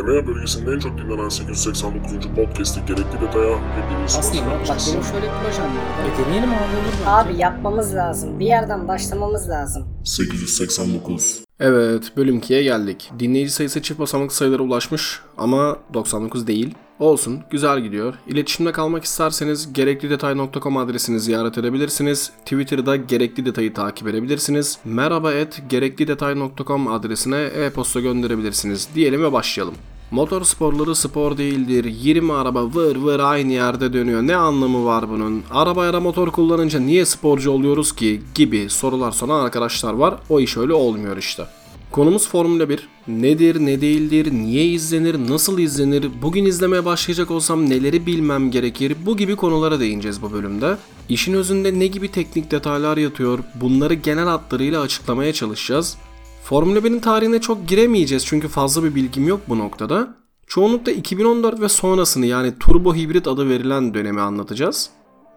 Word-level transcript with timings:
EMEA 0.00 0.26
bölgesinde 0.26 0.72
en 0.72 0.78
çok 0.78 0.98
dinlenen 0.98 1.28
889. 1.28 2.12
podcast'i 2.36 2.80
gerekli 2.86 3.20
detaya 3.20 3.58
hepiniz 3.58 4.16
hoş 4.16 4.18
Aslında 4.18 4.50
bak 4.50 4.78
benim 4.88 5.04
şöyle 5.04 5.26
bir 5.26 5.32
projem 5.44 5.64
var. 5.64 6.22
E 6.22 6.24
deneyelim 6.26 6.50
abi 6.50 6.56
olur 6.56 7.04
mu? 7.04 7.10
Abi 7.10 7.36
yapmamız 7.36 7.94
lazım. 7.94 8.40
Bir 8.40 8.46
yerden 8.46 8.88
başlamamız 8.88 9.48
lazım. 9.48 9.93
889. 10.04 11.44
Evet, 11.60 12.12
bölüm 12.16 12.38
2'ye 12.38 12.62
geldik. 12.62 13.10
Dinleyici 13.18 13.52
sayısı 13.52 13.82
çift 13.82 14.00
basamaklı 14.00 14.34
sayılara 14.34 14.62
ulaşmış 14.62 15.20
ama 15.36 15.78
99 15.94 16.46
değil. 16.46 16.74
Olsun, 16.98 17.40
güzel 17.50 17.80
gidiyor. 17.80 18.14
İletişimde 18.26 18.72
kalmak 18.72 19.04
isterseniz 19.04 19.72
gereklidetay.com 19.72 20.76
adresini 20.76 21.20
ziyaret 21.20 21.58
edebilirsiniz. 21.58 22.32
Twitter'da 22.44 22.96
gerekli 22.96 23.46
detayı 23.46 23.74
takip 23.74 24.08
edebilirsiniz. 24.08 24.78
Merhaba 24.84 25.32
et 25.32 25.62
gereklidetay.com 25.68 26.88
adresine 26.88 27.42
e-posta 27.42 28.00
gönderebilirsiniz. 28.00 28.88
Diyelim 28.94 29.22
ve 29.22 29.32
başlayalım. 29.32 29.74
Motor 30.14 30.42
sporları 30.42 30.94
spor 30.94 31.36
değildir. 31.38 31.84
20 31.84 32.32
araba 32.32 32.64
vır 32.74 32.96
vır 32.96 33.20
aynı 33.20 33.52
yerde 33.52 33.92
dönüyor. 33.92 34.22
Ne 34.22 34.36
anlamı 34.36 34.84
var 34.84 35.10
bunun? 35.10 35.42
Araba 35.50 35.84
ya 35.84 35.92
da 35.92 36.00
motor 36.00 36.30
kullanınca 36.30 36.80
niye 36.80 37.04
sporcu 37.04 37.50
oluyoruz 37.50 37.92
ki? 37.92 38.22
Gibi 38.34 38.70
sorular 38.70 39.12
soran 39.12 39.44
arkadaşlar 39.44 39.92
var. 39.92 40.14
O 40.28 40.40
iş 40.40 40.56
öyle 40.56 40.72
olmuyor 40.72 41.16
işte. 41.16 41.46
Konumuz 41.90 42.28
Formula 42.28 42.68
1. 42.68 42.88
Nedir, 43.08 43.60
ne 43.60 43.80
değildir, 43.80 44.32
niye 44.32 44.64
izlenir, 44.64 45.28
nasıl 45.28 45.58
izlenir, 45.58 46.08
bugün 46.22 46.44
izlemeye 46.44 46.84
başlayacak 46.84 47.30
olsam 47.30 47.70
neleri 47.70 48.06
bilmem 48.06 48.50
gerekir, 48.50 48.96
bu 49.06 49.16
gibi 49.16 49.36
konulara 49.36 49.80
değineceğiz 49.80 50.22
bu 50.22 50.32
bölümde. 50.32 50.76
İşin 51.08 51.34
özünde 51.34 51.78
ne 51.78 51.86
gibi 51.86 52.10
teknik 52.10 52.50
detaylar 52.50 52.96
yatıyor, 52.96 53.38
bunları 53.60 53.94
genel 53.94 54.24
hatlarıyla 54.24 54.80
açıklamaya 54.80 55.32
çalışacağız. 55.32 55.96
Formula 56.44 56.78
1'in 56.78 57.00
tarihine 57.00 57.40
çok 57.40 57.68
giremeyeceğiz 57.68 58.26
çünkü 58.26 58.48
fazla 58.48 58.84
bir 58.84 58.94
bilgim 58.94 59.28
yok 59.28 59.40
bu 59.48 59.58
noktada. 59.58 60.14
Çoğunlukla 60.46 60.92
2014 60.92 61.60
ve 61.60 61.68
sonrasını 61.68 62.26
yani 62.26 62.58
turbo 62.60 62.94
hibrit 62.94 63.28
adı 63.28 63.48
verilen 63.48 63.94
dönemi 63.94 64.20
anlatacağız. 64.20 64.90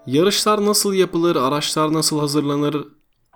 Yarışlar 0.08 0.66
nasıl 0.66 0.94
yapılır, 0.94 1.36
araçlar 1.36 1.94
nasıl 1.94 2.20
hazırlanır, 2.20 2.86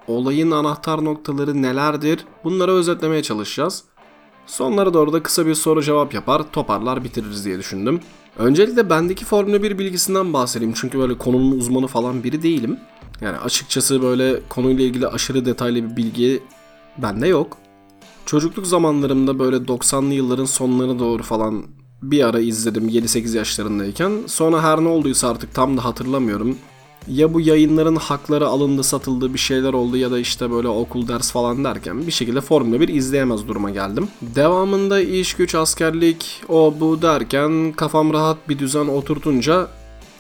olayın 0.08 0.52
anahtar 0.52 1.05
noktaları 1.05 1.61
nelerdir 1.61 2.25
bunları 2.44 2.72
özetlemeye 2.72 3.23
çalışacağız. 3.23 3.83
Sonlara 4.45 4.94
doğru 4.94 5.13
da 5.13 5.23
kısa 5.23 5.45
bir 5.45 5.56
soru 5.56 5.83
cevap 5.83 6.13
yapar, 6.13 6.52
toparlar 6.52 7.03
bitiririz 7.03 7.45
diye 7.45 7.58
düşündüm. 7.59 8.00
Öncelikle 8.38 8.89
bendeki 8.89 9.25
Formula 9.25 9.63
1 9.63 9.80
bilgisinden 9.80 10.33
bahsedeyim 10.33 10.73
çünkü 10.73 11.00
böyle 11.00 11.17
konunun 11.17 11.52
uzmanı 11.58 11.88
falan 11.88 12.23
biri 12.23 12.44
değilim. 12.44 12.80
Yani 13.22 13.38
açıkçası 13.38 14.02
böyle 14.02 14.39
konuyla 14.50 14.85
ilgili 14.85 15.08
aşırı 15.08 15.45
detaylı 15.45 15.89
bir 15.89 15.95
bilgi 15.95 16.44
bende 16.97 17.28
yok. 17.28 17.60
Çocukluk 18.25 18.67
zamanlarımda 18.67 19.39
böyle 19.39 19.55
90'lı 19.55 20.14
yılların 20.14 20.45
sonlarına 20.45 21.00
doğru 21.00 21.23
falan 21.23 21.66
bir 22.02 22.23
ara 22.23 22.39
izledim 22.39 22.89
7-8 22.89 23.38
yaşlarındayken. 23.38 24.11
Sonra 24.28 24.63
her 24.63 24.83
ne 24.83 24.88
olduysa 24.88 25.30
artık 25.30 25.53
tam 25.53 25.78
da 25.78 25.86
hatırlamıyorum. 25.86 26.58
Ya 27.08 27.33
bu 27.33 27.41
yayınların 27.41 27.95
hakları 27.95 28.47
alındı 28.47 28.83
satıldı 28.83 29.33
bir 29.33 29.39
şeyler 29.39 29.73
oldu 29.73 29.97
ya 29.97 30.11
da 30.11 30.19
işte 30.19 30.52
böyle 30.52 30.67
okul 30.67 31.08
ders 31.08 31.31
falan 31.31 31.63
derken 31.63 32.08
bir 32.08 32.11
şekilde 32.11 32.41
Formula 32.41 32.80
1 32.80 32.88
izleyemez 32.88 33.47
duruma 33.47 33.69
geldim. 33.69 34.08
Devamında 34.22 35.02
iş 35.02 35.33
güç 35.33 35.56
askerlik 35.56 36.44
o 36.50 36.73
bu 36.80 37.02
derken 37.02 37.72
kafam 37.72 38.13
rahat 38.13 38.50
bir 38.50 38.59
düzen 38.59 38.88
oturtunca 38.88 39.67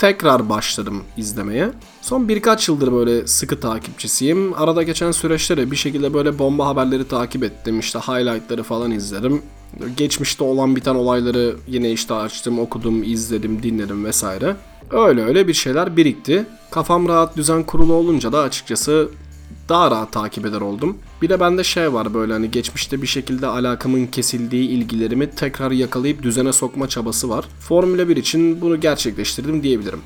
tekrar 0.01 0.49
başladım 0.49 1.03
izlemeye. 1.17 1.69
Son 2.01 2.27
birkaç 2.27 2.69
yıldır 2.69 2.93
böyle 2.93 3.27
sıkı 3.27 3.59
takipçisiyim. 3.59 4.53
Arada 4.53 4.83
geçen 4.83 5.11
süreçte 5.11 5.57
de 5.57 5.71
bir 5.71 5.75
şekilde 5.75 6.13
böyle 6.13 6.39
bomba 6.39 6.67
haberleri 6.67 7.07
takip 7.07 7.43
ettim. 7.43 7.79
İşte 7.79 7.99
highlightları 7.99 8.63
falan 8.63 8.91
izledim. 8.91 9.41
Geçmişte 9.97 10.43
olan 10.43 10.75
biten 10.75 10.95
olayları 10.95 11.55
yine 11.67 11.91
işte 11.91 12.13
açtım, 12.13 12.59
okudum, 12.59 13.03
izledim, 13.03 13.63
dinledim 13.63 14.05
vesaire. 14.05 14.55
Öyle 14.91 15.23
öyle 15.23 15.47
bir 15.47 15.53
şeyler 15.53 15.97
birikti. 15.97 16.45
Kafam 16.71 17.07
rahat 17.07 17.37
düzen 17.37 17.63
kurulu 17.63 17.93
olunca 17.93 18.31
da 18.31 18.39
açıkçası 18.39 19.09
daha 19.69 19.91
rahat 19.91 20.11
takip 20.11 20.45
eder 20.45 20.61
oldum. 20.61 20.97
Bir 21.21 21.29
de 21.29 21.39
bende 21.39 21.63
şey 21.63 21.93
var 21.93 22.13
böyle 22.13 22.33
hani 22.33 22.51
geçmişte 22.51 23.01
bir 23.01 23.07
şekilde 23.07 23.47
alakamın 23.47 24.05
kesildiği 24.05 24.69
ilgilerimi 24.69 25.29
tekrar 25.29 25.71
yakalayıp 25.71 26.23
düzene 26.23 26.53
sokma 26.53 26.89
çabası 26.89 27.29
var. 27.29 27.45
Formula 27.59 28.09
1 28.09 28.17
için 28.17 28.61
bunu 28.61 28.79
gerçekleştirdim 28.79 29.63
diyebilirim. 29.63 29.99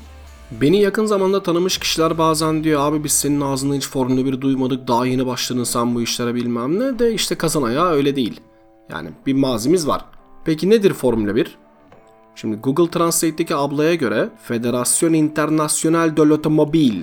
Beni 0.50 0.80
yakın 0.80 1.06
zamanda 1.06 1.42
tanımış 1.42 1.78
kişiler 1.78 2.18
bazen 2.18 2.64
diyor 2.64 2.80
abi 2.80 3.04
biz 3.04 3.12
senin 3.12 3.40
ağzından 3.40 3.74
hiç 3.74 3.88
Formula 3.88 4.24
1 4.24 4.40
duymadık 4.40 4.88
daha 4.88 5.06
yeni 5.06 5.26
başladın 5.26 5.64
sen 5.64 5.94
bu 5.94 6.02
işlere 6.02 6.34
bilmem 6.34 6.80
ne 6.80 6.98
de 6.98 7.14
işte 7.14 7.34
kazan 7.34 7.62
ayağı 7.62 7.90
öyle 7.90 8.16
değil. 8.16 8.40
Yani 8.90 9.10
bir 9.26 9.34
mazimiz 9.34 9.86
var. 9.86 10.04
Peki 10.44 10.70
nedir 10.70 10.92
Formula 10.92 11.36
1? 11.36 11.58
Şimdi 12.34 12.56
Google 12.56 12.90
Translate'deki 12.90 13.56
ablaya 13.56 13.94
göre 13.94 14.28
Federasyon 14.42 15.12
International 15.12 16.16
de 16.16 16.20
l'Automobile 16.22 17.02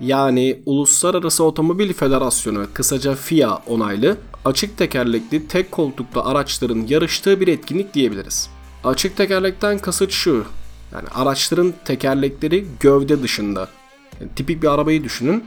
yani 0.00 0.62
Uluslararası 0.66 1.44
Otomobil 1.44 1.92
Federasyonu 1.92 2.66
kısaca 2.74 3.14
FIA 3.14 3.56
onaylı 3.66 4.16
açık 4.44 4.78
tekerlekli 4.78 5.48
tek 5.48 5.72
koltuklu 5.72 6.20
araçların 6.20 6.86
yarıştığı 6.88 7.40
bir 7.40 7.48
etkinlik 7.48 7.94
diyebiliriz. 7.94 8.50
Açık 8.84 9.16
tekerlekten 9.16 9.78
kasıt 9.78 10.10
şu. 10.10 10.44
Yani 10.92 11.08
araçların 11.14 11.74
tekerlekleri 11.84 12.66
gövde 12.80 13.22
dışında. 13.22 13.68
Yani 14.20 14.30
tipik 14.36 14.62
bir 14.62 14.68
arabayı 14.68 15.04
düşünün. 15.04 15.44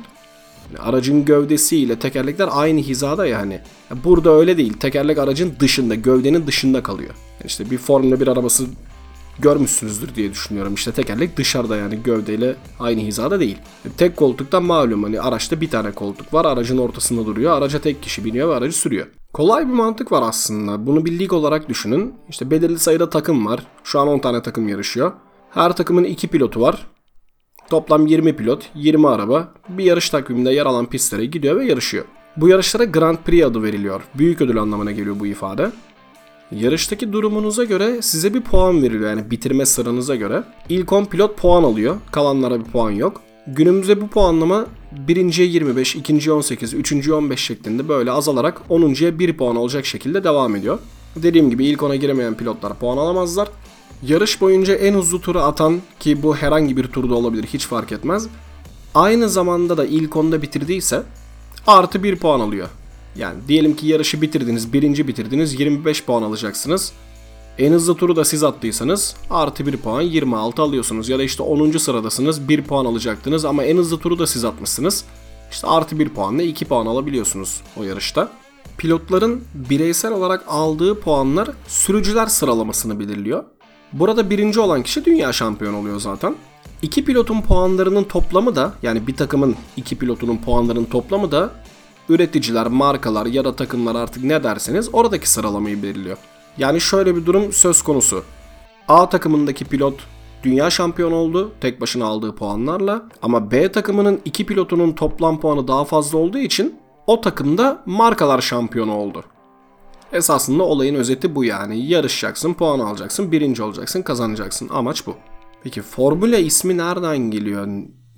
Yani 0.69 0.79
aracın 0.79 1.25
gövdesiyle 1.25 1.99
tekerlekler 1.99 2.49
aynı 2.51 2.79
hizada 2.79 3.25
yani. 3.25 3.61
Yani 3.89 4.03
Burada 4.03 4.31
öyle 4.31 4.57
değil. 4.57 4.73
Tekerlek 4.73 5.17
aracın 5.17 5.55
dışında, 5.59 5.95
gövdenin 5.95 6.47
dışında 6.47 6.83
kalıyor. 6.83 7.09
Yani 7.09 7.47
işte 7.47 7.71
bir 7.71 7.77
Formula 7.77 8.19
1 8.19 8.27
arabası 8.27 8.65
görmüşsünüzdür 9.41 10.15
diye 10.15 10.31
düşünüyorum. 10.31 10.73
İşte 10.73 10.91
tekerlek 10.91 11.37
dışarıda 11.37 11.77
yani 11.77 12.03
gövdeyle 12.03 12.55
aynı 12.79 13.01
hizada 13.01 13.39
değil. 13.39 13.57
Tek 13.97 14.17
koltuktan 14.17 14.63
malum 14.63 15.03
hani 15.03 15.21
araçta 15.21 15.61
bir 15.61 15.69
tane 15.69 15.91
koltuk 15.91 16.33
var. 16.33 16.45
Aracın 16.45 16.77
ortasında 16.77 17.25
duruyor. 17.25 17.57
Araca 17.57 17.81
tek 17.81 18.03
kişi 18.03 18.25
biniyor 18.25 18.49
ve 18.49 18.55
aracı 18.55 18.77
sürüyor. 18.77 19.07
Kolay 19.33 19.67
bir 19.67 19.73
mantık 19.73 20.11
var 20.11 20.23
aslında. 20.25 20.87
Bunu 20.87 21.05
bir 21.05 21.19
lig 21.19 21.33
olarak 21.33 21.69
düşünün. 21.69 22.13
İşte 22.29 22.51
belirli 22.51 22.79
sayıda 22.79 23.09
takım 23.09 23.45
var. 23.45 23.63
Şu 23.83 23.99
an 23.99 24.07
10 24.07 24.19
tane 24.19 24.41
takım 24.41 24.67
yarışıyor. 24.67 25.11
Her 25.49 25.75
takımın 25.75 26.03
2 26.03 26.27
pilotu 26.27 26.61
var. 26.61 26.87
Toplam 27.69 28.07
20 28.07 28.35
pilot, 28.35 28.69
20 28.75 29.07
araba 29.07 29.53
bir 29.69 29.83
yarış 29.83 30.09
takviminde 30.09 30.51
yer 30.51 30.65
alan 30.65 30.85
pistlere 30.85 31.25
gidiyor 31.25 31.59
ve 31.59 31.65
yarışıyor. 31.65 32.05
Bu 32.37 32.49
yarışlara 32.49 32.83
Grand 32.83 33.17
Prix 33.17 33.45
adı 33.45 33.63
veriliyor. 33.63 34.01
Büyük 34.15 34.41
ödül 34.41 34.61
anlamına 34.61 34.91
geliyor 34.91 35.19
bu 35.19 35.27
ifade. 35.27 35.71
Yarıştaki 36.51 37.13
durumunuza 37.13 37.63
göre 37.63 38.01
size 38.01 38.33
bir 38.33 38.41
puan 38.41 38.83
veriliyor 38.83 39.09
yani 39.09 39.31
bitirme 39.31 39.65
sıranıza 39.65 40.15
göre. 40.15 40.43
İlk 40.69 40.93
10 40.93 41.05
pilot 41.05 41.37
puan 41.37 41.63
alıyor. 41.63 41.97
Kalanlara 42.11 42.59
bir 42.59 42.71
puan 42.71 42.91
yok. 42.91 43.21
Günümüzde 43.47 44.01
bu 44.01 44.07
puanlama 44.07 44.65
birinciye 44.91 45.47
25, 45.47 45.95
ikinciye 45.95 46.35
18, 46.35 46.73
üçüncüye 46.73 47.15
15 47.15 47.39
şeklinde 47.39 47.89
böyle 47.89 48.11
azalarak 48.11 48.61
10.ya 48.69 49.19
1 49.19 49.37
puan 49.37 49.55
olacak 49.55 49.85
şekilde 49.85 50.23
devam 50.23 50.55
ediyor. 50.55 50.79
Dediğim 51.15 51.49
gibi 51.49 51.65
ilk 51.65 51.79
10'a 51.79 51.95
giremeyen 51.95 52.33
pilotlar 52.33 52.79
puan 52.79 52.97
alamazlar. 52.97 53.47
Yarış 54.03 54.41
boyunca 54.41 54.75
en 54.75 54.93
hızlı 54.93 55.19
turu 55.19 55.39
atan 55.39 55.79
ki 55.99 56.23
bu 56.23 56.35
herhangi 56.35 56.77
bir 56.77 56.87
turda 56.87 57.15
olabilir 57.15 57.43
hiç 57.43 57.65
fark 57.65 57.91
etmez. 57.91 58.27
Aynı 58.95 59.29
zamanda 59.29 59.77
da 59.77 59.85
ilk 59.85 60.11
10'da 60.11 60.41
bitirdiyse 60.41 61.03
artı 61.67 62.03
1 62.03 62.15
puan 62.15 62.39
alıyor. 62.39 62.67
Yani 63.15 63.39
diyelim 63.47 63.75
ki 63.75 63.87
yarışı 63.87 64.21
bitirdiniz, 64.21 64.73
birinci 64.73 65.07
bitirdiniz 65.07 65.59
25 65.59 66.03
puan 66.05 66.23
alacaksınız. 66.23 66.93
En 67.57 67.71
hızlı 67.73 67.95
turu 67.95 68.15
da 68.15 68.25
siz 68.25 68.43
attıysanız 68.43 69.15
artı 69.29 69.65
1 69.65 69.77
puan 69.77 70.01
26 70.01 70.61
alıyorsunuz. 70.61 71.09
Ya 71.09 71.19
da 71.19 71.23
işte 71.23 71.43
10. 71.43 71.71
sıradasınız 71.71 72.49
1 72.49 72.63
puan 72.63 72.85
alacaktınız 72.85 73.45
ama 73.45 73.63
en 73.63 73.77
hızlı 73.77 73.99
turu 73.99 74.19
da 74.19 74.27
siz 74.27 74.45
atmışsınız. 74.45 75.05
İşte 75.51 75.67
artı 75.67 75.99
1 75.99 76.09
puanla 76.09 76.43
2 76.43 76.65
puan 76.65 76.85
alabiliyorsunuz 76.85 77.61
o 77.77 77.83
yarışta. 77.83 78.31
Pilotların 78.77 79.43
bireysel 79.53 80.11
olarak 80.11 80.43
aldığı 80.47 80.99
puanlar 80.99 81.49
sürücüler 81.67 82.27
sıralamasını 82.27 82.99
belirliyor. 82.99 83.43
Burada 83.93 84.29
birinci 84.29 84.59
olan 84.59 84.83
kişi 84.83 85.05
dünya 85.05 85.33
şampiyonu 85.33 85.77
oluyor 85.77 85.99
zaten. 85.99 86.35
İki 86.81 87.05
pilotun 87.05 87.41
puanlarının 87.41 88.03
toplamı 88.03 88.55
da 88.55 88.73
yani 88.83 89.07
bir 89.07 89.15
takımın 89.15 89.55
iki 89.77 89.97
pilotunun 89.97 90.37
puanlarının 90.37 90.85
toplamı 90.85 91.31
da 91.31 91.51
üreticiler, 92.09 92.67
markalar 92.67 93.25
ya 93.25 93.45
da 93.45 93.55
takımlar 93.55 93.95
artık 93.95 94.23
ne 94.23 94.43
derseniz 94.43 94.89
oradaki 94.93 95.29
sıralamayı 95.29 95.83
belirliyor. 95.83 96.17
Yani 96.57 96.81
şöyle 96.81 97.15
bir 97.15 97.25
durum 97.25 97.53
söz 97.53 97.81
konusu. 97.81 98.23
A 98.87 99.09
takımındaki 99.09 99.65
pilot 99.65 99.93
dünya 100.43 100.69
şampiyonu 100.69 101.15
oldu 101.15 101.51
tek 101.61 101.81
başına 101.81 102.05
aldığı 102.05 102.35
puanlarla 102.35 103.09
ama 103.21 103.51
B 103.51 103.71
takımının 103.71 104.21
iki 104.25 104.45
pilotunun 104.45 104.91
toplam 104.91 105.39
puanı 105.39 105.67
daha 105.67 105.85
fazla 105.85 106.17
olduğu 106.17 106.37
için 106.37 106.75
o 107.07 107.21
takımda 107.21 107.83
markalar 107.85 108.41
şampiyonu 108.41 108.95
oldu. 108.95 109.23
Esasında 110.13 110.63
olayın 110.63 110.95
özeti 110.95 111.35
bu 111.35 111.43
yani. 111.43 111.85
Yarışacaksın, 111.85 112.53
puan 112.53 112.79
alacaksın, 112.79 113.31
birinci 113.31 113.63
olacaksın, 113.63 114.01
kazanacaksın. 114.01 114.69
Amaç 114.69 115.07
bu. 115.07 115.15
Peki 115.63 115.81
Formula 115.81 116.37
ismi 116.37 116.77
nereden 116.77 117.17
geliyor? 117.17 117.67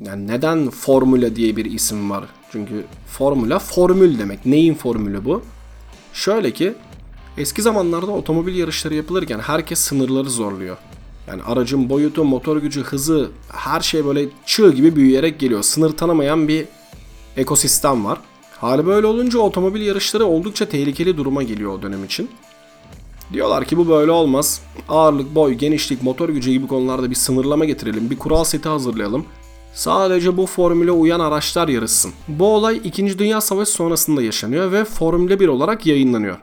Yani 0.05 0.27
neden 0.27 0.69
Formula 0.69 1.35
diye 1.35 1.55
bir 1.55 1.65
isim 1.65 2.09
var? 2.09 2.23
Çünkü 2.51 2.85
Formula 3.07 3.59
formül 3.59 4.19
demek. 4.19 4.45
Neyin 4.45 4.73
formülü 4.73 5.25
bu? 5.25 5.41
Şöyle 6.13 6.51
ki 6.51 6.73
Eski 7.37 7.61
zamanlarda 7.61 8.11
otomobil 8.11 8.55
yarışları 8.55 8.93
yapılırken 8.93 9.39
herkes 9.39 9.79
sınırları 9.79 10.29
zorluyor. 10.29 10.77
Yani 11.27 11.43
aracın 11.43 11.89
boyutu, 11.89 12.23
motor 12.23 12.57
gücü, 12.57 12.83
hızı 12.83 13.29
her 13.49 13.81
şey 13.81 14.05
böyle 14.05 14.25
çığ 14.45 14.71
gibi 14.71 14.95
büyüyerek 14.95 15.39
geliyor. 15.39 15.63
Sınır 15.63 15.97
tanımayan 15.97 16.47
bir 16.47 16.65
ekosistem 17.37 18.05
var. 18.05 18.17
Hali 18.57 18.85
böyle 18.85 19.07
olunca 19.07 19.39
otomobil 19.39 19.81
yarışları 19.81 20.25
oldukça 20.25 20.69
tehlikeli 20.69 21.17
duruma 21.17 21.43
geliyor 21.43 21.71
o 21.71 21.81
dönem 21.81 22.05
için. 22.05 22.29
Diyorlar 23.33 23.65
ki 23.65 23.77
bu 23.77 23.89
böyle 23.89 24.11
olmaz. 24.11 24.61
Ağırlık, 24.89 25.35
boy, 25.35 25.53
genişlik, 25.53 26.03
motor 26.03 26.29
gücü 26.29 26.51
gibi 26.51 26.67
konularda 26.67 27.09
bir 27.09 27.15
sınırlama 27.15 27.65
getirelim, 27.65 28.09
bir 28.09 28.17
kural 28.17 28.43
seti 28.43 28.69
hazırlayalım. 28.69 29.25
Sadece 29.73 30.37
bu 30.37 30.45
formüle 30.45 30.91
uyan 30.91 31.19
araçlar 31.19 31.67
yarışsın. 31.67 32.11
Bu 32.27 32.55
olay 32.55 32.81
2. 32.83 33.19
Dünya 33.19 33.41
Savaşı 33.41 33.71
sonrasında 33.71 34.21
yaşanıyor 34.21 34.71
ve 34.71 34.85
Formüle 34.85 35.39
1 35.39 35.47
olarak 35.47 35.85
yayınlanıyor. 35.85 36.37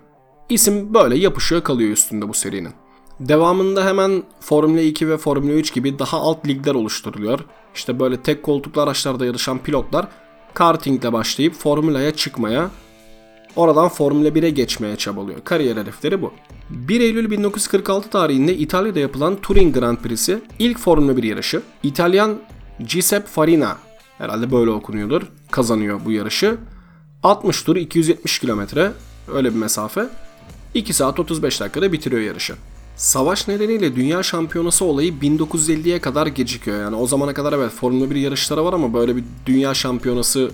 İsim 0.49 0.95
böyle 0.95 1.19
yapışıyor 1.19 1.63
kalıyor 1.63 1.91
üstünde 1.91 2.29
bu 2.29 2.35
serinin. 2.35 2.73
Devamında 3.21 3.87
hemen 3.87 4.23
Formula 4.41 4.81
2 4.81 5.09
ve 5.09 5.19
Formula 5.19 5.53
3 5.53 5.75
gibi 5.75 5.99
daha 5.99 6.17
alt 6.21 6.49
ligler 6.49 6.75
oluşturuluyor. 6.75 7.41
İşte 7.75 8.01
böyle 8.01 8.23
tek 8.23 8.43
koltuklu 8.43 8.81
araçlarda 8.81 9.27
yarışan 9.27 9.59
pilotlar 9.59 10.09
kartingle 10.55 11.13
başlayıp 11.13 11.55
Formula'ya 11.55 12.11
çıkmaya, 12.11 12.71
oradan 13.57 13.89
Formula 13.89 14.29
1'e 14.29 14.51
geçmeye 14.51 14.97
çabalıyor. 14.97 15.39
Kariyer 15.45 15.77
hedefleri 15.77 16.23
bu. 16.23 16.33
1 16.71 17.01
Eylül 17.01 17.31
1946 17.31 18.11
tarihinde 18.11 18.57
İtalya'da 18.57 18.99
yapılan 18.99 19.37
Turing 19.37 19.79
Grand 19.79 19.99
Prix'si 19.99 20.39
ilk 20.59 20.79
Formula 20.79 21.17
1 21.17 21.23
yarışı. 21.23 21.63
İtalyan 21.83 22.39
Giuseppe 22.87 23.27
Farina, 23.27 23.77
herhalde 24.19 24.53
böyle 24.53 24.71
okunuyordur, 24.71 25.23
kazanıyor 25.51 26.01
bu 26.05 26.13
yarışı. 26.13 26.57
60 27.23 27.63
tur 27.63 27.77
270 27.77 28.39
kilometre 28.39 28.93
öyle 29.35 29.55
bir 29.55 29.59
mesafe. 29.59 30.09
2 30.75 30.93
saat 30.93 31.21
35 31.21 31.61
dakikada 31.61 31.93
bitiriyor 31.93 32.23
yarışı. 32.23 32.55
Savaş 32.97 33.49
nedeniyle 33.49 33.97
dünya 33.97 34.23
şampiyonası 34.23 34.85
olayı 34.85 35.13
1950'ye 35.13 36.01
kadar 36.01 36.27
gecikiyor. 36.27 36.81
Yani 36.81 36.97
o 36.97 37.07
zamana 37.07 37.35
kadar 37.35 37.53
evet 37.53 37.71
Formula 37.71 38.11
1 38.11 38.17
yarışları 38.17 38.65
var 38.65 38.73
ama 38.73 38.95
böyle 38.95 39.17
bir 39.17 39.25
dünya 39.47 39.75
şampiyonası 39.75 40.51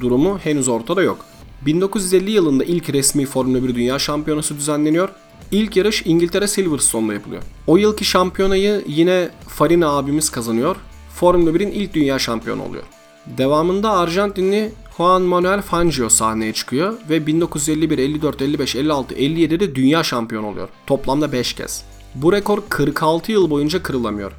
durumu 0.00 0.38
henüz 0.38 0.68
ortada 0.68 1.02
yok. 1.02 1.24
1950 1.66 2.30
yılında 2.30 2.64
ilk 2.64 2.90
resmi 2.90 3.26
Formula 3.26 3.62
1 3.62 3.74
Dünya 3.74 3.98
Şampiyonası 3.98 4.56
düzenleniyor. 4.56 5.08
İlk 5.50 5.76
yarış 5.76 6.02
İngiltere 6.06 6.48
Silverstone'da 6.48 7.14
yapılıyor. 7.14 7.42
O 7.66 7.76
yılki 7.76 8.04
şampiyonayı 8.04 8.84
yine 8.86 9.28
Farina 9.48 9.88
abimiz 9.88 10.30
kazanıyor. 10.30 10.76
Formula 11.14 11.50
1'in 11.50 11.70
ilk 11.70 11.94
dünya 11.94 12.18
şampiyonu 12.18 12.64
oluyor. 12.64 12.82
Devamında 13.26 13.90
Arjantinli 13.90 14.72
Juan 14.96 15.22
Manuel 15.22 15.62
Fangio 15.62 16.08
sahneye 16.08 16.52
çıkıyor 16.52 16.94
ve 17.10 17.26
1951, 17.26 17.98
54, 17.98 18.42
55, 18.42 18.76
56, 18.76 19.14
57'de 19.14 19.74
dünya 19.74 20.02
şampiyonu 20.02 20.46
oluyor. 20.46 20.68
Toplamda 20.86 21.32
5 21.32 21.52
kez. 21.52 21.84
Bu 22.14 22.32
rekor 22.32 22.62
46 22.68 23.32
yıl 23.32 23.50
boyunca 23.50 23.82
kırılamıyor. 23.82 24.32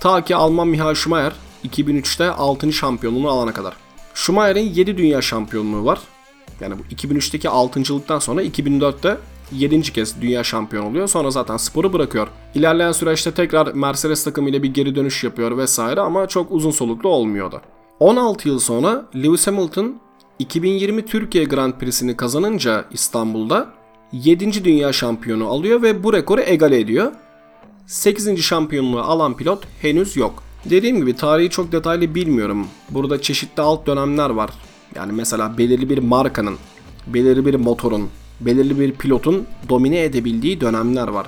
Ta 0.00 0.24
ki 0.24 0.36
Alman 0.36 0.68
Michael 0.68 0.94
Schumacher 0.94 1.32
2003'te 1.68 2.30
6. 2.30 2.72
şampiyonluğunu 2.72 3.28
alana 3.28 3.52
kadar. 3.52 3.76
Schumacher'in 4.14 4.74
7 4.74 4.98
dünya 4.98 5.22
şampiyonluğu 5.22 5.84
var. 5.84 5.98
Yani 6.60 6.74
bu 6.78 6.94
2003'teki 6.94 7.48
6.lıktan 7.48 8.18
sonra 8.18 8.42
2004'te 8.42 9.18
7. 9.52 9.82
kez 9.82 10.20
dünya 10.20 10.44
şampiyonu 10.44 10.88
oluyor. 10.88 11.08
Sonra 11.08 11.30
zaten 11.30 11.56
sporu 11.56 11.92
bırakıyor. 11.92 12.28
İlerleyen 12.54 12.92
süreçte 12.92 13.30
tekrar 13.30 13.72
Mercedes 13.74 14.24
takımıyla 14.24 14.62
bir 14.62 14.74
geri 14.74 14.94
dönüş 14.94 15.24
yapıyor 15.24 15.58
vesaire 15.58 16.00
ama 16.00 16.26
çok 16.26 16.52
uzun 16.52 16.70
soluklu 16.70 17.08
olmuyordu. 17.08 17.60
16 18.00 18.48
yıl 18.48 18.58
sonra 18.58 19.06
Lewis 19.14 19.46
Hamilton 19.46 20.00
2020 20.38 21.06
Türkiye 21.06 21.44
Grand 21.44 21.72
Prix'sini 21.72 22.16
kazanınca 22.16 22.84
İstanbul'da 22.92 23.68
7. 24.12 24.64
dünya 24.64 24.92
şampiyonu 24.92 25.48
alıyor 25.48 25.82
ve 25.82 26.04
bu 26.04 26.12
rekoru 26.12 26.40
egale 26.40 26.80
ediyor. 26.80 27.12
8. 27.86 28.42
şampiyonluğu 28.42 29.00
alan 29.00 29.36
pilot 29.36 29.64
henüz 29.82 30.16
yok. 30.16 30.42
Dediğim 30.70 30.96
gibi 30.96 31.16
tarihi 31.16 31.50
çok 31.50 31.72
detaylı 31.72 32.14
bilmiyorum. 32.14 32.66
Burada 32.90 33.22
çeşitli 33.22 33.62
alt 33.62 33.86
dönemler 33.86 34.30
var. 34.30 34.50
Yani 34.94 35.12
mesela 35.12 35.58
belirli 35.58 35.90
bir 35.90 35.98
markanın, 35.98 36.56
belirli 37.06 37.46
bir 37.46 37.54
motorun, 37.54 38.08
belirli 38.40 38.80
bir 38.80 38.92
pilotun 38.92 39.46
domine 39.68 40.02
edebildiği 40.02 40.60
dönemler 40.60 41.08
var. 41.08 41.26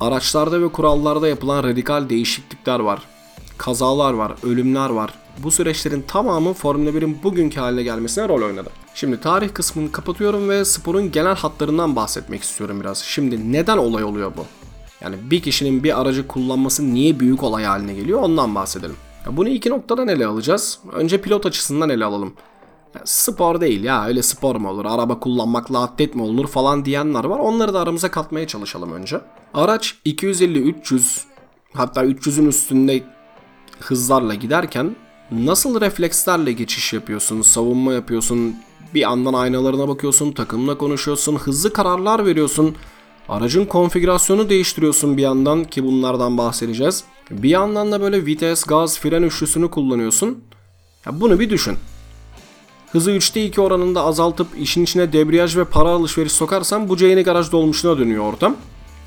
Araçlarda 0.00 0.62
ve 0.62 0.68
kurallarda 0.68 1.28
yapılan 1.28 1.64
radikal 1.64 2.08
değişiklikler 2.08 2.80
var. 2.80 3.02
Kazalar 3.58 4.12
var, 4.12 4.32
ölümler 4.42 4.90
var. 4.90 5.14
Bu 5.38 5.50
süreçlerin 5.50 6.02
tamamı 6.08 6.52
Formula 6.52 6.90
1'in 6.90 7.22
bugünkü 7.22 7.60
haline 7.60 7.82
gelmesine 7.82 8.28
rol 8.28 8.42
oynadı. 8.42 8.70
Şimdi 8.94 9.20
tarih 9.20 9.54
kısmını 9.54 9.92
kapatıyorum 9.92 10.48
ve 10.48 10.64
sporun 10.64 11.12
genel 11.12 11.36
hatlarından 11.36 11.96
bahsetmek 11.96 12.42
istiyorum 12.42 12.80
biraz. 12.80 12.98
Şimdi 12.98 13.52
neden 13.52 13.78
olay 13.78 14.04
oluyor 14.04 14.32
bu? 14.36 14.44
Yani 15.00 15.16
bir 15.30 15.42
kişinin 15.42 15.84
bir 15.84 16.00
aracı 16.00 16.26
kullanması 16.26 16.94
niye 16.94 17.20
büyük 17.20 17.42
olay 17.42 17.64
haline 17.64 17.94
geliyor 17.94 18.22
ondan 18.22 18.54
bahsedelim. 18.54 18.96
Bunu 19.30 19.48
iki 19.48 19.70
noktadan 19.70 20.08
ele 20.08 20.26
alacağız. 20.26 20.78
Önce 20.92 21.20
pilot 21.20 21.46
açısından 21.46 21.90
ele 21.90 22.04
alalım. 22.04 22.32
Spor 23.04 23.60
değil 23.60 23.84
ya 23.84 24.06
öyle 24.06 24.22
spor 24.22 24.56
mu 24.56 24.68
olur 24.68 24.84
araba 24.84 25.20
kullanmakla 25.20 25.82
atlet 25.82 26.14
mi 26.14 26.22
olunur 26.22 26.46
falan 26.46 26.84
diyenler 26.84 27.24
var. 27.24 27.38
Onları 27.38 27.74
da 27.74 27.80
aramıza 27.80 28.10
katmaya 28.10 28.46
çalışalım 28.46 28.92
önce. 28.92 29.20
Araç 29.54 29.94
250-300 30.06 31.20
hatta 31.74 32.04
300'ün 32.04 32.46
üstünde 32.46 33.02
hızlarla 33.80 34.34
giderken 34.34 34.96
nasıl 35.30 35.80
reflekslerle 35.80 36.52
geçiş 36.52 36.92
yapıyorsun, 36.92 37.42
savunma 37.42 37.92
yapıyorsun, 37.92 38.56
bir 38.94 39.00
yandan 39.00 39.32
aynalarına 39.32 39.88
bakıyorsun, 39.88 40.32
takımla 40.32 40.78
konuşuyorsun, 40.78 41.36
hızlı 41.36 41.72
kararlar 41.72 42.26
veriyorsun. 42.26 42.76
Aracın 43.28 43.64
konfigürasyonu 43.64 44.48
değiştiriyorsun 44.48 45.16
bir 45.16 45.22
yandan 45.22 45.64
ki 45.64 45.84
bunlardan 45.84 46.38
bahsedeceğiz. 46.38 47.04
Bir 47.30 47.48
yandan 47.48 47.92
da 47.92 48.00
böyle 48.00 48.26
vites, 48.26 48.64
gaz, 48.64 48.98
fren 48.98 49.22
üçlüsünü 49.22 49.70
kullanıyorsun. 49.70 50.44
Ya 51.06 51.20
bunu 51.20 51.40
bir 51.40 51.50
düşün. 51.50 51.76
Hızı 52.92 53.10
3'te 53.10 53.44
2 53.44 53.60
oranında 53.60 54.04
azaltıp 54.04 54.46
işin 54.58 54.82
içine 54.84 55.12
debriyaj 55.12 55.56
ve 55.56 55.64
para 55.64 55.88
alışveriş 55.88 56.32
sokarsan 56.32 56.88
bu 56.88 56.96
Ceyne 56.96 57.22
garaj 57.22 57.52
dolmuşuna 57.52 57.98
dönüyor 57.98 58.24
ortam. 58.24 58.56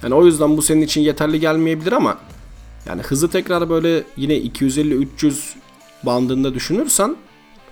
Yani 0.03 0.13
o 0.13 0.25
yüzden 0.25 0.57
bu 0.57 0.61
senin 0.61 0.81
için 0.81 1.01
yeterli 1.01 1.39
gelmeyebilir 1.39 1.91
ama 1.91 2.17
yani 2.85 3.01
hızı 3.01 3.29
tekrar 3.29 3.69
böyle 3.69 4.03
yine 4.17 4.37
250-300 4.37 5.53
bandında 6.03 6.53
düşünürsen 6.53 7.15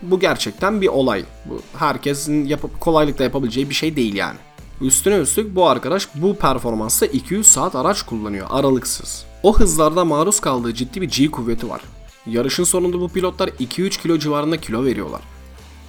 bu 0.02 0.20
gerçekten 0.20 0.82
bir 0.82 0.88
olay. 0.88 1.24
Bu 1.46 1.62
herkesin 1.78 2.46
yapıp 2.46 2.80
kolaylıkla 2.80 3.24
yapabileceği 3.24 3.70
bir 3.70 3.76
şey 3.76 3.96
değil 3.96 4.16
yani. 4.16 4.38
Üstüne 4.82 5.18
üstlük 5.18 5.56
bu 5.56 5.68
arkadaş 5.68 6.08
bu 6.16 6.36
performansta 6.36 7.06
200 7.06 7.48
saat 7.48 7.76
araç 7.76 8.02
kullanıyor 8.02 8.48
aralıksız. 8.50 9.26
O 9.44 9.60
hızlarda 9.60 10.06
maruz 10.06 10.40
kaldığı 10.40 10.74
ciddi 10.74 11.02
bir 11.02 11.10
G 11.10 11.32
kuvveti 11.32 11.70
var. 11.70 11.82
Yarışın 12.26 12.64
sonunda 12.64 13.00
bu 13.00 13.10
pilotlar 13.10 13.48
2-3 13.48 14.02
kilo 14.02 14.18
civarında 14.18 14.58
kilo 14.58 14.86
veriyorlar. 14.86 15.22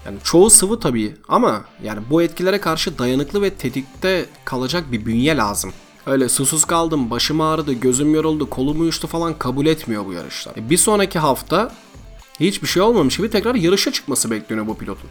Yani 0.06 0.18
çoğu 0.24 0.50
sıvı 0.50 0.80
tabii 0.80 1.14
ama 1.28 1.64
yani 1.82 2.00
bu 2.10 2.22
etkilere 2.22 2.60
karşı 2.60 2.98
dayanıklı 2.98 3.42
ve 3.42 3.50
tetikte 3.50 4.26
kalacak 4.44 4.92
bir 4.92 5.06
bünye 5.06 5.36
lazım. 5.36 5.72
Öyle 6.06 6.28
susuz 6.28 6.64
kaldım, 6.64 7.10
başım 7.10 7.40
ağrıdı, 7.40 7.72
gözüm 7.72 8.14
yoruldu, 8.14 8.50
kolum 8.50 8.80
uyuştu 8.80 9.06
falan 9.06 9.38
kabul 9.38 9.66
etmiyor 9.66 10.06
bu 10.06 10.12
yarışlar. 10.12 10.56
E, 10.56 10.70
Bir 10.70 10.76
sonraki 10.76 11.18
hafta 11.18 11.72
hiçbir 12.40 12.68
şey 12.68 12.82
olmamış 12.82 13.16
gibi 13.16 13.30
tekrar 13.30 13.54
yarışa 13.54 13.92
çıkması 13.92 14.30
bekleniyor 14.30 14.66
bu 14.66 14.76
pilotun. 14.78 15.10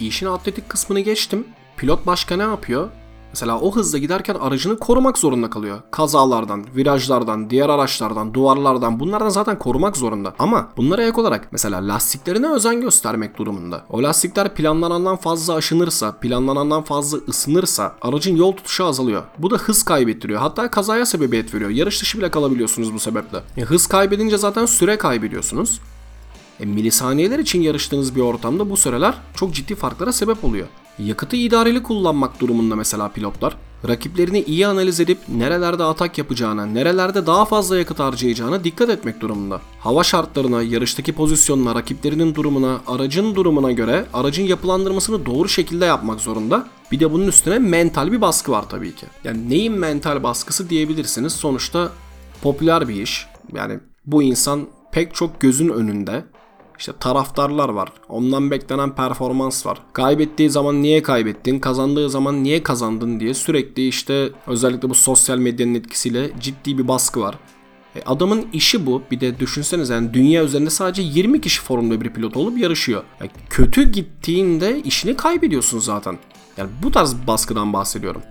İşin 0.00 0.26
atletik 0.26 0.68
kısmını 0.68 1.00
geçtim. 1.00 1.44
Pilot 1.76 2.06
başka 2.06 2.36
ne 2.36 2.42
yapıyor? 2.42 2.90
Mesela 3.32 3.60
o 3.60 3.76
hızla 3.76 3.98
giderken 3.98 4.34
aracını 4.34 4.78
korumak 4.78 5.18
zorunda 5.18 5.50
kalıyor. 5.50 5.78
Kazalardan, 5.90 6.64
virajlardan, 6.76 7.50
diğer 7.50 7.68
araçlardan, 7.68 8.34
duvarlardan 8.34 9.00
bunlardan 9.00 9.28
zaten 9.28 9.58
korumak 9.58 9.96
zorunda. 9.96 10.34
Ama 10.38 10.68
bunlara 10.76 11.02
ek 11.02 11.20
olarak 11.20 11.48
mesela 11.52 11.88
lastiklerine 11.88 12.48
özen 12.48 12.80
göstermek 12.80 13.38
durumunda. 13.38 13.84
O 13.90 14.02
lastikler 14.02 14.54
planlanandan 14.54 15.16
fazla 15.16 15.54
aşınırsa, 15.54 16.12
planlanandan 16.12 16.82
fazla 16.82 17.18
ısınırsa 17.28 17.94
aracın 18.02 18.36
yol 18.36 18.52
tutuşu 18.52 18.84
azalıyor. 18.84 19.22
Bu 19.38 19.50
da 19.50 19.56
hız 19.56 19.82
kaybettiriyor. 19.82 20.40
Hatta 20.40 20.70
kazaya 20.70 21.06
sebebiyet 21.06 21.54
veriyor. 21.54 21.70
Yarış 21.70 22.02
dışı 22.02 22.18
bile 22.18 22.30
kalabiliyorsunuz 22.30 22.94
bu 22.94 22.98
sebeple. 22.98 23.42
E, 23.56 23.60
hız 23.60 23.86
kaybedince 23.86 24.38
zaten 24.38 24.66
süre 24.66 24.98
kaybediyorsunuz. 24.98 25.80
E, 26.60 26.64
milisaniyeler 26.64 27.38
için 27.38 27.62
yarıştığınız 27.62 28.16
bir 28.16 28.20
ortamda 28.20 28.70
bu 28.70 28.76
süreler 28.76 29.14
çok 29.36 29.54
ciddi 29.54 29.74
farklara 29.74 30.12
sebep 30.12 30.44
oluyor. 30.44 30.66
Yakıtı 31.06 31.36
idareli 31.36 31.82
kullanmak 31.82 32.40
durumunda 32.40 32.76
mesela 32.76 33.08
pilotlar, 33.08 33.56
rakiplerini 33.88 34.42
iyi 34.42 34.66
analiz 34.66 35.00
edip 35.00 35.18
nerelerde 35.28 35.84
atak 35.84 36.18
yapacağına, 36.18 36.66
nerelerde 36.66 37.26
daha 37.26 37.44
fazla 37.44 37.78
yakıt 37.78 37.98
harcayacağına 37.98 38.64
dikkat 38.64 38.90
etmek 38.90 39.20
durumunda. 39.20 39.60
Hava 39.80 40.04
şartlarına, 40.04 40.62
yarıştaki 40.62 41.12
pozisyonuna, 41.12 41.74
rakiplerinin 41.74 42.34
durumuna, 42.34 42.80
aracın 42.86 43.34
durumuna 43.34 43.72
göre 43.72 44.04
aracın 44.12 44.42
yapılandırmasını 44.42 45.26
doğru 45.26 45.48
şekilde 45.48 45.84
yapmak 45.84 46.20
zorunda. 46.20 46.66
Bir 46.92 47.00
de 47.00 47.12
bunun 47.12 47.28
üstüne 47.28 47.58
mental 47.58 48.12
bir 48.12 48.20
baskı 48.20 48.52
var 48.52 48.68
tabii 48.68 48.94
ki. 48.94 49.06
Yani 49.24 49.50
neyin 49.50 49.72
mental 49.72 50.22
baskısı 50.22 50.70
diyebilirsiniz. 50.70 51.32
Sonuçta 51.32 51.92
popüler 52.42 52.88
bir 52.88 53.02
iş. 53.02 53.26
Yani 53.54 53.78
bu 54.06 54.22
insan 54.22 54.66
pek 54.92 55.14
çok 55.14 55.40
gözün 55.40 55.68
önünde 55.68 56.24
İşte 56.78 56.92
taraftarlar 57.00 57.68
var. 57.68 57.88
Ondan 58.08 58.50
beklenen 58.50 58.94
performans 58.94 59.66
var. 59.66 59.78
Kaybettiği 59.92 60.50
zaman 60.50 60.82
niye 60.82 61.02
kaybettin, 61.02 61.58
kazandığı 61.58 62.10
zaman 62.10 62.44
niye 62.44 62.62
kazandın 62.62 63.20
diye 63.20 63.34
sürekli 63.34 63.88
işte 63.88 64.30
özellikle 64.46 64.90
bu 64.90 64.94
sosyal 64.94 65.38
medyanın 65.38 65.74
etkisiyle 65.74 66.30
ciddi 66.40 66.78
bir 66.78 66.88
baskı 66.88 67.20
var. 67.20 67.38
E, 67.96 68.02
adamın 68.06 68.46
işi 68.52 68.86
bu. 68.86 69.02
Bir 69.10 69.20
de 69.20 69.38
düşünseniz 69.38 69.90
yani 69.90 70.14
dünya 70.14 70.44
üzerinde 70.44 70.70
sadece 70.70 71.02
20 71.02 71.40
kişi 71.40 71.60
Formula 71.60 72.00
1 72.00 72.10
pilot 72.10 72.36
olup 72.36 72.58
yarışıyor. 72.58 73.02
Ya 73.20 73.28
kötü 73.50 73.92
gittiğinde 73.92 74.80
işini 74.82 75.16
kaybediyorsun 75.16 75.78
zaten. 75.78 76.18
Yani 76.56 76.70
bu 76.82 76.90
tarz 76.90 77.14
baskıdan 77.26 77.72
bahsediyorum. 77.72 78.22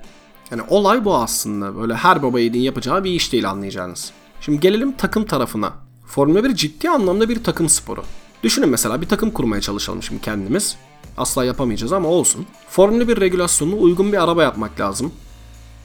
Yani 0.52 0.62
olay 0.70 1.06
bu 1.06 1.16
aslında. 1.16 1.78
Böyle 1.78 1.96
her 1.96 2.24
baba 2.24 2.40
yiğidin 2.40 2.60
yapacağı 2.60 3.04
bir 3.04 3.12
iş 3.12 3.34
değil 3.34 3.50
anlayacağınız. 3.50 4.12
Şimdi 4.42 4.60
gelelim 4.60 4.92
takım 4.92 5.26
tarafına. 5.26 5.74
Formula 6.06 6.44
1 6.44 6.56
ciddi 6.56 6.90
anlamda 6.90 7.30
bir 7.30 7.44
takım 7.44 7.70
sporu. 7.70 8.04
Düşünün 8.44 8.70
mesela 8.70 9.02
bir 9.02 9.08
takım 9.08 9.32
kurmaya 9.32 9.62
çalışalım 9.62 10.04
şimdi 10.04 10.22
kendimiz. 10.22 10.76
Asla 11.18 11.46
yapamayacağız 11.46 11.94
ama 11.94 12.10
olsun. 12.10 12.46
Formula 12.70 13.08
1 13.08 13.22
regülasyonuna 13.22 13.76
uygun 13.76 14.12
bir 14.12 14.24
araba 14.24 14.44
yapmak 14.44 14.80
lazım. 14.80 15.12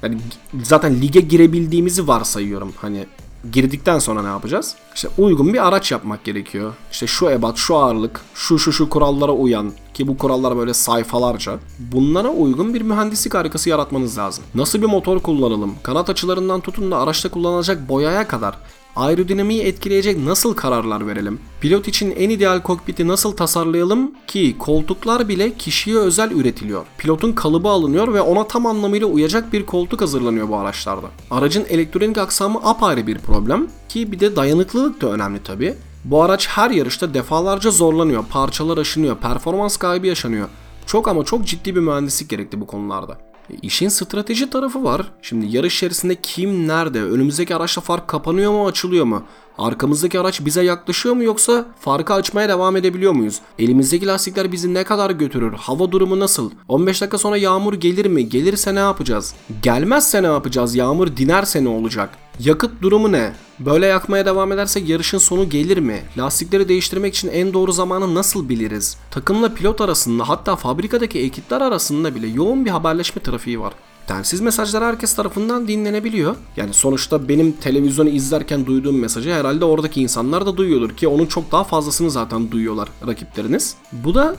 Yani 0.02 0.18
zaten 0.62 1.00
lige 1.00 1.20
girebildiğimizi 1.20 2.08
varsayıyorum. 2.08 2.72
Hani 2.76 3.06
girdikten 3.52 3.98
sonra 3.98 4.22
ne 4.22 4.28
yapacağız? 4.28 4.74
İşte 4.94 5.08
uygun 5.18 5.54
bir 5.54 5.68
araç 5.68 5.92
yapmak 5.92 6.24
gerekiyor. 6.24 6.74
İşte 6.92 7.06
şu 7.06 7.30
ebat, 7.30 7.56
şu 7.56 7.76
ağırlık, 7.76 8.20
şu 8.34 8.58
şu 8.58 8.72
şu 8.72 8.88
kurallara 8.88 9.32
uyan 9.32 9.72
ki 9.94 10.08
bu 10.08 10.18
kurallar 10.18 10.56
böyle 10.56 10.74
sayfalarca. 10.74 11.58
Bunlara 11.78 12.28
uygun 12.28 12.74
bir 12.74 12.82
mühendislik 12.82 13.34
harikası 13.34 13.68
yaratmanız 13.68 14.18
lazım. 14.18 14.44
Nasıl 14.54 14.82
bir 14.82 14.86
motor 14.86 15.20
kullanalım? 15.20 15.74
Kanat 15.82 16.10
açılarından 16.10 16.60
tutun 16.60 16.90
da 16.90 16.98
araçta 16.98 17.30
kullanılacak 17.30 17.88
boyaya 17.88 18.28
kadar 18.28 18.56
aerodinamiği 18.96 19.62
etkileyecek 19.62 20.18
nasıl 20.18 20.54
kararlar 20.54 21.06
verelim? 21.06 21.38
Pilot 21.60 21.88
için 21.88 22.10
en 22.10 22.30
ideal 22.30 22.62
kokpiti 22.62 23.08
nasıl 23.08 23.36
tasarlayalım 23.36 24.10
ki 24.26 24.56
koltuklar 24.58 25.28
bile 25.28 25.54
kişiye 25.54 25.96
özel 25.96 26.30
üretiliyor. 26.30 26.86
Pilotun 26.98 27.32
kalıbı 27.32 27.68
alınıyor 27.68 28.14
ve 28.14 28.20
ona 28.20 28.46
tam 28.46 28.66
anlamıyla 28.66 29.06
uyacak 29.06 29.52
bir 29.52 29.66
koltuk 29.66 30.00
hazırlanıyor 30.00 30.48
bu 30.48 30.56
araçlarda. 30.56 31.06
Aracın 31.30 31.64
elektronik 31.68 32.18
aksamı 32.18 32.58
apayrı 32.64 33.06
bir 33.06 33.18
problem 33.18 33.68
ki 33.88 34.12
bir 34.12 34.20
de 34.20 34.36
dayanıklılık 34.36 35.00
da 35.00 35.12
önemli 35.12 35.42
tabi. 35.42 35.74
Bu 36.04 36.22
araç 36.22 36.48
her 36.48 36.70
yarışta 36.70 37.14
defalarca 37.14 37.70
zorlanıyor, 37.70 38.24
parçalar 38.30 38.78
aşınıyor, 38.78 39.16
performans 39.16 39.76
kaybı 39.76 40.06
yaşanıyor. 40.06 40.48
Çok 40.86 41.08
ama 41.08 41.24
çok 41.24 41.46
ciddi 41.46 41.76
bir 41.76 41.80
mühendislik 41.80 42.28
gerekti 42.30 42.60
bu 42.60 42.66
konularda. 42.66 43.18
İşin 43.62 43.88
strateji 43.88 44.50
tarafı 44.50 44.84
var. 44.84 45.02
Şimdi 45.22 45.56
yarış 45.56 45.76
içerisinde 45.76 46.14
kim 46.14 46.68
nerede? 46.68 47.02
Önümüzdeki 47.02 47.56
araçla 47.56 47.82
fark 47.82 48.08
kapanıyor 48.08 48.52
mu 48.52 48.66
açılıyor 48.66 49.04
mu? 49.04 49.22
Arkamızdaki 49.58 50.20
araç 50.20 50.44
bize 50.44 50.62
yaklaşıyor 50.62 51.14
mu 51.14 51.22
yoksa 51.22 51.66
farkı 51.80 52.14
açmaya 52.14 52.48
devam 52.48 52.76
edebiliyor 52.76 53.12
muyuz? 53.12 53.40
Elimizdeki 53.58 54.06
lastikler 54.06 54.52
bizi 54.52 54.74
ne 54.74 54.84
kadar 54.84 55.10
götürür? 55.10 55.52
Hava 55.52 55.92
durumu 55.92 56.20
nasıl? 56.20 56.50
15 56.68 57.00
dakika 57.02 57.18
sonra 57.18 57.36
yağmur 57.36 57.74
gelir 57.74 58.06
mi? 58.06 58.28
Gelirse 58.28 58.74
ne 58.74 58.78
yapacağız? 58.78 59.34
Gelmezse 59.62 60.22
ne 60.22 60.26
yapacağız? 60.26 60.74
Yağmur 60.74 61.16
dinerse 61.16 61.64
ne 61.64 61.68
olacak? 61.68 62.10
Yakıt 62.40 62.82
durumu 62.82 63.12
ne? 63.12 63.32
Böyle 63.58 63.86
yakmaya 63.86 64.26
devam 64.26 64.52
edersek 64.52 64.88
yarışın 64.88 65.18
sonu 65.18 65.48
gelir 65.48 65.78
mi? 65.78 66.02
Lastikleri 66.18 66.68
değiştirmek 66.68 67.14
için 67.14 67.28
en 67.28 67.54
doğru 67.54 67.72
zamanı 67.72 68.14
nasıl 68.14 68.48
biliriz? 68.48 68.96
Takımla 69.10 69.54
pilot 69.54 69.80
arasında 69.80 70.28
hatta 70.28 70.56
fabrikadaki 70.56 71.20
ekipler 71.20 71.60
arasında 71.60 72.14
bile 72.14 72.26
yoğun 72.26 72.64
bir 72.64 72.70
haberleşme 72.70 73.22
trafiği 73.22 73.60
var. 73.60 73.72
Telsiz 74.06 74.40
mesajlar 74.40 74.84
herkes 74.84 75.14
tarafından 75.14 75.68
dinlenebiliyor. 75.68 76.36
Yani 76.56 76.74
sonuçta 76.74 77.28
benim 77.28 77.52
televizyonu 77.52 78.08
izlerken 78.08 78.66
duyduğum 78.66 78.98
mesajı 78.98 79.32
herhalde 79.32 79.64
oradaki 79.64 80.02
insanlar 80.02 80.46
da 80.46 80.56
duyuyordur 80.56 80.90
ki 80.90 81.08
onun 81.08 81.26
çok 81.26 81.52
daha 81.52 81.64
fazlasını 81.64 82.10
zaten 82.10 82.50
duyuyorlar 82.50 82.88
rakipleriniz. 83.06 83.76
Bu 83.92 84.14
da 84.14 84.36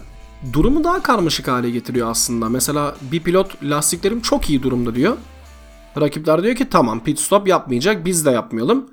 durumu 0.53 0.83
daha 0.83 1.03
karmaşık 1.03 1.47
hale 1.47 1.69
getiriyor 1.69 2.09
aslında. 2.11 2.49
Mesela 2.49 2.95
bir 3.11 3.19
pilot 3.19 3.63
lastiklerim 3.63 4.21
çok 4.21 4.49
iyi 4.49 4.63
durumda 4.63 4.95
diyor. 4.95 5.17
Rakipler 5.99 6.43
diyor 6.43 6.55
ki 6.55 6.69
tamam 6.69 7.03
pit 7.03 7.19
stop 7.19 7.47
yapmayacak 7.47 8.05
biz 8.05 8.25
de 8.25 8.31
yapmayalım. 8.31 8.85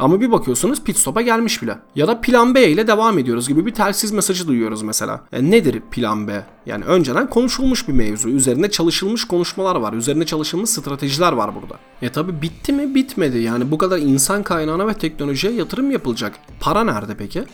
Ama 0.00 0.20
bir 0.20 0.32
bakıyorsunuz 0.32 0.84
pit 0.84 0.98
stop'a 0.98 1.22
gelmiş 1.22 1.62
bile. 1.62 1.78
Ya 1.96 2.08
da 2.08 2.20
plan 2.20 2.54
B 2.54 2.68
ile 2.68 2.86
devam 2.86 3.18
ediyoruz 3.18 3.48
gibi 3.48 3.66
bir 3.66 3.74
telsiz 3.74 4.12
mesajı 4.12 4.48
duyuyoruz 4.48 4.82
mesela. 4.82 5.20
E 5.32 5.50
nedir 5.50 5.80
plan 5.90 6.28
B? 6.28 6.44
Yani 6.66 6.84
önceden 6.84 7.30
konuşulmuş 7.30 7.88
bir 7.88 7.92
mevzu. 7.92 8.28
Üzerine 8.28 8.70
çalışılmış 8.70 9.24
konuşmalar 9.24 9.76
var. 9.76 9.92
Üzerine 9.92 10.26
çalışılmış 10.26 10.70
stratejiler 10.70 11.32
var 11.32 11.50
burada. 11.54 11.74
E 12.02 12.12
tabi 12.12 12.42
bitti 12.42 12.72
mi? 12.72 12.94
Bitmedi. 12.94 13.38
Yani 13.38 13.70
bu 13.70 13.78
kadar 13.78 13.98
insan 13.98 14.42
kaynağına 14.42 14.88
ve 14.88 14.94
teknolojiye 14.94 15.52
yatırım 15.52 15.90
yapılacak. 15.90 16.32
Para 16.60 16.84
nerede 16.84 17.16
peki? 17.16 17.44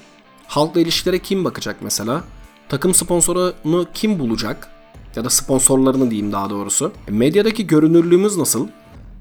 Halkla 0.46 0.80
ilişkilere 0.80 1.18
kim 1.18 1.44
bakacak 1.44 1.76
mesela? 1.80 2.24
Takım 2.68 2.94
sponsorunu 2.94 3.86
kim 3.94 4.18
bulacak? 4.18 4.68
Ya 5.16 5.24
da 5.24 5.30
sponsorlarını 5.30 6.10
diyeyim 6.10 6.32
daha 6.32 6.50
doğrusu. 6.50 6.92
E, 7.08 7.10
medyadaki 7.10 7.66
görünürlüğümüz 7.66 8.36
nasıl? 8.36 8.68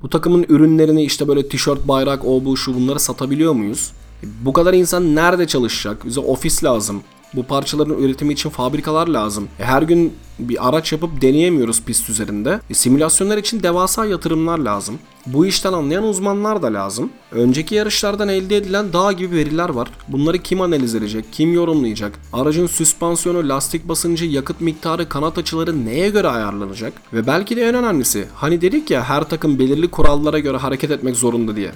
Bu 0.05 0.09
takımın 0.09 0.45
ürünlerini 0.49 1.03
işte 1.03 1.27
böyle 1.27 1.47
tişört, 1.49 1.87
bayrak, 1.87 2.25
o 2.25 2.45
bu 2.45 2.57
şu 2.57 2.75
bunları 2.75 2.99
satabiliyor 2.99 3.53
muyuz? 3.53 3.91
E, 4.23 4.27
Bu 4.45 4.53
kadar 4.53 4.73
insan 4.73 5.15
nerede 5.15 5.47
çalışacak? 5.47 6.05
Bize 6.05 6.19
ofis 6.19 6.63
lazım. 6.63 7.03
Bu 7.35 7.43
parçaların 7.43 7.97
üretimi 8.03 8.33
için 8.33 8.49
fabrikalar 8.49 9.07
lazım. 9.07 9.47
E, 9.59 9.63
Her 9.63 9.81
gün 9.81 10.13
bir 10.39 10.69
araç 10.69 10.91
yapıp 10.91 11.21
deneyemiyoruz 11.21 11.81
pist 11.81 12.09
üzerinde. 12.09 12.59
E, 12.69 12.73
Simülasyonlar 12.73 13.37
için 13.37 13.63
devasa 13.63 14.05
yatırımlar 14.05 14.57
lazım. 14.59 14.99
Bu 15.25 15.45
işten 15.45 15.73
anlayan 15.73 16.03
uzmanlar 16.03 16.61
da 16.61 16.73
lazım. 16.73 17.09
Önceki 17.31 17.75
yarışlardan 17.75 18.29
elde 18.29 18.57
edilen 18.57 18.93
dağ 18.93 19.11
gibi 19.11 19.35
veriler 19.35 19.69
var. 19.69 19.89
Bunları 20.07 20.37
kim 20.37 20.61
analiz 20.61 20.95
edecek, 20.95 21.25
kim 21.31 21.53
yorumlayacak? 21.53 22.19
Aracın 22.33 22.67
süspansiyonu, 22.67 23.49
lastik 23.49 23.87
basıncı, 23.89 24.25
yakıt 24.25 24.61
miktarı, 24.61 25.09
kanat 25.09 25.37
açıları 25.37 25.85
neye 25.85 26.09
göre 26.09 26.27
ayarlanacak? 26.27 26.93
Ve 27.13 27.27
belki 27.27 27.55
de 27.55 27.61
en 27.69 27.75
önemlisi, 27.75 28.27
hani 28.35 28.61
dedik 28.61 28.91
ya 28.91 29.03
her 29.03 29.23
takım 29.23 29.59
belirli 29.59 29.87
kurallara 29.91 30.39
göre 30.39 30.57
hareket 30.57 30.91
etmek 30.91 31.15
zorunda 31.15 31.55
diye. 31.55 31.71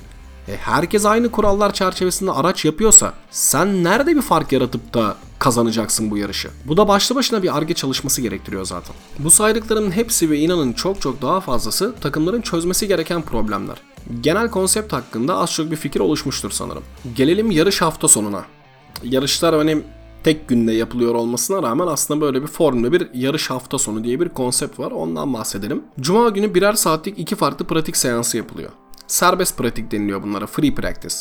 E, 0.48 0.56
herkes 0.58 1.06
aynı 1.06 1.32
kurallar 1.32 1.74
çerçevesinde 1.74 2.32
araç 2.32 2.66
yapıyorsa 2.66 3.13
sen 3.32 3.84
nerede 3.84 4.16
bir 4.16 4.22
fark 4.22 4.51
yaratıp 4.51 4.94
da 4.94 5.16
kazanacaksın 5.39 6.12
bu 6.12 6.17
yarışı? 6.17 6.50
Bu 6.65 6.77
da 6.77 6.88
başlı 6.88 7.15
başına 7.15 7.43
bir 7.43 7.58
arge 7.58 7.74
çalışması 7.74 8.22
gerektiriyor 8.22 8.65
zaten. 8.65 8.96
Bu 9.19 9.31
saydıklarımın 9.31 9.91
hepsi 9.91 10.29
ve 10.29 10.38
inanın 10.38 10.74
çok 10.74 11.01
çok 11.01 11.22
daha 11.22 11.39
fazlası 11.39 11.96
takımların 12.01 12.41
çözmesi 12.41 12.88
gereken 12.88 13.22
problemler. 13.22 13.77
Genel 14.22 14.50
konsept 14.50 14.93
hakkında 14.93 15.36
az 15.38 15.53
çok 15.53 15.72
bir 15.72 15.75
fikir 15.75 16.00
oluşmuştur 16.00 16.51
sanırım. 16.51 16.84
Gelelim 17.15 17.51
yarış 17.51 17.81
hafta 17.81 18.08
sonuna. 18.08 18.46
Yarışlar 19.03 19.55
hani 19.55 19.81
tek 20.24 20.48
günde 20.48 20.72
yapılıyor 20.72 21.15
olmasına 21.15 21.63
rağmen 21.63 21.88
aslında 21.88 22.22
böyle 22.22 22.41
bir 22.41 22.48
Formula 22.48 22.91
bir 22.91 23.10
yarış 23.13 23.50
hafta 23.50 23.77
sonu 23.77 24.03
diye 24.03 24.19
bir 24.19 24.29
konsept 24.29 24.79
var. 24.79 24.91
Ondan 24.91 25.34
bahsedelim. 25.34 25.84
Cuma 26.00 26.29
günü 26.29 26.55
birer 26.55 26.74
saatlik 26.74 27.19
iki 27.19 27.36
farklı 27.36 27.65
pratik 27.65 27.98
seansı 27.98 28.38
yapılıyor. 28.38 28.69
Serbest 29.08 29.58
pratik 29.58 29.91
deniliyor 29.91 30.24
bunlara. 30.24 30.48
Free 30.48 30.75
practice. 30.75 31.15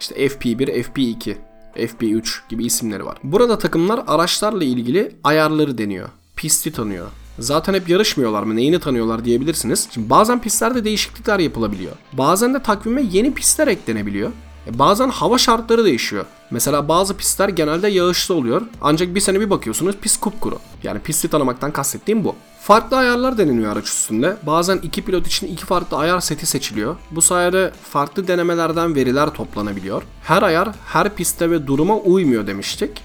İşte 0.00 0.26
FP1, 0.26 0.82
FP2, 0.82 1.36
FP3 1.76 2.48
gibi 2.48 2.64
isimleri 2.64 3.06
var. 3.06 3.18
Burada 3.24 3.58
takımlar 3.58 4.00
araçlarla 4.06 4.64
ilgili 4.64 5.16
ayarları 5.24 5.78
deniyor. 5.78 6.08
Pisti 6.36 6.72
tanıyor. 6.72 7.06
Zaten 7.38 7.74
hep 7.74 7.88
yarışmıyorlar 7.88 8.42
mı 8.42 8.56
neyini 8.56 8.80
tanıyorlar 8.80 9.24
diyebilirsiniz. 9.24 9.88
Şimdi 9.94 10.10
bazen 10.10 10.40
pistlerde 10.40 10.84
değişiklikler 10.84 11.38
yapılabiliyor. 11.38 11.92
Bazen 12.12 12.54
de 12.54 12.62
takvime 12.62 13.02
yeni 13.02 13.34
pistler 13.34 13.68
eklenebiliyor. 13.68 14.30
E 14.66 14.78
bazen 14.78 15.08
hava 15.08 15.38
şartları 15.38 15.84
değişiyor. 15.84 16.24
Mesela 16.50 16.88
bazı 16.88 17.16
pistler 17.16 17.48
genelde 17.48 17.88
yağışlı 17.88 18.34
oluyor. 18.34 18.62
Ancak 18.82 19.14
bir 19.14 19.20
sene 19.20 19.40
bir 19.40 19.50
bakıyorsunuz 19.50 19.96
pist 19.96 20.20
kupkuru. 20.20 20.58
Yani 20.82 21.00
pisti 21.00 21.28
tanımaktan 21.28 21.72
kastettiğim 21.72 22.24
bu. 22.24 22.34
Farklı 22.62 22.96
ayarlar 22.96 23.38
deneniyor 23.38 23.72
araç 23.72 23.88
üstünde. 23.88 24.36
Bazen 24.42 24.78
iki 24.82 25.04
pilot 25.04 25.26
için 25.26 25.46
iki 25.46 25.66
farklı 25.66 25.96
ayar 25.96 26.20
seti 26.20 26.46
seçiliyor. 26.46 26.96
Bu 27.10 27.22
sayede 27.22 27.72
farklı 27.82 28.28
denemelerden 28.28 28.94
veriler 28.94 29.30
toplanabiliyor. 29.30 30.02
Her 30.22 30.42
ayar 30.42 30.68
her 30.86 31.14
pistte 31.14 31.50
ve 31.50 31.66
duruma 31.66 31.96
uymuyor 31.96 32.46
demiştik. 32.46 33.02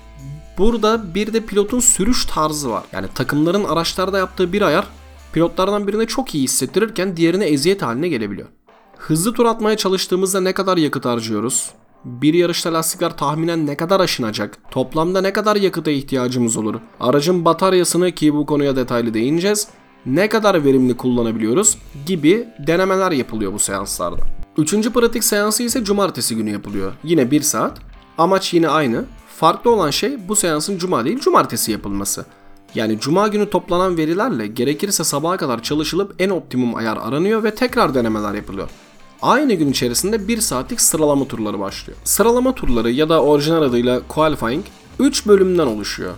Burada 0.58 1.16
bir 1.16 1.34
de 1.34 1.42
pilotun 1.46 1.80
sürüş 1.80 2.26
tarzı 2.26 2.70
var. 2.70 2.84
Yani 2.92 3.08
takımların 3.16 3.64
araçlarda 3.64 4.18
yaptığı 4.18 4.54
bir 4.54 4.62
ayar 4.62 4.88
pilotlardan 5.34 5.88
birine 5.88 6.06
çok 6.06 6.36
iyi 6.36 6.44
hissettirirken 6.44 7.18
diğerine 7.18 7.46
eziyet 7.46 7.82
haline 7.82 8.10
gelebiliyor. 8.10 8.48
Hızlı 8.98 9.34
tur 9.34 9.46
atmaya 9.46 9.78
çalıştığımızda 9.78 10.42
ne 10.42 10.54
kadar 10.54 10.78
yakıt 10.78 11.06
harcıyoruz? 11.06 11.72
Bir 12.06 12.34
yarışta 12.34 12.74
lastikler 12.74 13.18
tahminen 13.18 13.66
ne 13.66 13.78
kadar 13.78 14.00
aşınacak? 14.00 14.58
Toplamda 14.72 15.22
ne 15.22 15.34
kadar 15.34 15.56
yakıta 15.56 15.92
ihtiyacımız 15.92 16.58
olur? 16.58 16.76
Aracın 17.00 17.46
bataryasını 17.46 18.12
ki 18.12 18.34
bu 18.34 18.46
konuya 18.46 18.76
detaylı 18.76 19.14
değineceğiz. 19.14 19.68
Ne 20.06 20.30
kadar 20.30 20.66
verimli 20.66 20.98
kullanabiliyoruz? 20.98 21.78
Gibi 22.06 22.48
denemeler 22.68 23.12
yapılıyor 23.12 23.54
bu 23.54 23.60
seanslarda. 23.60 24.22
Üçüncü 24.58 24.94
pratik 24.94 25.24
seansı 25.24 25.64
ise 25.64 25.84
cumartesi 25.84 26.36
günü 26.36 26.52
yapılıyor. 26.52 26.94
Yine 27.04 27.32
bir 27.32 27.42
saat. 27.42 27.78
Amaç 28.18 28.54
yine 28.54 28.70
aynı. 28.70 29.06
Farklı 29.28 29.72
olan 29.72 29.90
şey 29.90 30.28
bu 30.28 30.36
seansın 30.36 30.78
cuma 30.78 31.06
değil 31.06 31.20
cumartesi 31.20 31.72
yapılması. 31.72 32.26
Yani 32.76 33.00
cuma 33.00 33.28
günü 33.28 33.50
toplanan 33.50 33.98
verilerle 33.98 34.48
gerekirse 34.48 35.04
sabaha 35.04 35.38
kadar 35.38 35.64
çalışılıp 35.64 36.16
en 36.20 36.30
optimum 36.30 36.76
ayar 36.76 36.98
aranıyor 36.98 37.44
ve 37.44 37.56
tekrar 37.56 37.96
denemeler 37.96 38.34
yapılıyor. 38.34 38.70
Aynı 39.22 39.54
gün 39.54 39.72
içerisinde 39.72 40.28
1 40.28 40.42
saatlik 40.42 40.82
sıralama 40.82 41.28
turları 41.28 41.60
başlıyor. 41.60 42.00
Sıralama 42.04 42.56
turları 42.56 42.92
ya 42.92 43.10
da 43.10 43.24
orijinal 43.24 43.62
adıyla 43.62 44.02
qualifying 44.08 44.66
3 45.00 45.28
bölümden 45.28 45.68
oluşuyor. 45.68 46.14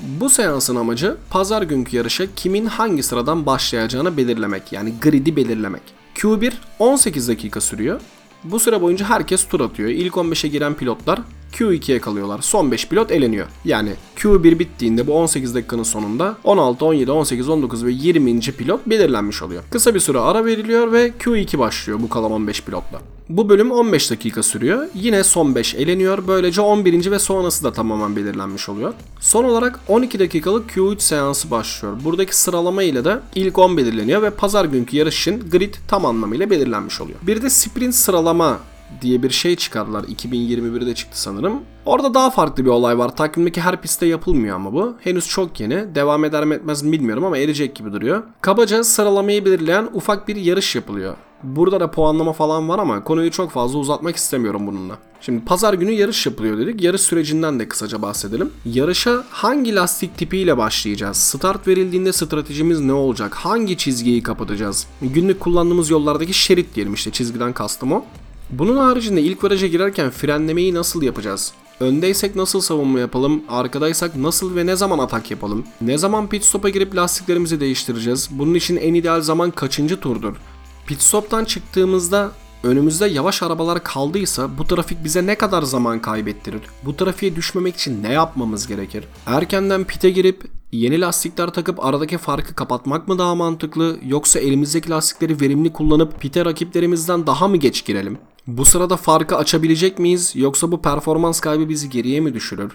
Bu 0.00 0.30
seansın 0.30 0.76
amacı 0.76 1.16
pazar 1.30 1.62
günkü 1.62 1.96
yarışa 1.96 2.26
kimin 2.36 2.66
hangi 2.66 3.02
sıradan 3.02 3.46
başlayacağını 3.46 4.16
belirlemek 4.16 4.72
yani 4.72 4.94
grid'i 5.02 5.36
belirlemek. 5.36 5.82
Q1 6.14 6.52
18 6.78 7.28
dakika 7.28 7.60
sürüyor. 7.60 8.00
Bu 8.44 8.58
süre 8.58 8.82
boyunca 8.82 9.08
herkes 9.08 9.48
tur 9.48 9.60
atıyor. 9.60 9.88
İlk 9.88 10.14
15'e 10.14 10.48
giren 10.48 10.74
pilotlar 10.74 11.20
Q2'ye 11.52 12.00
kalıyorlar. 12.00 12.42
Son 12.42 12.70
5 12.70 12.88
pilot 12.88 13.10
eleniyor. 13.10 13.46
Yani 13.64 13.90
Q1 14.16 14.58
bittiğinde 14.58 15.06
bu 15.06 15.14
18 15.14 15.54
dakikanın 15.54 15.82
sonunda 15.82 16.36
16, 16.44 16.84
17, 16.84 17.10
18, 17.10 17.48
19 17.48 17.84
ve 17.84 17.90
20. 17.90 18.40
pilot 18.40 18.86
belirlenmiş 18.86 19.42
oluyor. 19.42 19.62
Kısa 19.70 19.94
bir 19.94 20.00
süre 20.00 20.18
ara 20.18 20.44
veriliyor 20.44 20.92
ve 20.92 21.08
Q2 21.08 21.58
başlıyor 21.58 21.98
bu 22.02 22.08
kalan 22.08 22.32
15 22.32 22.62
pilotla. 22.62 23.00
Bu 23.28 23.48
bölüm 23.48 23.70
15 23.70 24.10
dakika 24.10 24.42
sürüyor. 24.42 24.86
Yine 24.94 25.24
son 25.24 25.54
5 25.54 25.74
eleniyor. 25.74 26.26
Böylece 26.26 26.60
11. 26.60 27.10
ve 27.10 27.18
sonrası 27.18 27.64
da 27.64 27.72
tamamen 27.72 28.16
belirlenmiş 28.16 28.68
oluyor. 28.68 28.94
Son 29.20 29.44
olarak 29.44 29.80
12 29.88 30.18
dakikalık 30.18 30.70
Q3 30.70 31.00
seansı 31.00 31.50
başlıyor. 31.50 31.96
Buradaki 32.04 32.36
sıralama 32.36 32.82
ile 32.82 33.04
de 33.04 33.18
ilk 33.34 33.58
10 33.58 33.76
belirleniyor 33.76 34.22
ve 34.22 34.30
pazar 34.30 34.64
günkü 34.64 34.96
yarış 34.96 35.20
için 35.20 35.50
grid 35.50 35.74
tam 35.88 36.06
anlamıyla 36.06 36.50
belirlenmiş 36.50 37.00
oluyor. 37.00 37.18
Bir 37.22 37.42
de 37.42 37.50
sprint 37.50 37.94
sıralama 37.94 38.58
diye 39.02 39.22
bir 39.22 39.30
şey 39.30 39.56
çıkardılar. 39.56 40.04
2021'de 40.04 40.94
çıktı 40.94 41.20
sanırım. 41.20 41.60
Orada 41.86 42.14
daha 42.14 42.30
farklı 42.30 42.64
bir 42.64 42.70
olay 42.70 42.98
var. 42.98 43.16
Takvimdeki 43.16 43.60
her 43.60 43.82
pistte 43.82 44.06
yapılmıyor 44.06 44.56
ama 44.56 44.72
bu. 44.72 44.94
Henüz 45.00 45.28
çok 45.28 45.60
yeni. 45.60 45.94
Devam 45.94 46.24
eder 46.24 46.44
mi 46.44 46.54
etmez 46.54 46.82
mi 46.82 46.92
bilmiyorum 46.92 47.24
ama 47.24 47.38
erecek 47.38 47.74
gibi 47.74 47.92
duruyor. 47.92 48.22
Kabaca 48.40 48.84
sıralamayı 48.84 49.44
belirleyen 49.44 49.88
ufak 49.92 50.28
bir 50.28 50.36
yarış 50.36 50.76
yapılıyor. 50.76 51.14
Burada 51.42 51.80
da 51.80 51.90
puanlama 51.90 52.32
falan 52.32 52.68
var 52.68 52.78
ama 52.78 53.04
konuyu 53.04 53.30
çok 53.30 53.50
fazla 53.50 53.78
uzatmak 53.78 54.16
istemiyorum 54.16 54.66
bununla. 54.66 54.98
Şimdi 55.20 55.44
pazar 55.44 55.74
günü 55.74 55.90
yarış 55.90 56.26
yapılıyor 56.26 56.58
dedik. 56.58 56.82
Yarış 56.82 57.00
sürecinden 57.00 57.60
de 57.60 57.68
kısaca 57.68 58.02
bahsedelim. 58.02 58.50
Yarışa 58.64 59.24
hangi 59.30 59.74
lastik 59.74 60.18
tipiyle 60.18 60.58
başlayacağız? 60.58 61.16
Start 61.16 61.68
verildiğinde 61.68 62.12
stratejimiz 62.12 62.80
ne 62.80 62.92
olacak? 62.92 63.34
Hangi 63.34 63.76
çizgiyi 63.76 64.22
kapatacağız? 64.22 64.86
Günlük 65.02 65.40
kullandığımız 65.40 65.90
yollardaki 65.90 66.34
şerit 66.34 66.74
diyelim 66.74 66.94
işte 66.94 67.10
çizgiden 67.10 67.52
kastım 67.52 67.92
o. 67.92 68.04
Bunun 68.50 68.76
haricinde 68.76 69.22
ilk 69.22 69.44
viraja 69.44 69.66
girerken 69.66 70.10
frenlemeyi 70.10 70.74
nasıl 70.74 71.02
yapacağız? 71.02 71.52
Öndeysek 71.80 72.36
nasıl 72.36 72.60
savunma 72.60 73.00
yapalım? 73.00 73.42
Arkadaysak 73.48 74.16
nasıl 74.16 74.56
ve 74.56 74.66
ne 74.66 74.76
zaman 74.76 74.98
atak 74.98 75.30
yapalım? 75.30 75.64
Ne 75.80 75.98
zaman 75.98 76.28
pit 76.28 76.44
stop'a 76.44 76.68
girip 76.68 76.96
lastiklerimizi 76.96 77.60
değiştireceğiz? 77.60 78.28
Bunun 78.30 78.54
için 78.54 78.76
en 78.76 78.94
ideal 78.94 79.20
zaman 79.20 79.50
kaçıncı 79.50 80.00
turdur? 80.00 80.36
Pit 80.86 81.02
stop'tan 81.02 81.44
çıktığımızda 81.44 82.30
önümüzde 82.62 83.06
yavaş 83.06 83.42
arabalar 83.42 83.84
kaldıysa 83.84 84.58
bu 84.58 84.64
trafik 84.64 85.04
bize 85.04 85.26
ne 85.26 85.34
kadar 85.34 85.62
zaman 85.62 86.00
kaybettirir? 86.00 86.60
Bu 86.84 86.96
trafiğe 86.96 87.36
düşmemek 87.36 87.76
için 87.76 88.02
ne 88.02 88.12
yapmamız 88.12 88.66
gerekir? 88.66 89.04
Erkenden 89.26 89.84
pite 89.84 90.10
girip 90.10 90.44
yeni 90.72 91.00
lastikler 91.00 91.50
takıp 91.50 91.84
aradaki 91.84 92.18
farkı 92.18 92.54
kapatmak 92.54 93.08
mı 93.08 93.18
daha 93.18 93.34
mantıklı 93.34 93.98
yoksa 94.04 94.40
elimizdeki 94.40 94.90
lastikleri 94.90 95.40
verimli 95.40 95.72
kullanıp 95.72 96.20
pite 96.20 96.44
rakiplerimizden 96.44 97.26
daha 97.26 97.48
mı 97.48 97.56
geç 97.56 97.84
girelim? 97.84 98.18
Bu 98.46 98.64
sırada 98.64 98.96
farkı 98.96 99.36
açabilecek 99.36 99.98
miyiz 99.98 100.32
yoksa 100.34 100.72
bu 100.72 100.82
performans 100.82 101.40
kaybı 101.40 101.68
bizi 101.68 101.90
geriye 101.90 102.20
mi 102.20 102.34
düşürür? 102.34 102.72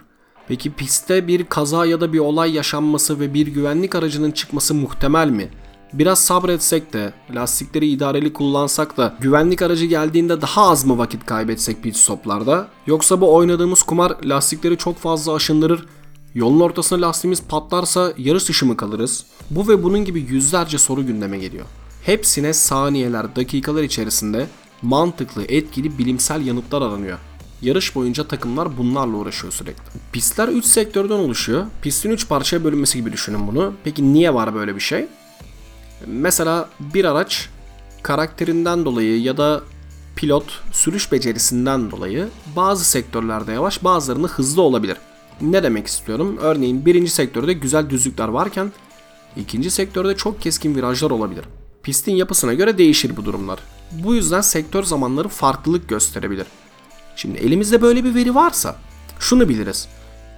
Peki 0.47 0.73
pistte 0.73 1.27
bir 1.27 1.45
kaza 1.45 1.85
ya 1.85 2.01
da 2.01 2.13
bir 2.13 2.19
olay 2.19 2.53
yaşanması 2.53 3.19
ve 3.19 3.33
bir 3.33 3.47
güvenlik 3.47 3.95
aracının 3.95 4.31
çıkması 4.31 4.73
muhtemel 4.73 5.29
mi? 5.29 5.49
Biraz 5.93 6.19
sabretsek 6.19 6.93
de, 6.93 7.13
lastikleri 7.35 7.87
idareli 7.87 8.33
kullansak 8.33 8.97
da 8.97 9.15
güvenlik 9.19 9.61
aracı 9.61 9.85
geldiğinde 9.85 10.41
daha 10.41 10.69
az 10.69 10.85
mı 10.85 10.97
vakit 10.97 11.25
kaybetsek 11.25 11.83
pit 11.83 11.95
stoplarda? 11.95 12.67
Yoksa 12.87 13.21
bu 13.21 13.35
oynadığımız 13.35 13.83
kumar 13.83 14.23
lastikleri 14.23 14.77
çok 14.77 14.97
fazla 14.97 15.33
aşındırır, 15.33 15.85
yolun 16.35 16.59
ortasına 16.59 17.07
lastiğimiz 17.07 17.41
patlarsa 17.41 18.13
yarış 18.17 18.49
dışı 18.49 18.65
mı 18.65 18.77
kalırız? 18.77 19.25
Bu 19.49 19.67
ve 19.67 19.83
bunun 19.83 20.05
gibi 20.05 20.19
yüzlerce 20.29 20.77
soru 20.77 21.05
gündeme 21.05 21.37
geliyor. 21.37 21.65
Hepsine 22.03 22.53
saniyeler, 22.53 23.35
dakikalar 23.35 23.83
içerisinde 23.83 24.47
mantıklı, 24.81 25.43
etkili 25.43 25.97
bilimsel 25.97 26.45
yanıtlar 26.45 26.81
aranıyor. 26.81 27.17
Yarış 27.61 27.95
boyunca 27.95 28.27
takımlar 28.27 28.77
bunlarla 28.77 29.17
uğraşıyor 29.17 29.53
sürekli. 29.53 29.83
Pistler 30.11 30.47
3 30.47 30.65
sektörden 30.65 31.15
oluşuyor. 31.15 31.65
Pistin 31.81 32.09
3 32.09 32.27
parçaya 32.27 32.63
bölünmesi 32.63 32.97
gibi 32.97 33.13
düşünün 33.13 33.47
bunu. 33.47 33.73
Peki 33.83 34.13
niye 34.13 34.33
var 34.33 34.55
böyle 34.55 34.75
bir 34.75 34.81
şey? 34.81 35.05
Mesela 36.05 36.69
bir 36.79 37.05
araç 37.05 37.49
karakterinden 38.03 38.85
dolayı 38.85 39.21
ya 39.21 39.37
da 39.37 39.61
pilot 40.15 40.61
sürüş 40.71 41.11
becerisinden 41.11 41.91
dolayı 41.91 42.27
bazı 42.55 42.85
sektörlerde 42.85 43.51
yavaş 43.51 43.83
bazılarında 43.83 44.27
hızlı 44.27 44.61
olabilir. 44.61 44.97
Ne 45.41 45.63
demek 45.63 45.87
istiyorum? 45.87 46.37
Örneğin 46.41 46.85
birinci 46.85 47.11
sektörde 47.11 47.53
güzel 47.53 47.89
düzlükler 47.89 48.27
varken 48.27 48.71
ikinci 49.37 49.71
sektörde 49.71 50.15
çok 50.15 50.41
keskin 50.41 50.75
virajlar 50.75 51.11
olabilir. 51.11 51.45
Pistin 51.83 52.15
yapısına 52.15 52.53
göre 52.53 52.77
değişir 52.77 53.17
bu 53.17 53.25
durumlar. 53.25 53.59
Bu 53.91 54.15
yüzden 54.15 54.41
sektör 54.41 54.83
zamanları 54.83 55.27
farklılık 55.27 55.89
gösterebilir. 55.89 56.47
Şimdi 57.15 57.37
elimizde 57.37 57.81
böyle 57.81 58.03
bir 58.03 58.15
veri 58.15 58.35
varsa 58.35 58.75
şunu 59.19 59.49
biliriz. 59.49 59.87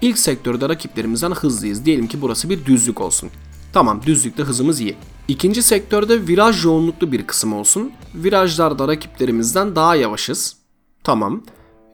İlk 0.02 0.20
sektörde 0.20 0.70
rakiplerimizden 0.70 1.32
hızlıyız. 1.32 1.86
Diyelim 1.86 2.08
ki 2.08 2.22
burası 2.22 2.50
bir 2.50 2.66
düzlük 2.66 3.02
olsun. 3.02 3.30
Tamam 3.74 4.02
düzlükte 4.06 4.44
hızımız 4.44 4.80
iyi. 4.80 4.96
İkinci 5.28 5.64
sektörde 5.64 6.28
viraj 6.28 6.66
yoğunluklu 6.66 7.12
bir 7.12 7.28
kısım 7.28 7.54
olsun. 7.54 7.92
Virajlarda 8.16 8.88
rakiplerimizden 8.88 9.76
daha 9.76 9.96
yavaşız. 9.96 10.58
Tamam. 11.04 11.44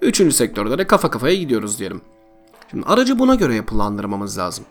Üçüncü 0.02 0.36
sektörde 0.36 0.78
de 0.78 0.88
kafa 0.88 1.10
kafaya 1.10 1.36
gidiyoruz 1.36 1.80
diyelim. 1.80 2.02
Şimdi 2.72 2.86
aracı 2.86 3.20
buna 3.20 3.36
göre 3.36 3.56
yapılandırmamız 3.56 4.38
lazım. 4.38 4.66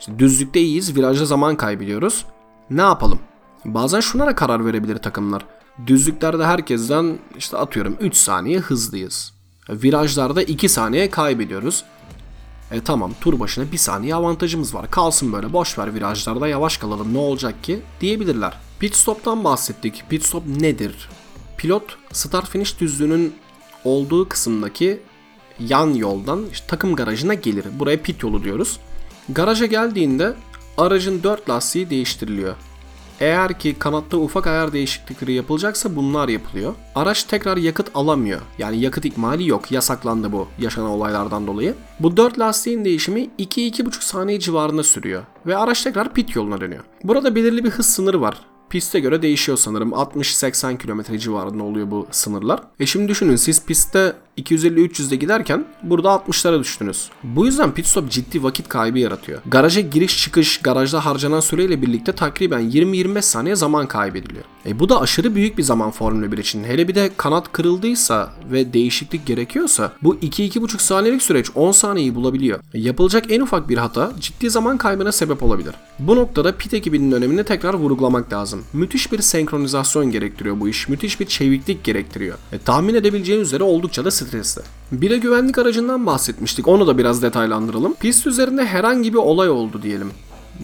İşte 0.00 0.18
düzlükte 0.18 0.60
iyiyiz, 0.60 0.96
virajda 0.96 1.26
zaman 1.26 1.56
kaybediyoruz. 1.56 2.24
Ne 2.70 2.82
yapalım? 2.82 3.18
Bazen 3.74 4.00
şuna 4.00 4.26
da 4.26 4.34
karar 4.34 4.66
verebilir 4.66 4.96
takımlar. 4.96 5.44
Düzlüklerde 5.86 6.44
herkesten 6.44 7.18
işte 7.38 7.56
atıyorum 7.56 7.96
3 8.00 8.16
saniye 8.16 8.58
hızlıyız. 8.58 9.32
Virajlarda 9.68 10.42
2 10.42 10.68
saniye 10.68 11.10
kaybediyoruz. 11.10 11.84
E 12.70 12.80
tamam 12.80 13.12
tur 13.20 13.40
başına 13.40 13.72
1 13.72 13.76
saniye 13.76 14.14
avantajımız 14.14 14.74
var. 14.74 14.90
Kalsın 14.90 15.32
böyle 15.32 15.52
boş 15.52 15.78
ver 15.78 15.94
virajlarda 15.94 16.48
yavaş 16.48 16.76
kalalım 16.76 17.14
ne 17.14 17.18
olacak 17.18 17.64
ki 17.64 17.80
diyebilirler. 18.00 18.58
Pit 18.80 18.94
stop'tan 18.94 19.44
bahsettik. 19.44 20.04
Pit 20.08 20.24
stop 20.24 20.46
nedir? 20.46 21.08
Pilot 21.56 21.98
start 22.12 22.48
finish 22.48 22.80
düzlüğünün 22.80 23.34
olduğu 23.84 24.28
kısımdaki 24.28 25.00
yan 25.60 25.94
yoldan 25.94 26.44
işte 26.52 26.66
takım 26.66 26.96
garajına 26.96 27.34
gelir. 27.34 27.64
Buraya 27.78 28.02
pit 28.02 28.22
yolu 28.22 28.44
diyoruz. 28.44 28.80
Garaja 29.28 29.66
geldiğinde 29.66 30.34
aracın 30.78 31.22
4 31.22 31.50
lastiği 31.50 31.90
değiştiriliyor. 31.90 32.54
Eğer 33.20 33.58
ki 33.58 33.76
kanatta 33.78 34.16
ufak 34.16 34.46
ayar 34.46 34.72
değişiklikleri 34.72 35.32
yapılacaksa 35.32 35.96
bunlar 35.96 36.28
yapılıyor. 36.28 36.74
Araç 36.94 37.24
tekrar 37.24 37.56
yakıt 37.56 37.90
alamıyor. 37.94 38.40
Yani 38.58 38.80
yakıt 38.80 39.04
ikmali 39.04 39.48
yok. 39.48 39.72
Yasaklandı 39.72 40.32
bu 40.32 40.48
yaşanan 40.58 40.90
olaylardan 40.90 41.46
dolayı. 41.46 41.74
Bu 42.00 42.16
4 42.16 42.38
lastiğin 42.38 42.84
değişimi 42.84 43.28
2-2,5 43.38 44.04
saniye 44.04 44.40
civarında 44.40 44.82
sürüyor. 44.82 45.22
Ve 45.46 45.56
araç 45.56 45.82
tekrar 45.82 46.14
pit 46.14 46.36
yoluna 46.36 46.60
dönüyor. 46.60 46.84
Burada 47.04 47.34
belirli 47.34 47.64
bir 47.64 47.70
hız 47.70 47.86
sınırı 47.86 48.20
var. 48.20 48.38
Piste 48.70 49.00
göre 49.00 49.22
değişiyor 49.22 49.58
sanırım. 49.58 49.90
60-80 49.90 50.78
km 50.78 51.16
civarında 51.16 51.62
oluyor 51.62 51.90
bu 51.90 52.06
sınırlar. 52.10 52.60
E 52.80 52.86
şimdi 52.86 53.08
düşünün 53.08 53.36
siz 53.36 53.66
pistte 53.66 54.12
250-300'de 54.38 55.16
giderken 55.16 55.64
burada 55.82 56.08
60'lara 56.08 56.60
düştünüz. 56.60 57.08
Bu 57.22 57.46
yüzden 57.46 57.74
pit 57.74 57.86
stop 57.86 58.10
ciddi 58.10 58.42
vakit 58.42 58.68
kaybı 58.68 58.98
yaratıyor. 58.98 59.42
Garaja 59.46 59.80
giriş 59.80 60.22
çıkış 60.22 60.58
garajda 60.58 61.04
harcanan 61.04 61.40
süreyle 61.40 61.82
birlikte 61.82 62.12
takriben 62.12 62.70
20-25 62.70 63.22
saniye 63.22 63.56
zaman 63.56 63.88
kaybediliyor. 63.88 64.44
E 64.66 64.78
bu 64.78 64.88
da 64.88 65.00
aşırı 65.00 65.34
büyük 65.34 65.58
bir 65.58 65.62
zaman 65.62 65.90
Formula 65.90 66.32
1 66.32 66.38
için. 66.38 66.64
Hele 66.64 66.88
bir 66.88 66.94
de 66.94 67.10
kanat 67.16 67.52
kırıldıysa 67.52 68.32
ve 68.52 68.72
değişiklik 68.72 69.26
gerekiyorsa 69.26 69.92
bu 70.02 70.14
2-2,5 70.14 70.78
saniyelik 70.78 71.22
süreç 71.22 71.50
10 71.54 71.72
saniyeyi 71.72 72.14
bulabiliyor. 72.14 72.60
E 72.74 72.80
yapılacak 72.80 73.24
en 73.30 73.40
ufak 73.40 73.68
bir 73.68 73.78
hata 73.78 74.12
ciddi 74.20 74.50
zaman 74.50 74.78
kaybına 74.78 75.12
sebep 75.12 75.42
olabilir. 75.42 75.74
Bu 75.98 76.16
noktada 76.16 76.56
pit 76.56 76.74
ekibinin 76.74 77.12
önemini 77.12 77.44
tekrar 77.44 77.74
vurgulamak 77.74 78.32
lazım. 78.32 78.64
Müthiş 78.72 79.12
bir 79.12 79.22
senkronizasyon 79.22 80.10
gerektiriyor 80.10 80.60
bu 80.60 80.68
iş. 80.68 80.88
Müthiş 80.88 81.20
bir 81.20 81.26
çeviklik 81.26 81.84
gerektiriyor. 81.84 82.38
E, 82.52 82.58
tahmin 82.58 82.94
edebileceğiniz 82.94 83.48
üzere 83.48 83.64
oldukça 83.64 84.04
da 84.04 84.10
stresli. 84.10 84.62
Bir 84.92 85.10
de 85.10 85.18
güvenlik 85.18 85.58
aracından 85.58 86.06
bahsetmiştik. 86.06 86.68
Onu 86.68 86.86
da 86.86 86.98
biraz 86.98 87.22
detaylandıralım. 87.22 87.94
Pist 87.94 88.26
üzerinde 88.26 88.64
herhangi 88.64 89.12
bir 89.12 89.18
olay 89.18 89.50
oldu 89.50 89.82
diyelim. 89.82 90.10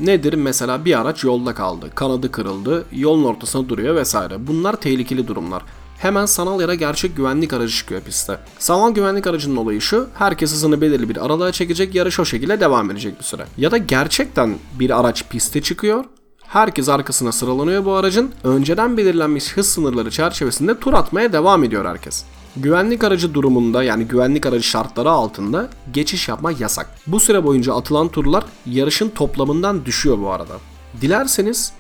Nedir? 0.00 0.34
Mesela 0.34 0.84
bir 0.84 1.00
araç 1.00 1.24
yolda 1.24 1.54
kaldı, 1.54 1.90
kanadı 1.94 2.32
kırıldı, 2.32 2.84
yolun 2.92 3.24
ortasına 3.24 3.68
duruyor 3.68 3.96
vesaire. 3.96 4.46
Bunlar 4.46 4.76
tehlikeli 4.76 5.28
durumlar. 5.28 5.62
Hemen 5.98 6.26
sanal 6.26 6.68
da 6.68 6.74
gerçek 6.74 7.16
güvenlik 7.16 7.52
aracı 7.52 7.74
çıkıyor 7.74 8.00
pistte. 8.00 8.38
Sanal 8.58 8.90
güvenlik 8.90 9.26
aracının 9.26 9.56
olayı 9.56 9.80
şu, 9.80 10.08
herkes 10.14 10.52
hızını 10.52 10.80
belirli 10.80 11.08
bir 11.08 11.24
aralığa 11.24 11.52
çekecek, 11.52 11.94
yarış 11.94 12.20
o 12.20 12.24
şekilde 12.24 12.60
devam 12.60 12.90
edecek 12.90 13.18
bir 13.18 13.24
süre. 13.24 13.46
Ya 13.58 13.70
da 13.70 13.76
gerçekten 13.76 14.54
bir 14.78 15.00
araç 15.00 15.28
piste 15.28 15.62
çıkıyor, 15.62 16.04
Herkes 16.52 16.88
arkasına 16.88 17.32
sıralanıyor 17.32 17.84
bu 17.84 17.92
aracın. 17.92 18.30
Önceden 18.44 18.96
belirlenmiş 18.96 19.56
hız 19.56 19.68
sınırları 19.68 20.10
çerçevesinde 20.10 20.78
tur 20.78 20.94
atmaya 20.94 21.32
devam 21.32 21.64
ediyor 21.64 21.84
herkes. 21.84 22.24
Güvenlik 22.56 23.04
aracı 23.04 23.34
durumunda 23.34 23.82
yani 23.82 24.04
güvenlik 24.04 24.46
aracı 24.46 24.62
şartları 24.62 25.10
altında 25.10 25.68
geçiş 25.92 26.28
yapmak 26.28 26.60
yasak. 26.60 26.90
Bu 27.06 27.20
süre 27.20 27.44
boyunca 27.44 27.74
atılan 27.74 28.08
turlar 28.08 28.44
yarışın 28.66 29.08
toplamından 29.08 29.84
düşüyor 29.84 30.18
bu 30.18 30.30
arada. 30.30 30.54
Dilerseniz 31.00 31.72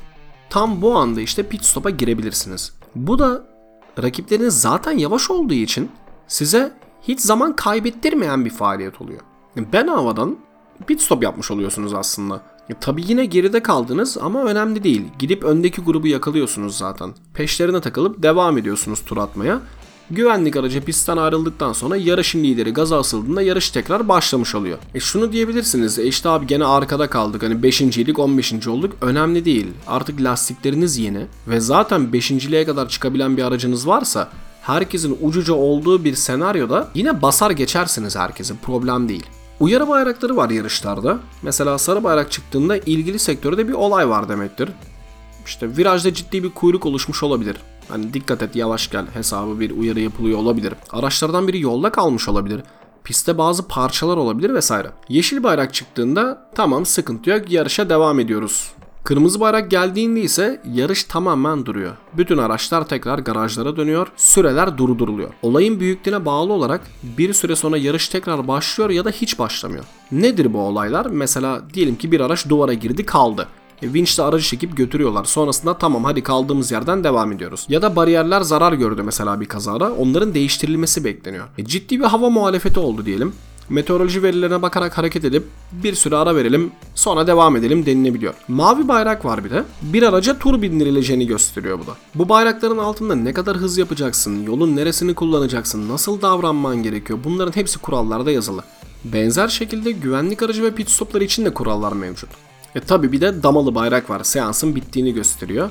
tam 0.50 0.82
bu 0.82 0.94
anda 0.94 1.20
işte 1.20 1.48
pit 1.48 1.64
stop'a 1.64 1.90
girebilirsiniz. 1.90 2.72
Bu 2.94 3.18
da 3.18 3.44
rakipleriniz 4.02 4.60
zaten 4.60 4.98
yavaş 4.98 5.30
olduğu 5.30 5.54
için 5.54 5.90
size 6.28 6.72
hiç 7.02 7.20
zaman 7.20 7.56
kaybettirmeyen 7.56 8.44
bir 8.44 8.50
faaliyet 8.50 9.00
oluyor. 9.00 9.20
Ben 9.56 9.86
havadan 9.86 10.36
pit 10.86 11.00
stop 11.00 11.22
yapmış 11.22 11.50
oluyorsunuz 11.50 11.94
aslında. 11.94 12.40
E, 12.70 12.74
tabii 12.80 13.02
yine 13.06 13.24
geride 13.24 13.62
kaldınız 13.62 14.18
ama 14.18 14.44
önemli 14.44 14.84
değil. 14.84 15.04
Gidip 15.18 15.44
öndeki 15.44 15.80
grubu 15.80 16.06
yakalıyorsunuz 16.06 16.78
zaten. 16.78 17.10
Peşlerine 17.34 17.80
takılıp 17.80 18.22
devam 18.22 18.58
ediyorsunuz 18.58 19.00
tur 19.06 19.16
atmaya. 19.16 19.60
Güvenlik 20.12 20.56
aracı 20.56 20.84
pistten 20.84 21.16
ayrıldıktan 21.16 21.72
sonra 21.72 21.96
yarışın 21.96 22.44
lideri 22.44 22.72
gaza 22.72 22.98
asıldığında 22.98 23.42
yarış 23.42 23.70
tekrar 23.70 24.08
başlamış 24.08 24.54
oluyor. 24.54 24.78
E 24.94 25.00
şunu 25.00 25.32
diyebilirsiniz. 25.32 25.98
E 25.98 26.04
işte 26.04 26.28
abi 26.28 26.46
gene 26.46 26.64
arkada 26.64 27.10
kaldık. 27.10 27.42
Hani 27.42 27.62
5. 27.62 27.80
ilik 27.80 28.18
15. 28.18 28.68
olduk. 28.68 28.92
Önemli 29.00 29.44
değil. 29.44 29.66
Artık 29.86 30.22
lastikleriniz 30.22 30.98
yeni 30.98 31.26
ve 31.48 31.60
zaten 31.60 32.00
5.liğe 32.00 32.64
kadar 32.64 32.88
çıkabilen 32.88 33.36
bir 33.36 33.42
aracınız 33.42 33.86
varsa 33.86 34.28
herkesin 34.62 35.18
ucuca 35.22 35.54
olduğu 35.54 36.04
bir 36.04 36.14
senaryoda 36.14 36.88
yine 36.94 37.22
basar 37.22 37.50
geçersiniz 37.50 38.16
herkesin. 38.16 38.58
Problem 38.62 39.08
değil. 39.08 39.26
Uyarı 39.60 39.88
bayrakları 39.88 40.36
var 40.36 40.50
yarışlarda. 40.50 41.18
Mesela 41.42 41.78
sarı 41.78 42.04
bayrak 42.04 42.32
çıktığında 42.32 42.76
ilgili 42.76 43.18
sektörde 43.18 43.68
bir 43.68 43.72
olay 43.72 44.08
var 44.08 44.28
demektir. 44.28 44.68
İşte 45.46 45.76
virajda 45.76 46.14
ciddi 46.14 46.42
bir 46.42 46.50
kuyruk 46.50 46.86
oluşmuş 46.86 47.22
olabilir. 47.22 47.56
Hani 47.88 48.14
dikkat 48.14 48.42
et 48.42 48.56
yavaş 48.56 48.90
gel 48.90 49.06
hesabı 49.14 49.60
bir 49.60 49.70
uyarı 49.70 50.00
yapılıyor 50.00 50.38
olabilir. 50.38 50.74
Araçlardan 50.90 51.48
biri 51.48 51.60
yolda 51.60 51.92
kalmış 51.92 52.28
olabilir. 52.28 52.62
Pistte 53.04 53.38
bazı 53.38 53.68
parçalar 53.68 54.16
olabilir 54.16 54.54
vesaire. 54.54 54.90
Yeşil 55.08 55.42
bayrak 55.42 55.74
çıktığında 55.74 56.50
tamam 56.54 56.86
sıkıntı 56.86 57.30
yok 57.30 57.52
yarışa 57.52 57.88
devam 57.88 58.20
ediyoruz. 58.20 58.72
Kırmızı 59.04 59.40
bayrak 59.40 59.70
geldiğinde 59.70 60.20
ise 60.20 60.62
yarış 60.74 61.04
tamamen 61.04 61.66
duruyor. 61.66 61.92
Bütün 62.16 62.38
araçlar 62.38 62.88
tekrar 62.88 63.18
garajlara 63.18 63.76
dönüyor, 63.76 64.08
süreler 64.16 64.78
durduruluyor. 64.78 65.30
Olayın 65.42 65.80
büyüklüğüne 65.80 66.24
bağlı 66.24 66.52
olarak 66.52 66.80
bir 67.02 67.32
süre 67.32 67.56
sonra 67.56 67.76
yarış 67.76 68.08
tekrar 68.08 68.48
başlıyor 68.48 68.90
ya 68.90 69.04
da 69.04 69.10
hiç 69.10 69.38
başlamıyor. 69.38 69.84
Nedir 70.12 70.54
bu 70.54 70.58
olaylar? 70.58 71.06
Mesela 71.06 71.62
diyelim 71.74 71.96
ki 71.96 72.12
bir 72.12 72.20
araç 72.20 72.48
duvara 72.48 72.72
girdi 72.74 73.06
kaldı. 73.06 73.48
E, 73.82 73.94
Vinçle 73.94 74.22
aracı 74.22 74.44
çekip 74.44 74.76
götürüyorlar. 74.76 75.24
Sonrasında 75.24 75.78
tamam 75.78 76.04
hadi 76.04 76.22
kaldığımız 76.22 76.72
yerden 76.72 77.04
devam 77.04 77.32
ediyoruz. 77.32 77.66
Ya 77.68 77.82
da 77.82 77.96
bariyerler 77.96 78.40
zarar 78.40 78.72
gördü 78.72 79.02
mesela 79.02 79.40
bir 79.40 79.46
kazada. 79.46 79.92
Onların 79.92 80.34
değiştirilmesi 80.34 81.04
bekleniyor. 81.04 81.44
E, 81.58 81.64
ciddi 81.64 82.00
bir 82.00 82.04
hava 82.04 82.30
muhalefeti 82.30 82.80
oldu 82.80 83.06
diyelim. 83.06 83.32
Meteoroloji 83.68 84.22
verilerine 84.22 84.62
bakarak 84.62 84.98
hareket 84.98 85.24
edip 85.24 85.44
bir 85.72 85.94
süre 85.94 86.16
ara 86.16 86.36
verelim 86.36 86.72
sonra 86.94 87.26
devam 87.26 87.56
edelim 87.56 87.86
denilebiliyor. 87.86 88.34
Mavi 88.48 88.88
bayrak 88.88 89.24
var 89.24 89.44
bir 89.44 89.50
de. 89.50 89.64
Bir 89.82 90.02
araca 90.02 90.38
tur 90.38 90.62
bindirileceğini 90.62 91.26
gösteriyor 91.26 91.78
bu 91.78 91.86
da. 91.86 91.92
Bu 92.14 92.28
bayrakların 92.28 92.78
altında 92.78 93.14
ne 93.14 93.32
kadar 93.32 93.56
hız 93.56 93.78
yapacaksın, 93.78 94.42
yolun 94.42 94.76
neresini 94.76 95.14
kullanacaksın, 95.14 95.88
nasıl 95.88 96.22
davranman 96.22 96.82
gerekiyor 96.82 97.18
bunların 97.24 97.56
hepsi 97.56 97.78
kurallarda 97.78 98.30
yazılı. 98.30 98.62
Benzer 99.04 99.48
şekilde 99.48 99.92
güvenlik 99.92 100.42
aracı 100.42 100.62
ve 100.62 100.74
pit 100.74 100.90
stopları 100.90 101.24
için 101.24 101.44
de 101.44 101.54
kurallar 101.54 101.92
mevcut. 101.92 102.30
E 102.74 102.80
tabi 102.80 103.12
bir 103.12 103.20
de 103.20 103.42
damalı 103.42 103.74
bayrak 103.74 104.10
var. 104.10 104.24
Seansın 104.24 104.76
bittiğini 104.76 105.14
gösteriyor. 105.14 105.70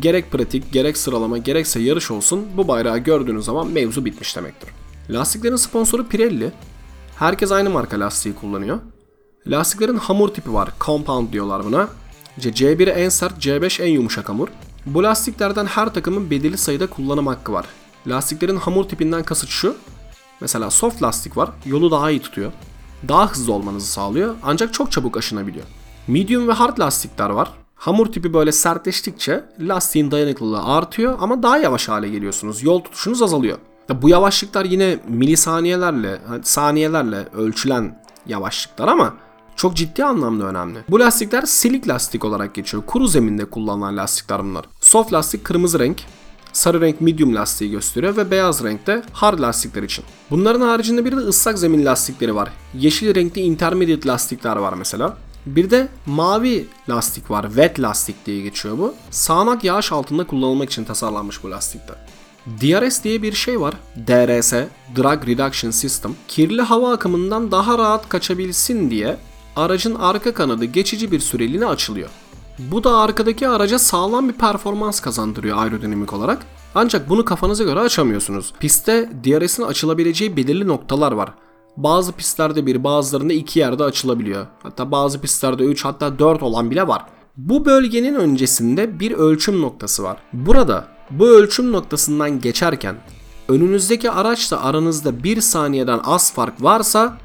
Gerek 0.00 0.32
pratik, 0.32 0.72
gerek 0.72 0.96
sıralama, 0.96 1.38
gerekse 1.38 1.80
yarış 1.80 2.10
olsun 2.10 2.46
bu 2.56 2.68
bayrağı 2.68 2.98
gördüğünüz 2.98 3.44
zaman 3.44 3.66
mevzu 3.66 4.04
bitmiş 4.04 4.36
demektir. 4.36 4.70
Lastiklerin 5.10 5.56
sponsoru 5.56 6.08
Pirelli. 6.08 6.52
Herkes 7.16 7.52
aynı 7.52 7.70
marka 7.70 8.00
lastiği 8.00 8.34
kullanıyor. 8.34 8.78
Lastiklerin 9.46 9.96
hamur 9.96 10.28
tipi 10.28 10.54
var. 10.54 10.68
Compound 10.80 11.32
diyorlar 11.32 11.64
buna. 11.64 11.88
İşte 12.36 12.50
C1 12.50 12.90
en 12.90 13.08
sert, 13.08 13.46
C5 13.46 13.82
en 13.82 13.88
yumuşak 13.88 14.28
hamur. 14.28 14.48
Bu 14.86 15.02
lastiklerden 15.02 15.66
her 15.66 15.94
takımın 15.94 16.30
belirli 16.30 16.58
sayıda 16.58 16.86
kullanım 16.86 17.26
hakkı 17.26 17.52
var. 17.52 17.66
Lastiklerin 18.06 18.56
hamur 18.56 18.84
tipinden 18.84 19.22
kasıt 19.22 19.48
şu. 19.48 19.76
Mesela 20.40 20.70
soft 20.70 21.02
lastik 21.02 21.36
var. 21.36 21.50
Yolu 21.66 21.90
daha 21.90 22.10
iyi 22.10 22.20
tutuyor. 22.20 22.52
Daha 23.08 23.30
hızlı 23.30 23.52
olmanızı 23.52 23.86
sağlıyor 23.86 24.34
ancak 24.42 24.74
çok 24.74 24.92
çabuk 24.92 25.16
aşınabiliyor. 25.16 25.66
Medium 26.08 26.48
ve 26.48 26.52
hard 26.52 26.78
lastikler 26.78 27.30
var. 27.30 27.52
Hamur 27.74 28.06
tipi 28.06 28.34
böyle 28.34 28.52
sertleştikçe 28.52 29.44
lastiğin 29.60 30.10
dayanıklılığı 30.10 30.64
artıyor 30.64 31.18
ama 31.20 31.42
daha 31.42 31.58
yavaş 31.58 31.88
hale 31.88 32.08
geliyorsunuz. 32.08 32.62
Yol 32.62 32.80
tutuşunuz 32.80 33.22
azalıyor. 33.22 33.58
Bu 34.02 34.08
yavaşlıklar 34.08 34.64
yine 34.64 34.98
milisaniyelerle, 35.08 36.18
hani 36.28 36.44
saniyelerle 36.44 37.28
ölçülen 37.36 38.02
yavaşlıklar 38.26 38.88
ama 38.88 39.14
çok 39.56 39.76
ciddi 39.76 40.04
anlamda 40.04 40.44
önemli. 40.44 40.78
Bu 40.88 41.00
lastikler 41.00 41.42
silik 41.42 41.88
lastik 41.88 42.24
olarak 42.24 42.54
geçiyor. 42.54 42.82
Kuru 42.86 43.06
zeminde 43.06 43.44
kullanılan 43.44 43.96
lastikler 43.96 44.44
bunlar. 44.44 44.64
Soft 44.80 45.12
lastik 45.12 45.44
kırmızı 45.44 45.78
renk, 45.78 46.02
sarı 46.52 46.80
renk 46.80 47.00
medium 47.00 47.34
lastiği 47.34 47.70
gösteriyor 47.70 48.16
ve 48.16 48.30
beyaz 48.30 48.64
renkte 48.64 49.02
hard 49.12 49.40
lastikler 49.40 49.82
için. 49.82 50.04
Bunların 50.30 50.60
haricinde 50.60 51.04
bir 51.04 51.12
de 51.12 51.16
ıslak 51.16 51.58
zemin 51.58 51.84
lastikleri 51.84 52.34
var. 52.34 52.52
Yeşil 52.74 53.14
renkli 53.14 53.40
intermediate 53.40 54.08
lastikler 54.08 54.56
var 54.56 54.72
mesela. 54.72 55.16
Bir 55.46 55.70
de 55.70 55.88
mavi 56.06 56.66
lastik 56.88 57.30
var. 57.30 57.46
Wet 57.46 57.80
lastik 57.80 58.26
diye 58.26 58.40
geçiyor 58.40 58.78
bu. 58.78 58.94
Sağanak 59.10 59.64
yağış 59.64 59.92
altında 59.92 60.26
kullanılmak 60.26 60.70
için 60.70 60.84
tasarlanmış 60.84 61.42
bu 61.42 61.50
lastikler. 61.50 61.96
DRS 62.46 63.04
diye 63.04 63.22
bir 63.22 63.32
şey 63.32 63.60
var. 63.60 63.74
DRS, 63.96 64.52
Drag 64.96 65.28
Reduction 65.28 65.70
System. 65.70 66.14
Kirli 66.28 66.62
hava 66.62 66.92
akımından 66.92 67.50
daha 67.50 67.78
rahat 67.78 68.08
kaçabilsin 68.08 68.90
diye 68.90 69.16
aracın 69.56 69.94
arka 69.94 70.34
kanadı 70.34 70.64
geçici 70.64 71.12
bir 71.12 71.20
süreliğine 71.20 71.66
açılıyor. 71.66 72.08
Bu 72.58 72.84
da 72.84 72.96
arkadaki 72.96 73.48
araca 73.48 73.78
sağlam 73.78 74.28
bir 74.28 74.34
performans 74.34 75.00
kazandırıyor 75.00 75.58
aerodinamik 75.58 76.12
olarak. 76.12 76.46
Ancak 76.74 77.08
bunu 77.08 77.24
kafanıza 77.24 77.64
göre 77.64 77.80
açamıyorsunuz. 77.80 78.52
Pistte 78.60 79.10
DRS'in 79.24 79.62
açılabileceği 79.62 80.36
belirli 80.36 80.68
noktalar 80.68 81.12
var. 81.12 81.32
Bazı 81.76 82.12
pistlerde 82.12 82.66
bir 82.66 82.84
bazılarında 82.84 83.32
iki 83.32 83.58
yerde 83.58 83.84
açılabiliyor. 83.84 84.46
Hatta 84.62 84.90
bazı 84.90 85.20
pistlerde 85.20 85.64
3 85.64 85.84
hatta 85.84 86.18
4 86.18 86.42
olan 86.42 86.70
bile 86.70 86.86
var. 86.88 87.04
Bu 87.36 87.64
bölgenin 87.64 88.14
öncesinde 88.14 89.00
bir 89.00 89.12
ölçüm 89.12 89.62
noktası 89.62 90.02
var. 90.02 90.16
Burada 90.32 90.88
bu 91.10 91.28
ölçüm 91.28 91.72
noktasından 91.72 92.40
geçerken 92.40 92.96
önünüzdeki 93.48 94.10
araçla 94.10 94.64
aranızda 94.64 95.24
1 95.24 95.40
saniyeden 95.40 96.00
az 96.04 96.32
fark 96.32 96.62
varsa 96.62 97.18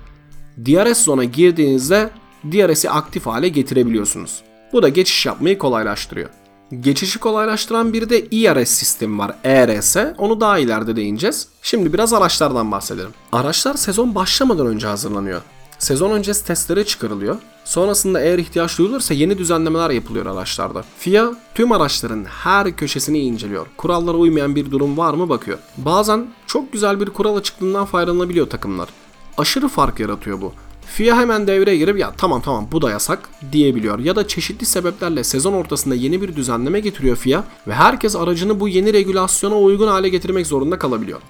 DRS 0.65 1.03
zona 1.03 1.23
girdiğinizde 1.23 2.09
DRS'i 2.43 2.89
aktif 2.89 3.25
hale 3.25 3.49
getirebiliyorsunuz. 3.49 4.43
Bu 4.73 4.83
da 4.83 4.89
geçiş 4.89 5.25
yapmayı 5.25 5.57
kolaylaştırıyor. 5.57 6.29
Geçişi 6.71 7.19
kolaylaştıran 7.19 7.93
bir 7.93 8.09
de 8.09 8.17
ERS 8.17 8.69
sistemi 8.69 9.17
var. 9.17 9.35
ERS. 9.43 9.97
Onu 10.17 10.41
daha 10.41 10.59
ileride 10.59 10.95
değineceğiz. 10.95 11.47
Şimdi 11.61 11.93
biraz 11.93 12.13
araçlardan 12.13 12.71
bahsedelim. 12.71 13.09
Araçlar 13.31 13.73
sezon 13.73 14.15
başlamadan 14.15 14.67
önce 14.67 14.87
hazırlanıyor. 14.87 15.41
Sezon 15.79 16.11
öncesi 16.11 16.45
testlere 16.45 16.85
çıkarılıyor. 16.85 17.35
Sonrasında 17.65 18.21
eğer 18.21 18.39
ihtiyaç 18.39 18.77
duyulursa 18.77 19.13
yeni 19.13 19.37
düzenlemeler 19.37 19.89
yapılıyor 19.89 20.25
araçlarda. 20.25 20.83
FIA 20.97 21.35
tüm 21.55 21.71
araçların 21.71 22.25
her 22.25 22.75
köşesini 22.75 23.19
inceliyor. 23.19 23.65
Kurallara 23.77 24.17
uymayan 24.17 24.55
bir 24.55 24.71
durum 24.71 24.97
var 24.97 25.13
mı 25.13 25.29
bakıyor. 25.29 25.57
Bazen 25.77 26.27
çok 26.47 26.73
güzel 26.73 26.99
bir 26.99 27.09
kural 27.09 27.35
açıklığından 27.35 27.85
faydalanabiliyor 27.85 28.49
takımlar. 28.49 28.89
Aşırı 29.37 29.67
fark 29.67 29.99
yaratıyor 29.99 30.41
bu. 30.41 30.53
FIA 30.87 31.17
hemen 31.17 31.47
devreye 31.47 31.77
girip 31.77 31.99
ya 31.99 32.11
tamam 32.17 32.41
tamam 32.41 32.67
bu 32.71 32.81
da 32.81 32.91
yasak 32.91 33.29
diyebiliyor. 33.51 33.99
Ya 33.99 34.15
da 34.15 34.27
çeşitli 34.27 34.65
sebeplerle 34.65 35.23
sezon 35.23 35.53
ortasında 35.53 35.95
yeni 35.95 36.21
bir 36.21 36.35
düzenleme 36.35 36.79
getiriyor 36.79 37.15
FIA 37.15 37.43
ve 37.67 37.73
herkes 37.73 38.15
aracını 38.15 38.59
bu 38.59 38.67
yeni 38.67 38.93
regülasyona 38.93 39.57
uygun 39.57 39.87
hale 39.87 40.09
getirmek 40.09 40.47
zorunda 40.47 40.79
kalabiliyor. 40.79 41.21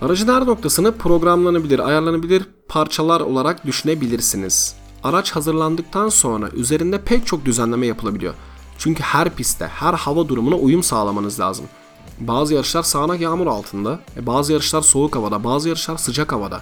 Aracın 0.00 0.28
her 0.28 0.46
noktasını 0.46 0.92
programlanabilir, 0.92 1.78
ayarlanabilir 1.78 2.42
parçalar 2.68 3.20
olarak 3.20 3.66
düşünebilirsiniz. 3.66 4.74
Araç 5.04 5.32
hazırlandıktan 5.32 6.08
sonra 6.08 6.48
üzerinde 6.48 7.00
pek 7.00 7.26
çok 7.26 7.44
düzenleme 7.44 7.86
yapılabiliyor. 7.86 8.34
Çünkü 8.78 9.02
her 9.02 9.30
pistte, 9.30 9.66
her 9.66 9.94
hava 9.94 10.28
durumuna 10.28 10.56
uyum 10.56 10.82
sağlamanız 10.82 11.40
lazım. 11.40 11.64
Bazı 12.20 12.54
yarışlar 12.54 12.82
sağanak 12.82 13.20
yağmur 13.20 13.46
altında, 13.46 14.00
e 14.16 14.26
bazı 14.26 14.52
yarışlar 14.52 14.82
soğuk 14.82 15.16
havada, 15.16 15.44
bazı 15.44 15.68
yarışlar 15.68 15.96
sıcak 15.96 16.32
havada. 16.32 16.60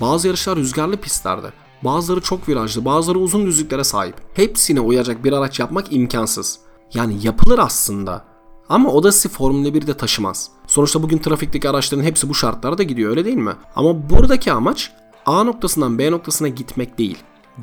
Bazı 0.00 0.26
yarışlar 0.26 0.56
rüzgarlı 0.56 0.96
pistlerde. 0.96 1.52
Bazıları 1.84 2.20
çok 2.20 2.48
virajlı, 2.48 2.84
bazıları 2.84 3.18
uzun 3.18 3.46
düzlüklere 3.46 3.84
sahip. 3.84 4.14
Hepsine 4.34 4.80
uyacak 4.80 5.24
bir 5.24 5.32
araç 5.32 5.60
yapmak 5.60 5.92
imkansız. 5.92 6.58
Yani 6.94 7.18
yapılır 7.22 7.58
aslında. 7.58 8.24
Ama 8.68 8.90
o 8.90 9.02
da 9.02 9.12
sizi 9.12 9.28
Formula 9.28 9.68
1'de 9.68 9.96
taşımaz. 9.96 10.50
Sonuçta 10.66 11.02
bugün 11.02 11.18
trafikteki 11.18 11.68
araçların 11.68 12.04
hepsi 12.04 12.28
bu 12.28 12.34
şartlarda 12.34 12.82
gidiyor 12.82 13.10
öyle 13.10 13.24
değil 13.24 13.36
mi? 13.36 13.52
Ama 13.76 14.10
buradaki 14.10 14.52
amaç 14.52 14.92
A 15.26 15.44
noktasından 15.44 15.98
B 15.98 16.10
noktasına 16.10 16.48
gitmek 16.48 16.98
değil. 16.98 17.18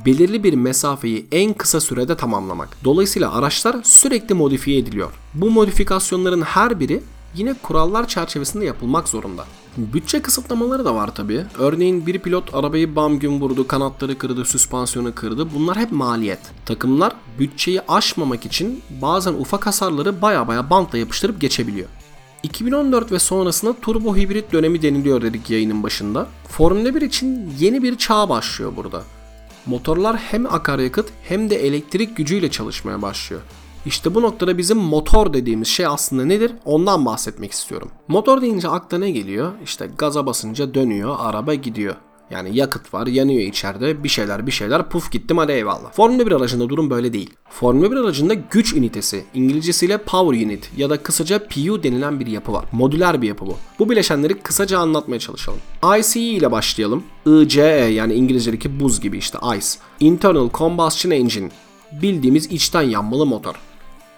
Belirli 0.05 0.43
bir 0.43 0.53
mesafeyi 0.53 1.27
en 1.31 1.53
kısa 1.53 1.79
sürede 1.79 2.17
tamamlamak. 2.17 2.77
Dolayısıyla 2.83 3.33
araçlar 3.33 3.75
sürekli 3.83 4.35
modifiye 4.35 4.77
ediliyor. 4.77 5.11
Bu 5.33 5.49
modifikasyonların 5.49 6.41
her 6.41 6.79
biri 6.79 7.03
yine 7.35 7.53
kurallar 7.53 8.07
çerçevesinde 8.07 8.65
yapılmak 8.65 9.09
zorunda. 9.09 9.45
Bütçe 9.77 10.21
kısıtlamaları 10.21 10.85
da 10.85 10.95
var 10.95 11.15
tabi. 11.15 11.45
Örneğin 11.57 12.07
bir 12.07 12.19
pilot 12.19 12.55
arabayı 12.55 12.95
bam 12.95 13.19
gün 13.19 13.41
vurdu, 13.41 13.67
kanatları 13.67 14.17
kırdı, 14.17 14.45
süspansiyonu 14.45 15.15
kırdı. 15.15 15.47
Bunlar 15.55 15.77
hep 15.77 15.91
maliyet. 15.91 16.39
Takımlar 16.65 17.15
bütçeyi 17.39 17.81
aşmamak 17.87 18.45
için 18.45 18.81
bazen 19.01 19.33
ufak 19.33 19.65
hasarları 19.65 20.21
baya 20.21 20.47
baya 20.47 20.69
bantla 20.69 20.97
yapıştırıp 20.97 21.41
geçebiliyor. 21.41 21.87
2014 22.43 23.11
ve 23.11 23.19
sonrasında 23.19 23.73
turbo 23.81 24.15
hibrit 24.15 24.53
dönemi 24.53 24.81
deniliyor 24.81 25.21
dedik 25.21 25.49
yayının 25.49 25.83
başında. 25.83 26.27
Formula 26.47 26.95
1 26.95 27.01
için 27.01 27.53
yeni 27.59 27.83
bir 27.83 27.97
çağ 27.97 28.29
başlıyor 28.29 28.73
burada. 28.75 29.03
Motorlar 29.65 30.17
hem 30.17 30.53
akaryakıt 30.53 31.09
hem 31.23 31.49
de 31.49 31.55
elektrik 31.67 32.17
gücüyle 32.17 32.51
çalışmaya 32.51 33.01
başlıyor. 33.01 33.41
İşte 33.85 34.15
bu 34.15 34.21
noktada 34.21 34.57
bizim 34.57 34.77
motor 34.77 35.33
dediğimiz 35.33 35.67
şey 35.67 35.85
aslında 35.85 36.25
nedir? 36.25 36.51
Ondan 36.65 37.05
bahsetmek 37.05 37.51
istiyorum. 37.51 37.91
Motor 38.07 38.41
deyince 38.41 38.67
akla 38.67 38.97
ne 38.97 39.11
geliyor? 39.11 39.51
İşte 39.63 39.89
gaza 39.97 40.25
basınca 40.25 40.73
dönüyor, 40.73 41.15
araba 41.19 41.53
gidiyor. 41.53 41.95
Yani 42.31 42.57
yakıt 42.57 42.93
var, 42.93 43.07
yanıyor 43.07 43.41
içeride, 43.41 44.03
bir 44.03 44.09
şeyler 44.09 44.47
bir 44.47 44.51
şeyler 44.51 44.89
puf 44.89 45.11
gittim 45.11 45.37
hadi 45.37 45.51
eyvallah. 45.51 45.91
Formula 45.91 46.25
1 46.25 46.31
aracında 46.31 46.69
durum 46.69 46.89
böyle 46.89 47.13
değil. 47.13 47.29
Formula 47.49 47.91
1 47.91 47.95
aracında 47.95 48.33
güç 48.33 48.73
ünitesi, 48.73 49.25
İngilizcesiyle 49.33 49.97
power 49.97 50.45
unit 50.45 50.71
ya 50.77 50.89
da 50.89 51.03
kısaca 51.03 51.47
PU 51.47 51.83
denilen 51.83 52.19
bir 52.19 52.27
yapı 52.27 52.53
var. 52.53 52.65
Modüler 52.71 53.21
bir 53.21 53.27
yapı 53.27 53.47
bu. 53.47 53.55
Bu 53.79 53.89
bileşenleri 53.89 54.33
kısaca 54.33 54.79
anlatmaya 54.79 55.19
çalışalım. 55.19 55.59
ICE 55.99 56.21
ile 56.21 56.51
başlayalım. 56.51 57.03
ICE 57.25 57.61
yani 57.63 58.13
İngilizce'deki 58.13 58.79
buz 58.79 59.01
gibi 59.01 59.17
işte 59.17 59.37
ICE. 59.57 59.79
Internal 59.99 60.49
Combustion 60.53 61.11
Engine. 61.11 61.49
Bildiğimiz 62.01 62.45
içten 62.45 62.81
yanmalı 62.81 63.25
motor. 63.25 63.55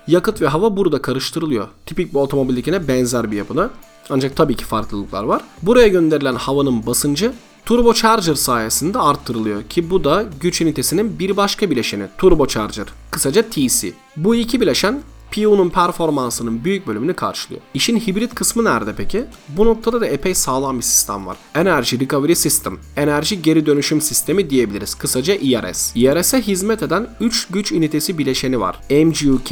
Yakıt 0.08 0.42
ve 0.42 0.48
hava 0.48 0.78
burada 0.78 1.02
karıştırılıyor. 1.02 1.68
Tipik 1.86 2.14
bir 2.14 2.20
otomobildekine 2.20 2.88
benzer 2.88 3.32
bir 3.32 3.38
yapıda. 3.38 3.70
Ancak 4.10 4.36
tabii 4.36 4.56
ki 4.56 4.66
farklılıklar 4.66 5.24
var. 5.24 5.42
Buraya 5.62 5.88
gönderilen 5.88 6.36
havanın 6.36 6.86
basıncı 6.86 7.34
turbocharger 7.66 8.36
sayesinde 8.36 9.00
arttırılıyor 9.00 9.64
ki 9.64 9.90
bu 9.90 10.04
da 10.04 10.26
güç 10.42 10.62
ünitesinin 10.62 11.20
bir 11.20 11.38
başka 11.38 11.70
bileşeni 11.70 12.04
turbocharger. 12.18 12.86
Kısaca 13.12 13.50
TC. 13.50 13.94
Bu 14.18 14.36
iki 14.36 14.62
bileşen 14.62 15.02
PU'nun 15.32 15.70
performansının 15.70 16.63
büyük 16.63 16.88
bölümünü 16.88 17.13
karşılıyor. 17.13 17.62
İşin 17.74 18.00
hibrit 18.00 18.36
kısmı 18.36 18.63
nerede 18.63 18.96
peki? 18.96 19.26
Bu 19.50 19.65
noktada 19.65 20.02
da 20.02 20.08
epey 20.08 20.36
sağlam 20.36 20.78
bir 20.78 20.84
sistem 20.84 21.28
var. 21.28 21.38
Energy 21.56 21.96
Recovery 22.00 22.36
System, 22.36 22.80
enerji 22.98 23.41
geri 23.41 23.65
dönüşüm 23.65 24.02
sistemi 24.02 24.50
diyebiliriz. 24.50 24.96
Kısaca 24.96 25.34
ERS. 25.34 25.96
ERS'e 25.96 26.41
hizmet 26.41 26.84
eden 26.84 27.08
3 27.20 27.48
güç 27.48 27.72
ünitesi 27.72 28.17
bileşeni 28.17 28.60
var. 28.60 28.80
MGUK, 28.89 29.52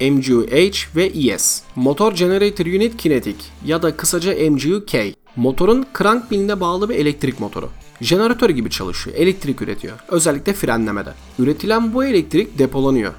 MGUH 0.00 0.96
ve 0.96 1.04
ES. 1.04 1.62
Motor 1.76 2.12
Generator 2.12 2.66
Unit 2.66 2.96
Kinetic 2.96 3.36
ya 3.64 3.82
da 3.82 3.96
kısaca 3.96 4.50
MGUK. 4.50 4.92
Motorun 5.36 5.86
crank 5.98 6.30
biline 6.30 6.60
bağlı 6.60 6.88
bir 6.88 6.94
elektrik 6.94 7.40
motoru. 7.40 7.68
Jeneratör 8.00 8.50
gibi 8.50 8.70
çalışıyor, 8.70 9.16
elektrik 9.16 9.62
üretiyor. 9.62 9.98
Özellikle 10.08 10.52
frenlemede. 10.52 11.14
Üretilen 11.38 11.94
bu 11.94 12.04
elektrik 12.04 12.58
depolanıyor 12.58 13.12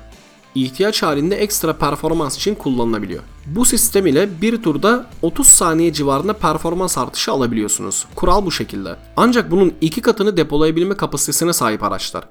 ihtiyaç 0.56 1.04
halinde 1.04 1.36
ekstra 1.36 1.78
performans 1.78 2.38
için 2.38 2.56
kullanılabiliyor. 2.56 3.24
Bu 3.46 3.66
sistem 3.66 4.08
ile 4.08 4.42
bir 4.42 4.64
turda 4.64 5.06
30 5.22 5.48
saniye 5.48 5.94
civarında 5.94 6.34
performans 6.34 6.98
artışı 6.98 7.32
alabiliyorsunuz. 7.32 8.06
Kural 8.16 8.46
bu 8.46 8.52
şekilde. 8.52 8.96
Ancak 9.18 9.52
bunun 9.52 9.74
iki 9.82 10.02
katını 10.02 10.38
depolayabilme 10.38 10.98
kapasitesine 10.98 11.54
sahip 11.54 11.84
araçlar. 11.84 12.24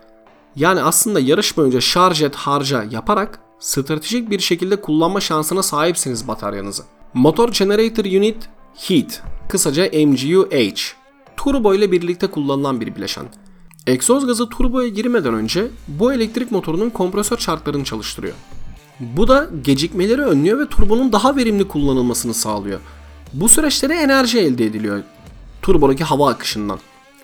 Yani 0.56 0.82
aslında 0.82 1.20
yarış 1.20 1.56
boyunca 1.56 1.80
şarj 1.80 2.22
et 2.22 2.34
harca 2.34 2.84
yaparak 2.90 3.40
stratejik 3.58 4.30
bir 4.30 4.38
şekilde 4.38 4.80
kullanma 4.80 5.20
şansına 5.20 5.62
sahipsiniz 5.62 6.28
bataryanızı. 6.28 6.82
Motor 7.14 7.52
Generator 7.52 8.04
Unit 8.04 8.48
Heat, 8.76 9.22
kısaca 9.48 9.86
MGU-H, 9.86 10.92
turbo 11.36 11.74
ile 11.74 11.92
birlikte 11.92 12.26
kullanılan 12.26 12.80
bir 12.80 12.96
bileşen. 12.96 13.24
Egzoz 13.86 14.26
gazı 14.26 14.48
turboya 14.48 14.88
girmeden 14.88 15.34
önce 15.34 15.66
bu 15.88 16.12
elektrik 16.12 16.52
motorunun 16.52 16.90
kompresör 16.90 17.36
çarklarını 17.36 17.84
çalıştırıyor. 17.84 18.34
Bu 19.00 19.28
da 19.28 19.48
gecikmeleri 19.64 20.22
önlüyor 20.22 20.58
ve 20.58 20.66
turbonun 20.66 21.12
daha 21.12 21.36
verimli 21.36 21.68
kullanılmasını 21.68 22.34
sağlıyor. 22.34 22.80
Bu 23.32 23.48
süreçte 23.48 23.88
de 23.88 23.94
enerji 23.94 24.38
elde 24.38 24.66
ediliyor 24.66 25.02
turbodaki 25.62 26.04
hava 26.04 26.30
akışından. 26.30 26.78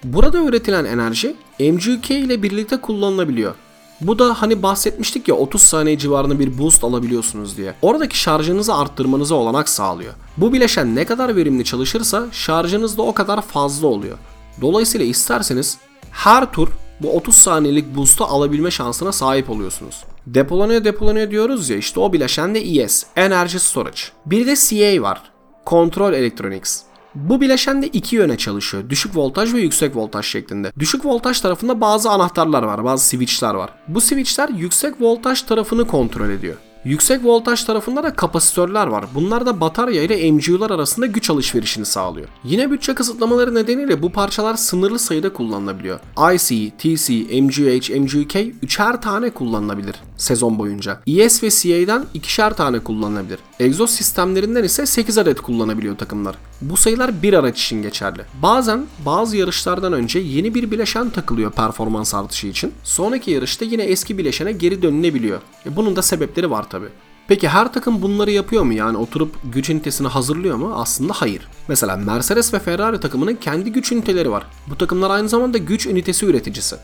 Burada 0.05 0.39
üretilen 0.39 0.85
enerji 0.85 1.37
MGK 1.61 2.11
ile 2.11 2.43
birlikte 2.43 2.81
kullanılabiliyor. 2.81 3.55
Bu 4.01 4.19
da 4.19 4.43
hani 4.43 4.63
bahsetmiştik 4.63 5.29
ya 5.29 5.35
30 5.35 5.63
saniye 5.63 5.99
civarında 5.99 6.39
bir 6.39 6.59
boost 6.59 6.85
alabiliyorsunuz 6.85 7.57
diye. 7.57 7.75
Oradaki 7.83 8.19
şarjınızı 8.19 8.75
arttırmanıza 8.75 9.35
olanak 9.35 9.69
sağlıyor. 9.69 10.15
Bu 10.37 10.53
bileşen 10.53 10.97
ne 10.97 11.05
kadar 11.05 11.37
verimli 11.37 11.65
çalışırsa 11.65 12.27
şarjınız 12.33 12.99
da 12.99 13.03
o 13.03 13.15
kadar 13.15 13.43
fazla 13.43 13.87
oluyor. 13.87 14.19
Dolayısıyla 14.61 15.07
isterseniz 15.07 15.79
her 16.11 16.53
tur 16.53 16.69
bu 17.01 17.17
30 17.17 17.35
saniyelik 17.35 17.97
boost'u 17.97 18.25
alabilme 18.25 18.71
şansına 18.71 19.13
sahip 19.13 19.51
oluyorsunuz. 19.51 20.05
Depolanıyor 20.27 20.85
depolanıyor 20.85 21.31
diyoruz 21.31 21.71
ya 21.71 21.77
işte 21.77 22.01
o 22.01 22.13
bileşen 22.13 22.55
de 22.55 22.61
ES, 22.61 23.07
Energy 23.17 23.57
Storage. 23.57 24.01
Bir 24.27 24.47
de 24.47 24.57
CA 24.57 25.03
var, 25.03 25.23
Control 25.67 26.13
Electronics. 26.13 26.83
Bu 27.15 27.41
bileşen 27.41 27.83
de 27.83 27.87
iki 27.87 28.17
yöne 28.17 28.37
çalışıyor. 28.37 28.91
Düşük 28.91 29.17
voltaj 29.17 29.55
ve 29.55 29.61
yüksek 29.61 29.97
voltaj 29.97 30.27
şeklinde. 30.27 30.73
Düşük 30.79 31.05
voltaj 31.05 31.41
tarafında 31.41 31.81
bazı 31.81 32.11
anahtarlar 32.11 32.63
var, 32.63 32.85
bazı 32.85 33.05
switchler 33.05 33.55
var. 33.55 33.71
Bu 33.89 34.01
switchler 34.01 34.49
yüksek 34.49 35.01
voltaj 35.01 35.43
tarafını 35.43 35.87
kontrol 35.87 36.31
ediyor. 36.31 36.57
Yüksek 36.87 37.25
voltaj 37.25 37.65
tarafında 37.65 38.03
da 38.03 38.15
kapasitörler 38.15 38.87
var. 38.87 39.05
Bunlar 39.15 39.47
da 39.47 39.61
batarya 39.61 40.03
ile 40.03 40.33
MGU'lar 40.33 40.71
arasında 40.71 41.07
güç 41.07 41.31
alışverişini 41.31 41.87
sağlıyor. 41.87 42.29
Yine 42.45 42.71
bütçe 42.71 42.95
kısıtlamaları 42.95 43.55
nedeniyle 43.55 44.03
bu 44.03 44.13
parçalar 44.13 44.55
sınırlı 44.55 44.99
sayıda 44.99 45.33
kullanılabiliyor. 45.33 46.01
IC, 46.35 46.71
TC, 46.79 47.41
MGUH, 47.43 48.01
MGUK 48.01 48.35
üçer 48.63 49.03
tane 49.03 49.31
kullanılabilir 49.31 49.95
sezon 50.17 50.59
boyunca. 50.59 51.01
ES 51.07 51.43
ve 51.43 51.51
CA'den 51.51 52.07
ikişer 52.15 52.57
tane 52.57 52.79
kullanılabilir. 52.79 53.39
Egzoz 53.61 53.91
sistemlerinden 53.91 54.65
ise 54.65 54.87
8 54.87 55.19
adet 55.19 55.41
kullanabiliyor 55.41 55.97
takımlar. 55.97 56.37
Bu 56.61 56.77
sayılar 56.77 57.23
bir 57.23 57.33
araç 57.33 57.63
için 57.63 57.83
geçerli. 57.83 58.23
Bazen 58.43 58.87
bazı 59.07 59.37
yarışlardan 59.37 59.93
önce 59.93 60.19
yeni 60.19 60.55
bir 60.55 60.71
bileşen 60.71 61.11
takılıyor 61.11 61.53
performans 61.53 62.15
artışı 62.15 62.47
için. 62.47 62.73
Sonraki 62.85 63.31
yarışta 63.31 63.65
yine 63.65 63.83
eski 63.83 64.19
bileşene 64.19 64.53
geri 64.53 64.83
dönülebiliyor. 64.83 65.41
E 65.67 65.77
bunun 65.77 65.97
da 65.97 66.03
sebepleri 66.03 66.51
var 66.51 66.71
tabi. 66.77 66.89
Peki 67.29 67.49
her 67.49 67.73
takım 67.73 68.03
bunları 68.03 68.31
yapıyor 68.31 68.63
mu? 68.63 68.73
Yani 68.73 68.97
oturup 68.97 69.37
güç 69.45 69.71
ünitesini 69.71 70.09
hazırlıyor 70.09 70.57
mu? 70.57 70.73
Aslında 70.77 71.13
hayır. 71.13 71.49
Mesela 71.69 71.97
Mercedes 71.97 72.55
ve 72.55 72.59
Ferrari 72.59 73.01
takımının 73.01 73.35
kendi 73.35 73.73
güç 73.73 73.93
üniteleri 73.93 74.31
var. 74.31 74.47
Bu 74.67 74.79
takımlar 74.79 75.11
aynı 75.11 75.29
zamanda 75.29 75.59
güç 75.59 75.87
ünitesi 75.87 76.27
üreticisi. 76.27 76.77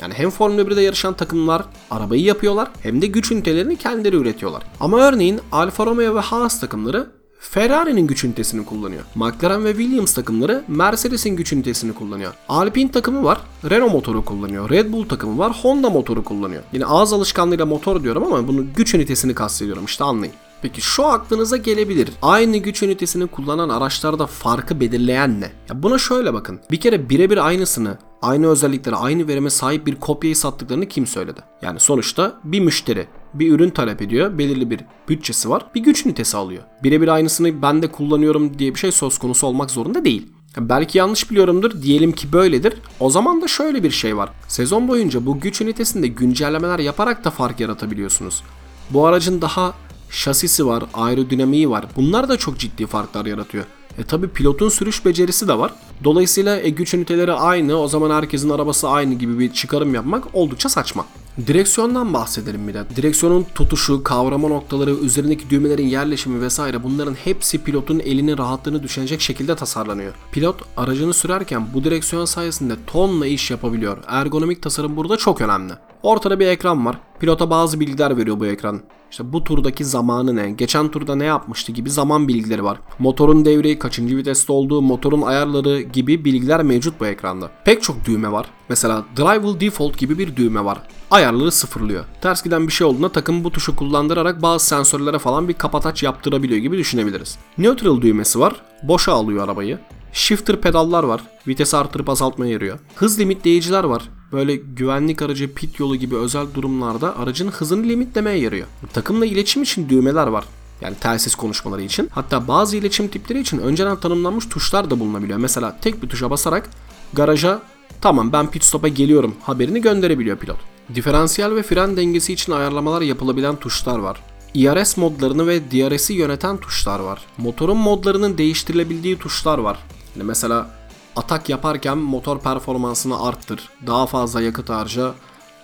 Yani 0.00 0.14
hem 0.14 0.30
Formula 0.30 0.62
1'de 0.62 0.82
yarışan 0.82 1.14
takımlar 1.14 1.62
arabayı 1.90 2.22
yapıyorlar 2.22 2.68
hem 2.82 3.02
de 3.02 3.06
güç 3.06 3.30
ünitelerini 3.32 3.76
kendileri 3.76 4.16
üretiyorlar. 4.16 4.62
Ama 4.80 5.00
örneğin 5.00 5.40
Alfa 5.52 5.86
Romeo 5.86 6.14
ve 6.14 6.20
Haas 6.20 6.60
takımları 6.60 7.06
Ferrari'nin 7.40 8.06
güç 8.06 8.24
ünitesini 8.24 8.64
kullanıyor. 8.64 9.02
McLaren 9.14 9.64
ve 9.64 9.72
Williams 9.72 10.14
takımları 10.14 10.64
Mercedes'in 10.68 11.36
güç 11.36 11.52
ünitesini 11.52 11.94
kullanıyor. 11.94 12.32
Alpine 12.48 12.90
takımı 12.90 13.24
var, 13.24 13.40
Renault 13.70 13.92
motoru 13.92 14.24
kullanıyor. 14.24 14.70
Red 14.70 14.92
Bull 14.92 15.08
takımı 15.08 15.38
var, 15.38 15.56
Honda 15.62 15.90
motoru 15.90 16.24
kullanıyor. 16.24 16.62
Yine 16.72 16.84
ağız 16.84 17.12
alışkanlığıyla 17.12 17.66
motor 17.66 18.02
diyorum 18.02 18.24
ama 18.24 18.48
bunu 18.48 18.64
güç 18.76 18.94
ünitesini 18.94 19.34
kastediyorum 19.34 19.84
işte 19.84 20.04
anlayın. 20.04 20.34
Peki 20.62 20.80
şu 20.80 21.06
aklınıza 21.06 21.56
gelebilir. 21.56 22.10
Aynı 22.22 22.56
güç 22.56 22.82
ünitesini 22.82 23.26
kullanan 23.26 23.68
araçlarda 23.68 24.26
farkı 24.26 24.80
belirleyen 24.80 25.40
ne? 25.40 25.50
Ya 25.68 25.82
buna 25.82 25.98
şöyle 25.98 26.34
bakın. 26.34 26.60
Bir 26.70 26.80
kere 26.80 27.10
birebir 27.10 27.46
aynısını, 27.46 27.98
aynı 28.22 28.46
özelliklere, 28.46 28.96
aynı 28.96 29.28
verime 29.28 29.50
sahip 29.50 29.86
bir 29.86 29.94
kopyayı 29.94 30.36
sattıklarını 30.36 30.86
kim 30.86 31.06
söyledi? 31.06 31.40
Yani 31.62 31.80
sonuçta 31.80 32.36
bir 32.44 32.60
müşteri 32.60 33.06
bir 33.34 33.52
ürün 33.52 33.70
talep 33.70 34.02
ediyor. 34.02 34.38
Belirli 34.38 34.70
bir 34.70 34.80
bütçesi 35.08 35.50
var. 35.50 35.66
Bir 35.74 35.80
güç 35.80 36.06
ünitesi 36.06 36.36
alıyor. 36.36 36.62
Birebir 36.82 37.08
aynısını 37.08 37.62
ben 37.62 37.82
de 37.82 37.92
kullanıyorum 37.92 38.58
diye 38.58 38.74
bir 38.74 38.78
şey 38.78 38.92
söz 38.92 39.18
konusu 39.18 39.46
olmak 39.46 39.70
zorunda 39.70 40.04
değil. 40.04 40.26
Belki 40.56 40.98
yanlış 40.98 41.30
biliyorumdur. 41.30 41.82
Diyelim 41.82 42.12
ki 42.12 42.32
böyledir. 42.32 42.74
O 43.00 43.10
zaman 43.10 43.42
da 43.42 43.48
şöyle 43.48 43.82
bir 43.82 43.90
şey 43.90 44.16
var. 44.16 44.30
Sezon 44.48 44.88
boyunca 44.88 45.26
bu 45.26 45.40
güç 45.40 45.60
ünitesinde 45.60 46.08
güncellemeler 46.08 46.78
yaparak 46.78 47.24
da 47.24 47.30
fark 47.30 47.60
yaratabiliyorsunuz. 47.60 48.42
Bu 48.90 49.06
aracın 49.06 49.40
daha 49.40 49.74
şasisi 50.10 50.66
var, 50.66 50.84
aerodinamiği 50.94 51.70
var. 51.70 51.86
Bunlar 51.96 52.28
da 52.28 52.36
çok 52.36 52.58
ciddi 52.58 52.86
farklar 52.86 53.26
yaratıyor. 53.26 53.64
E 53.98 54.04
tabi 54.04 54.28
pilotun 54.28 54.68
sürüş 54.68 55.04
becerisi 55.04 55.48
de 55.48 55.58
var. 55.58 55.72
Dolayısıyla 56.04 56.60
e, 56.60 56.68
güç 56.68 56.94
üniteleri 56.94 57.32
aynı, 57.32 57.76
o 57.76 57.88
zaman 57.88 58.10
herkesin 58.10 58.50
arabası 58.50 58.88
aynı 58.88 59.14
gibi 59.14 59.38
bir 59.38 59.52
çıkarım 59.52 59.94
yapmak 59.94 60.24
oldukça 60.34 60.68
saçma. 60.68 61.06
Direksiyondan 61.46 62.14
bahsedelim 62.14 62.68
bir 62.68 62.74
de. 62.74 62.84
Direksiyonun 62.96 63.46
tutuşu, 63.54 64.02
kavrama 64.02 64.48
noktaları, 64.48 64.90
üzerindeki 64.90 65.50
düğmelerin 65.50 65.86
yerleşimi 65.86 66.40
vesaire 66.40 66.82
bunların 66.82 67.14
hepsi 67.14 67.64
pilotun 67.64 67.98
elinin 67.98 68.38
rahatlığını 68.38 68.82
düşünecek 68.82 69.20
şekilde 69.20 69.56
tasarlanıyor. 69.56 70.12
Pilot 70.32 70.56
aracını 70.76 71.14
sürerken 71.14 71.66
bu 71.74 71.84
direksiyon 71.84 72.24
sayesinde 72.24 72.74
tonla 72.86 73.26
iş 73.26 73.50
yapabiliyor. 73.50 73.98
Ergonomik 74.06 74.62
tasarım 74.62 74.96
burada 74.96 75.16
çok 75.16 75.40
önemli. 75.40 75.72
Ortada 76.02 76.40
bir 76.40 76.46
ekran 76.46 76.86
var. 76.86 76.98
Pilota 77.20 77.50
bazı 77.50 77.80
bilgiler 77.80 78.16
veriyor 78.16 78.40
bu 78.40 78.46
ekran. 78.46 78.80
İşte 79.10 79.32
bu 79.32 79.44
turdaki 79.44 79.84
zamanı 79.84 80.36
ne, 80.36 80.50
geçen 80.50 80.88
turda 80.88 81.14
ne 81.14 81.24
yapmıştı 81.24 81.72
gibi 81.72 81.90
zaman 81.90 82.28
bilgileri 82.28 82.64
var. 82.64 82.78
Motorun 82.98 83.44
devreyi 83.44 83.78
kaçıncı 83.78 84.16
viteste 84.16 84.52
olduğu, 84.52 84.82
motorun 84.82 85.22
ayarları 85.22 85.80
gibi 85.80 86.24
bilgiler 86.24 86.62
mevcut 86.62 87.00
bu 87.00 87.06
ekranda. 87.06 87.50
Pek 87.64 87.82
çok 87.82 88.04
düğme 88.04 88.32
var. 88.32 88.46
Mesela 88.68 89.04
Drive 89.16 89.42
Will 89.42 89.60
Default 89.66 89.98
gibi 89.98 90.18
bir 90.18 90.36
düğme 90.36 90.64
var. 90.64 90.78
Ayarları 91.10 91.52
sıfırlıyor. 91.52 92.04
Ters 92.20 92.42
giden 92.42 92.66
bir 92.66 92.72
şey 92.72 92.86
olduğunda 92.86 93.08
takım 93.08 93.44
bu 93.44 93.50
tuşu 93.50 93.76
kullandırarak 93.76 94.42
bazı 94.42 94.66
sensörlere 94.66 95.18
falan 95.18 95.48
bir 95.48 95.54
kapataç 95.54 96.02
yaptırabiliyor 96.02 96.60
gibi 96.60 96.78
düşünebiliriz. 96.78 97.38
Neutral 97.58 98.00
düğmesi 98.00 98.40
var. 98.40 98.62
Boşa 98.82 99.12
alıyor 99.12 99.44
arabayı. 99.44 99.78
Shifter 100.12 100.60
pedallar 100.60 101.04
var. 101.04 101.20
Vitesi 101.46 101.76
artırıp 101.76 102.08
azaltmaya 102.08 102.52
yarıyor. 102.52 102.78
Hız 102.96 103.20
limitleyiciler 103.20 103.84
var. 103.84 104.08
Böyle 104.32 104.56
güvenlik 104.56 105.22
aracı, 105.22 105.54
pit 105.54 105.80
yolu 105.80 105.96
gibi 105.96 106.16
özel 106.16 106.46
durumlarda 106.54 107.18
aracın 107.18 107.48
hızını 107.48 107.88
limitlemeye 107.88 108.38
yarıyor. 108.38 108.66
Takımla 108.92 109.26
iletişim 109.26 109.62
için 109.62 109.88
düğmeler 109.88 110.26
var. 110.26 110.44
Yani 110.80 110.96
telsiz 111.00 111.34
konuşmaları 111.34 111.82
için. 111.82 112.08
Hatta 112.12 112.48
bazı 112.48 112.76
iletişim 112.76 113.08
tipleri 113.08 113.40
için 113.40 113.58
önceden 113.58 113.96
tanımlanmış 113.96 114.48
tuşlar 114.48 114.90
da 114.90 115.00
bulunabiliyor. 115.00 115.38
Mesela 115.38 115.78
tek 115.80 116.02
bir 116.02 116.08
tuşa 116.08 116.30
basarak 116.30 116.70
garaja 117.12 117.62
tamam 118.00 118.32
ben 118.32 118.50
pit 118.50 118.64
stop'a 118.64 118.88
geliyorum 118.88 119.34
haberini 119.42 119.80
gönderebiliyor 119.80 120.36
pilot. 120.36 120.58
Diferansiyel 120.94 121.54
ve 121.54 121.62
fren 121.62 121.96
dengesi 121.96 122.32
için 122.32 122.52
ayarlamalar 122.52 123.02
yapılabilen 123.02 123.56
tuşlar 123.56 123.98
var. 123.98 124.22
IRS 124.54 124.96
modlarını 124.96 125.46
ve 125.46 125.70
DRS'i 125.70 126.12
yöneten 126.14 126.56
tuşlar 126.56 127.00
var. 127.00 127.20
Motorun 127.38 127.76
modlarının 127.76 128.38
değiştirilebildiği 128.38 129.18
tuşlar 129.18 129.58
var. 129.58 129.78
Yani 130.16 130.26
mesela 130.26 130.77
atak 131.18 131.48
yaparken 131.48 131.98
motor 131.98 132.40
performansını 132.40 133.22
arttır, 133.22 133.68
daha 133.86 134.06
fazla 134.06 134.42
yakıt 134.42 134.70
harca. 134.70 135.14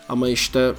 Ama 0.09 0.29
işte 0.29 0.75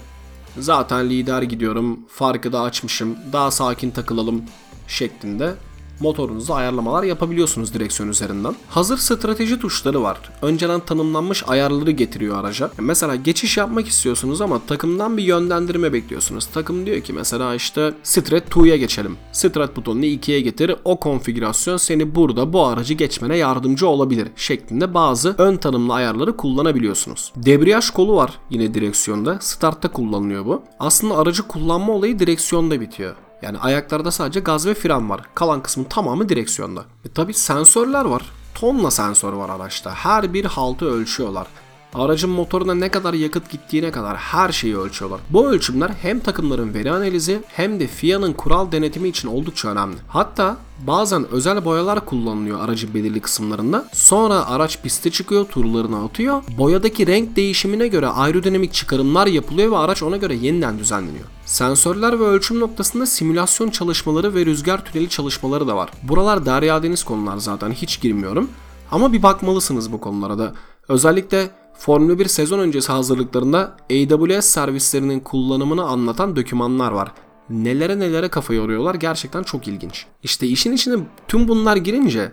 zaten 0.57 1.09
lider 1.09 1.41
gidiyorum, 1.41 1.99
farkı 2.09 2.53
da 2.53 2.61
açmışım, 2.61 3.17
daha 3.33 3.51
sakin 3.51 3.91
takılalım 3.91 4.43
şeklinde 4.88 5.55
motorunuzda 5.99 6.55
ayarlamalar 6.55 7.03
yapabiliyorsunuz 7.03 7.73
direksiyon 7.73 8.10
üzerinden. 8.10 8.55
Hazır 8.69 8.97
strateji 8.97 9.60
tuşları 9.60 10.03
var. 10.03 10.17
Önceden 10.41 10.79
tanımlanmış 10.79 11.43
ayarları 11.47 11.91
getiriyor 11.91 12.38
araca. 12.38 12.71
Mesela 12.79 13.15
geçiş 13.15 13.58
yapmak 13.58 13.88
istiyorsunuz 13.88 14.41
ama 14.41 14.62
takımdan 14.67 15.17
bir 15.17 15.23
yönlendirme 15.23 15.93
bekliyorsunuz. 15.93 16.45
Takım 16.45 16.86
diyor 16.86 17.01
ki 17.01 17.13
mesela 17.13 17.55
işte 17.55 17.93
Strat 18.03 18.49
2'ya 18.49 18.77
geçelim. 18.77 19.17
Strat 19.31 19.75
butonunu 19.75 20.05
2'ye 20.05 20.41
getir. 20.41 20.75
O 20.84 20.99
konfigürasyon 20.99 21.77
seni 21.77 22.15
burada 22.15 22.53
bu 22.53 22.65
aracı 22.65 22.93
geçmene 22.93 23.38
yardımcı 23.38 23.88
olabilir 23.88 24.27
şeklinde 24.36 24.93
bazı 24.93 25.36
ön 25.38 25.58
tanımlı 25.58 25.93
ayarları 25.93 26.38
kullanabiliyorsunuz. 26.38 27.34
Debriyaj 27.36 27.89
kolu 27.89 28.15
var 28.15 28.39
yine 28.49 28.73
direksiyonda. 28.73 29.38
Startta 29.41 29.91
kullanılıyor 29.91 30.45
bu. 30.45 30.63
Aslında 30.79 31.17
aracı 31.17 31.43
kullanma 31.43 31.93
olayı 31.93 32.19
direksiyonda 32.19 32.81
bitiyor. 32.81 33.15
Yani 33.45 33.58
ayaklarda 33.60 34.12
sadece 34.12 34.39
gaz 34.39 34.67
ve 34.67 34.73
fren 34.73 35.10
var. 35.10 35.21
Kalan 35.36 35.63
kısmın 35.63 35.84
tamamı 35.84 36.29
direksiyonda. 36.29 36.86
E 37.05 37.10
tabi 37.10 37.34
sensörler 37.34 38.05
var. 38.05 38.21
Tonla 38.55 38.91
sensör 38.91 39.34
var 39.34 39.49
araçta. 39.49 39.91
Her 39.93 40.34
bir 40.34 40.45
haltı 40.45 40.86
ölçüyorlar. 40.86 41.47
Aracın 41.95 42.29
motoruna 42.29 42.73
ne 42.73 42.89
kadar 42.89 43.13
yakıt 43.13 43.49
gittiğine 43.49 43.91
kadar 43.91 44.17
her 44.17 44.51
şeyi 44.51 44.77
ölçüyorlar. 44.77 45.19
Bu 45.29 45.47
ölçümler 45.47 45.89
hem 46.01 46.19
takımların 46.19 46.73
veri 46.73 46.91
analizi 46.91 47.39
hem 47.47 47.79
de 47.79 47.88
FIA'nın 47.88 48.34
kural 48.34 48.71
denetimi 48.71 49.08
için 49.08 49.27
oldukça 49.27 49.69
önemli. 49.69 49.95
Hatta 50.08 50.58
bazen 50.88 51.31
özel 51.31 51.65
boyalar 51.65 52.05
kullanılıyor 52.05 52.60
aracın 52.60 52.93
belirli 52.93 53.19
kısımlarında. 53.19 53.86
Sonra 53.93 54.47
araç 54.47 54.81
piste 54.81 55.12
çıkıyor, 55.12 55.45
turlarını 55.45 56.03
atıyor. 56.03 56.43
Boyadaki 56.58 57.08
renk 57.08 57.36
değişimine 57.36 57.88
göre 57.88 58.08
aerodinamik 58.08 58.73
çıkarımlar 58.73 59.27
yapılıyor 59.27 59.71
ve 59.71 59.77
araç 59.77 60.03
ona 60.03 60.17
göre 60.17 60.36
yeniden 60.36 60.79
düzenleniyor. 60.79 61.25
Sensörler 61.45 62.19
ve 62.19 62.23
ölçüm 62.23 62.60
noktasında 62.60 63.05
simülasyon 63.05 63.69
çalışmaları 63.69 64.36
ve 64.36 64.45
rüzgar 64.45 64.86
tüneli 64.86 65.10
çalışmaları 65.10 65.67
da 65.67 65.75
var. 65.75 65.89
Buralar 66.03 66.45
derya 66.45 66.84
deniz 66.84 67.03
konular 67.03 67.38
zaten 67.38 67.71
hiç 67.71 68.01
girmiyorum. 68.01 68.49
Ama 68.91 69.13
bir 69.13 69.23
bakmalısınız 69.23 69.91
bu 69.91 69.99
konulara 69.99 70.38
da. 70.38 70.53
Özellikle 70.88 71.49
Formula 71.77 72.19
1 72.19 72.25
sezon 72.25 72.59
öncesi 72.59 72.91
hazırlıklarında 72.91 73.77
AWS 73.91 74.45
servislerinin 74.45 75.19
kullanımını 75.19 75.83
anlatan 75.83 76.35
dokümanlar 76.35 76.91
var. 76.91 77.11
Nelere 77.49 77.99
nelere 77.99 78.29
kafa 78.29 78.53
yoruyorlar 78.53 78.95
gerçekten 78.95 79.43
çok 79.43 79.67
ilginç. 79.67 80.05
İşte 80.23 80.47
işin 80.47 80.71
içine 80.71 80.95
tüm 81.27 81.47
bunlar 81.47 81.75
girince 81.75 82.31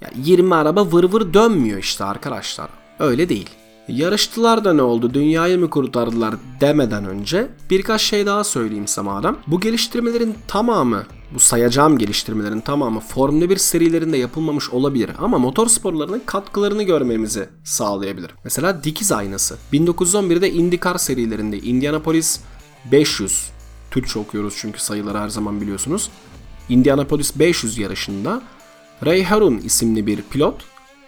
ya 0.00 0.10
20 0.24 0.54
araba 0.54 0.92
vır 0.92 1.12
vır 1.12 1.34
dönmüyor 1.34 1.78
işte 1.78 2.04
arkadaşlar. 2.04 2.68
Öyle 2.98 3.28
değil. 3.28 3.50
Yarıştılar 3.88 4.64
da 4.64 4.72
ne 4.72 4.82
oldu 4.82 5.14
dünyayı 5.14 5.58
mı 5.58 5.70
kurtardılar 5.70 6.34
demeden 6.60 7.04
önce 7.04 7.48
birkaç 7.70 8.02
şey 8.02 8.26
daha 8.26 8.44
söyleyeyim 8.44 8.86
size 8.86 9.00
madem. 9.00 9.36
Bu 9.46 9.60
geliştirmelerin 9.60 10.34
tamamı 10.48 11.02
bu 11.34 11.38
sayacağım 11.38 11.98
geliştirmelerin 11.98 12.60
tamamı 12.60 13.00
Formula 13.00 13.50
1 13.50 13.56
serilerinde 13.56 14.16
yapılmamış 14.16 14.70
olabilir 14.70 15.10
ama 15.18 15.38
motor 15.38 15.66
sporlarının 15.66 16.22
katkılarını 16.26 16.82
görmemizi 16.82 17.48
sağlayabilir. 17.64 18.30
Mesela 18.44 18.84
dikiz 18.84 19.12
aynası. 19.12 19.56
1911'de 19.72 20.50
IndyCar 20.50 20.98
serilerinde 20.98 21.58
Indianapolis 21.58 22.40
500 22.92 23.50
Türkçe 23.90 24.18
okuyoruz 24.18 24.54
çünkü 24.56 24.80
sayıları 24.80 25.18
her 25.18 25.28
zaman 25.28 25.60
biliyorsunuz. 25.60 26.10
Indianapolis 26.68 27.38
500 27.38 27.78
yarışında 27.78 28.42
Ray 29.06 29.22
Harun 29.22 29.58
isimli 29.58 30.06
bir 30.06 30.22
pilot 30.22 30.54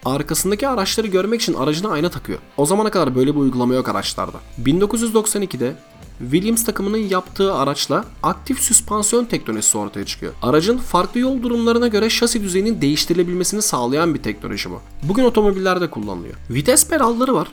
arkasındaki 0.05 0.67
araçları 0.67 1.07
görmek 1.07 1.41
için 1.41 1.53
aracına 1.53 1.89
ayna 1.89 2.09
takıyor. 2.09 2.39
O 2.57 2.65
zamana 2.65 2.91
kadar 2.91 3.15
böyle 3.15 3.35
bir 3.35 3.39
uygulama 3.39 3.73
yok 3.73 3.89
araçlarda. 3.89 4.37
1992'de 4.63 5.75
Williams 6.19 6.65
takımının 6.65 6.97
yaptığı 6.97 7.53
araçla 7.53 8.05
aktif 8.23 8.59
süspansiyon 8.59 9.25
teknolojisi 9.25 9.77
ortaya 9.77 10.05
çıkıyor. 10.05 10.33
Aracın 10.41 10.77
farklı 10.77 11.19
yol 11.19 11.43
durumlarına 11.43 11.87
göre 11.87 12.09
şasi 12.09 12.43
düzeyinin 12.43 12.81
değiştirilebilmesini 12.81 13.61
sağlayan 13.61 14.13
bir 14.13 14.23
teknoloji 14.23 14.69
bu. 14.69 14.81
Bugün 15.03 15.23
otomobillerde 15.23 15.89
kullanılıyor. 15.89 16.35
Vites 16.49 16.87
pedalları 16.87 17.33
var. 17.33 17.47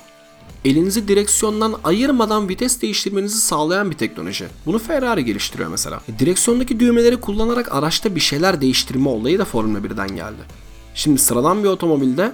Elinizi 0.64 1.08
direksiyondan 1.08 1.74
ayırmadan 1.84 2.48
vites 2.48 2.82
değiştirmenizi 2.82 3.40
sağlayan 3.40 3.90
bir 3.90 3.96
teknoloji. 3.96 4.46
Bunu 4.66 4.78
Ferrari 4.78 5.24
geliştiriyor 5.24 5.70
mesela. 5.70 6.00
E, 6.08 6.18
direksiyondaki 6.18 6.80
düğmeleri 6.80 7.16
kullanarak 7.16 7.74
araçta 7.74 8.14
bir 8.14 8.20
şeyler 8.20 8.60
değiştirme 8.60 9.08
olayı 9.08 9.38
da 9.38 9.44
Formula 9.44 9.78
1'den 9.78 10.16
geldi. 10.16 10.42
Şimdi 10.94 11.20
sıradan 11.20 11.64
bir 11.64 11.68
otomobilde 11.68 12.32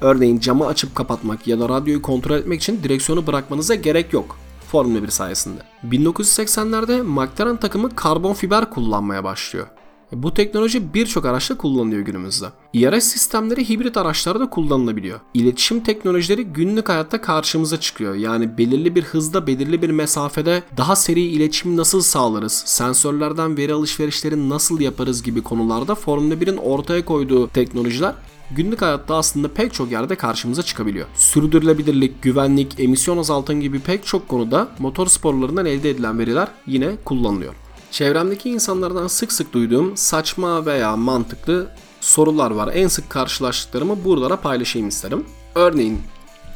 örneğin 0.00 0.40
camı 0.40 0.66
açıp 0.66 0.94
kapatmak 0.94 1.46
ya 1.46 1.60
da 1.60 1.68
radyoyu 1.68 2.02
kontrol 2.02 2.36
etmek 2.36 2.62
için 2.62 2.82
direksiyonu 2.82 3.26
bırakmanıza 3.26 3.74
gerek 3.74 4.12
yok. 4.12 4.36
Formula 4.74 5.02
1 5.02 5.08
sayesinde. 5.08 5.60
1980'lerde 5.84 7.02
McLaren 7.02 7.56
takımı 7.56 7.96
karbon 7.96 8.34
fiber 8.34 8.70
kullanmaya 8.70 9.24
başlıyor. 9.24 9.66
E, 10.12 10.22
Bu 10.22 10.34
teknoloji 10.34 10.94
birçok 10.94 11.24
araçta 11.24 11.56
kullanılıyor 11.56 12.00
günümüzde. 12.02 12.46
IRS 12.72 13.04
sistemleri 13.04 13.68
hibrit 13.68 13.96
araçlarda 13.96 14.50
kullanılabiliyor. 14.50 15.20
İletişim 15.34 15.80
teknolojileri 15.80 16.44
günlük 16.44 16.88
hayatta 16.88 17.20
karşımıza 17.20 17.80
çıkıyor. 17.80 18.14
Yani 18.14 18.58
belirli 18.58 18.94
bir 18.94 19.02
hızda, 19.02 19.46
belirli 19.46 19.82
bir 19.82 19.90
mesafede 19.90 20.62
daha 20.76 20.96
seri 20.96 21.20
iletişim 21.20 21.76
nasıl 21.76 22.00
sağlarız, 22.00 22.62
sensörlerden 22.66 23.56
veri 23.56 23.72
alışverişleri 23.72 24.48
nasıl 24.48 24.80
yaparız 24.80 25.22
gibi 25.22 25.42
konularda 25.42 25.94
Formula 25.94 26.34
1'in 26.34 26.56
ortaya 26.56 27.04
koyduğu 27.04 27.48
teknolojiler 27.48 28.14
günlük 28.50 28.82
hayatta 28.82 29.16
aslında 29.16 29.48
pek 29.48 29.74
çok 29.74 29.92
yerde 29.92 30.16
karşımıza 30.16 30.62
çıkabiliyor. 30.62 31.06
Sürdürülebilirlik, 31.14 32.22
güvenlik, 32.22 32.80
emisyon 32.80 33.18
azaltım 33.18 33.60
gibi 33.60 33.80
pek 33.80 34.06
çok 34.06 34.28
konuda 34.28 34.68
motor 34.78 35.06
sporlarından 35.06 35.66
elde 35.66 35.90
edilen 35.90 36.18
veriler 36.18 36.48
yine 36.66 36.96
kullanılıyor. 37.04 37.54
Çevremdeki 37.90 38.50
insanlardan 38.50 39.06
sık 39.06 39.32
sık 39.32 39.52
duyduğum 39.52 39.96
saçma 39.96 40.66
veya 40.66 40.96
mantıklı 40.96 41.70
sorular 42.00 42.50
var. 42.50 42.70
En 42.74 42.88
sık 42.88 43.10
karşılaştıklarımı 43.10 44.04
burada 44.04 44.40
paylaşayım 44.40 44.88
isterim. 44.88 45.24
Örneğin 45.54 46.00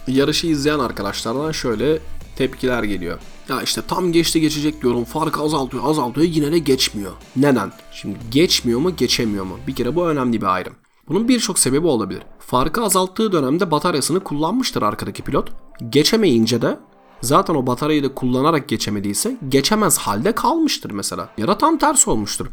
yarışı 0.08 0.46
izleyen 0.46 0.78
arkadaşlardan 0.78 1.52
şöyle 1.52 1.98
tepkiler 2.36 2.82
geliyor. 2.82 3.18
Ya 3.48 3.62
işte 3.62 3.82
tam 3.88 4.12
geçti 4.12 4.40
geçecek 4.40 4.82
diyorum 4.82 5.04
farkı 5.04 5.42
azaltıyor 5.42 5.84
azaltıyor 5.86 6.26
yine 6.26 6.52
de 6.52 6.58
geçmiyor. 6.58 7.12
Neden? 7.36 7.72
Şimdi 7.92 8.18
geçmiyor 8.30 8.80
mu 8.80 8.96
geçemiyor 8.96 9.44
mu? 9.44 9.58
Bir 9.66 9.74
kere 9.74 9.94
bu 9.96 10.08
önemli 10.08 10.40
bir 10.40 10.46
ayrım. 10.46 10.74
Bunun 11.08 11.28
birçok 11.28 11.58
sebebi 11.58 11.86
olabilir. 11.86 12.22
Farkı 12.38 12.82
azalttığı 12.82 13.32
dönemde 13.32 13.70
bataryasını 13.70 14.20
kullanmıştır 14.20 14.82
arkadaki 14.82 15.22
pilot. 15.22 15.52
Geçemeyince 15.88 16.62
de 16.62 16.78
zaten 17.20 17.54
o 17.54 17.66
bataryayı 17.66 18.04
da 18.04 18.14
kullanarak 18.14 18.68
geçemediyse 18.68 19.36
geçemez 19.48 19.98
halde 19.98 20.32
kalmıştır 20.32 20.90
mesela. 20.90 21.28
Ya 21.38 21.48
da 21.48 21.58
tam 21.58 21.78
tersi 21.78 22.10
olmuştur. 22.10 22.46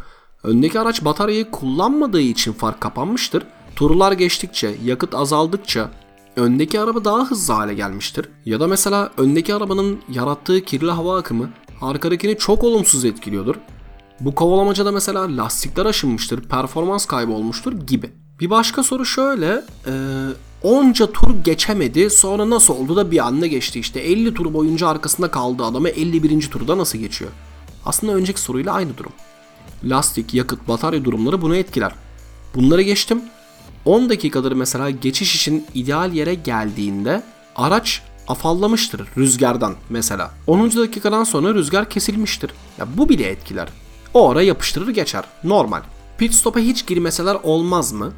Öndeki 0.43 0.79
araç 0.79 1.05
bataryayı 1.05 1.51
kullanmadığı 1.51 2.21
için 2.21 2.53
fark 2.53 2.81
kapanmıştır. 2.81 3.43
Turlar 3.75 4.11
geçtikçe, 4.11 4.75
yakıt 4.83 5.15
azaldıkça 5.15 5.91
öndeki 6.35 6.79
araba 6.79 7.05
daha 7.05 7.25
hızlı 7.25 7.53
hale 7.53 7.73
gelmiştir. 7.73 8.29
Ya 8.45 8.59
da 8.59 8.67
mesela 8.67 9.11
öndeki 9.17 9.55
arabanın 9.55 9.99
yarattığı 10.09 10.61
kirli 10.61 10.91
hava 10.91 11.17
akımı 11.17 11.49
arkadakini 11.81 12.37
çok 12.37 12.63
olumsuz 12.63 13.05
etkiliyordur. 13.05 13.55
Bu 14.19 14.35
kovalamacada 14.35 14.91
mesela 14.91 15.37
lastikler 15.37 15.85
aşınmıştır, 15.85 16.41
performans 16.41 17.05
kaybı 17.05 17.31
olmuştur 17.31 17.73
gibi. 17.73 18.24
Bir 18.39 18.49
başka 18.49 18.83
soru 18.83 19.05
şöyle, 19.05 19.61
e, 19.87 19.93
Onca 20.63 21.11
tur 21.11 21.43
geçemedi. 21.43 22.09
Sonra 22.09 22.49
nasıl 22.49 22.73
oldu 22.73 22.95
da 22.95 23.11
bir 23.11 23.27
anda 23.27 23.47
geçti 23.47 23.79
işte. 23.79 23.99
50 23.99 24.33
tur 24.33 24.53
boyunca 24.53 24.87
arkasında 24.87 25.31
kaldı 25.31 25.63
adamı 25.63 25.89
51. 25.89 26.49
turda 26.49 26.77
nasıl 26.77 26.97
geçiyor? 26.97 27.31
Aslında 27.85 28.13
önceki 28.13 28.41
soruyla 28.41 28.73
aynı 28.73 28.97
durum. 28.97 29.11
Lastik, 29.83 30.33
yakıt, 30.33 30.67
batarya 30.67 31.05
durumları 31.05 31.41
bunu 31.41 31.55
etkiler. 31.55 31.95
Bunları 32.55 32.81
geçtim. 32.81 33.21
10 33.85 34.09
dakikadır 34.09 34.51
mesela 34.51 34.89
geçiş 34.89 35.35
için 35.35 35.65
ideal 35.73 36.13
yere 36.13 36.33
geldiğinde 36.33 37.23
araç 37.55 38.01
afallamıştır 38.27 39.07
rüzgardan 39.17 39.73
mesela. 39.89 40.31
10. 40.47 40.71
dakikadan 40.71 41.23
sonra 41.23 41.53
rüzgar 41.53 41.89
kesilmiştir. 41.89 42.51
Ya 42.77 42.87
bu 42.97 43.09
bile 43.09 43.27
etkiler. 43.27 43.67
O 44.13 44.29
ara 44.29 44.41
yapıştırır 44.41 44.89
geçer. 44.89 45.23
Normal. 45.43 45.81
Pit 46.17 46.33
stop'a 46.33 46.59
hiç 46.59 46.87
girmeseler 46.87 47.37
olmaz 47.43 47.91
mı? 47.91 48.13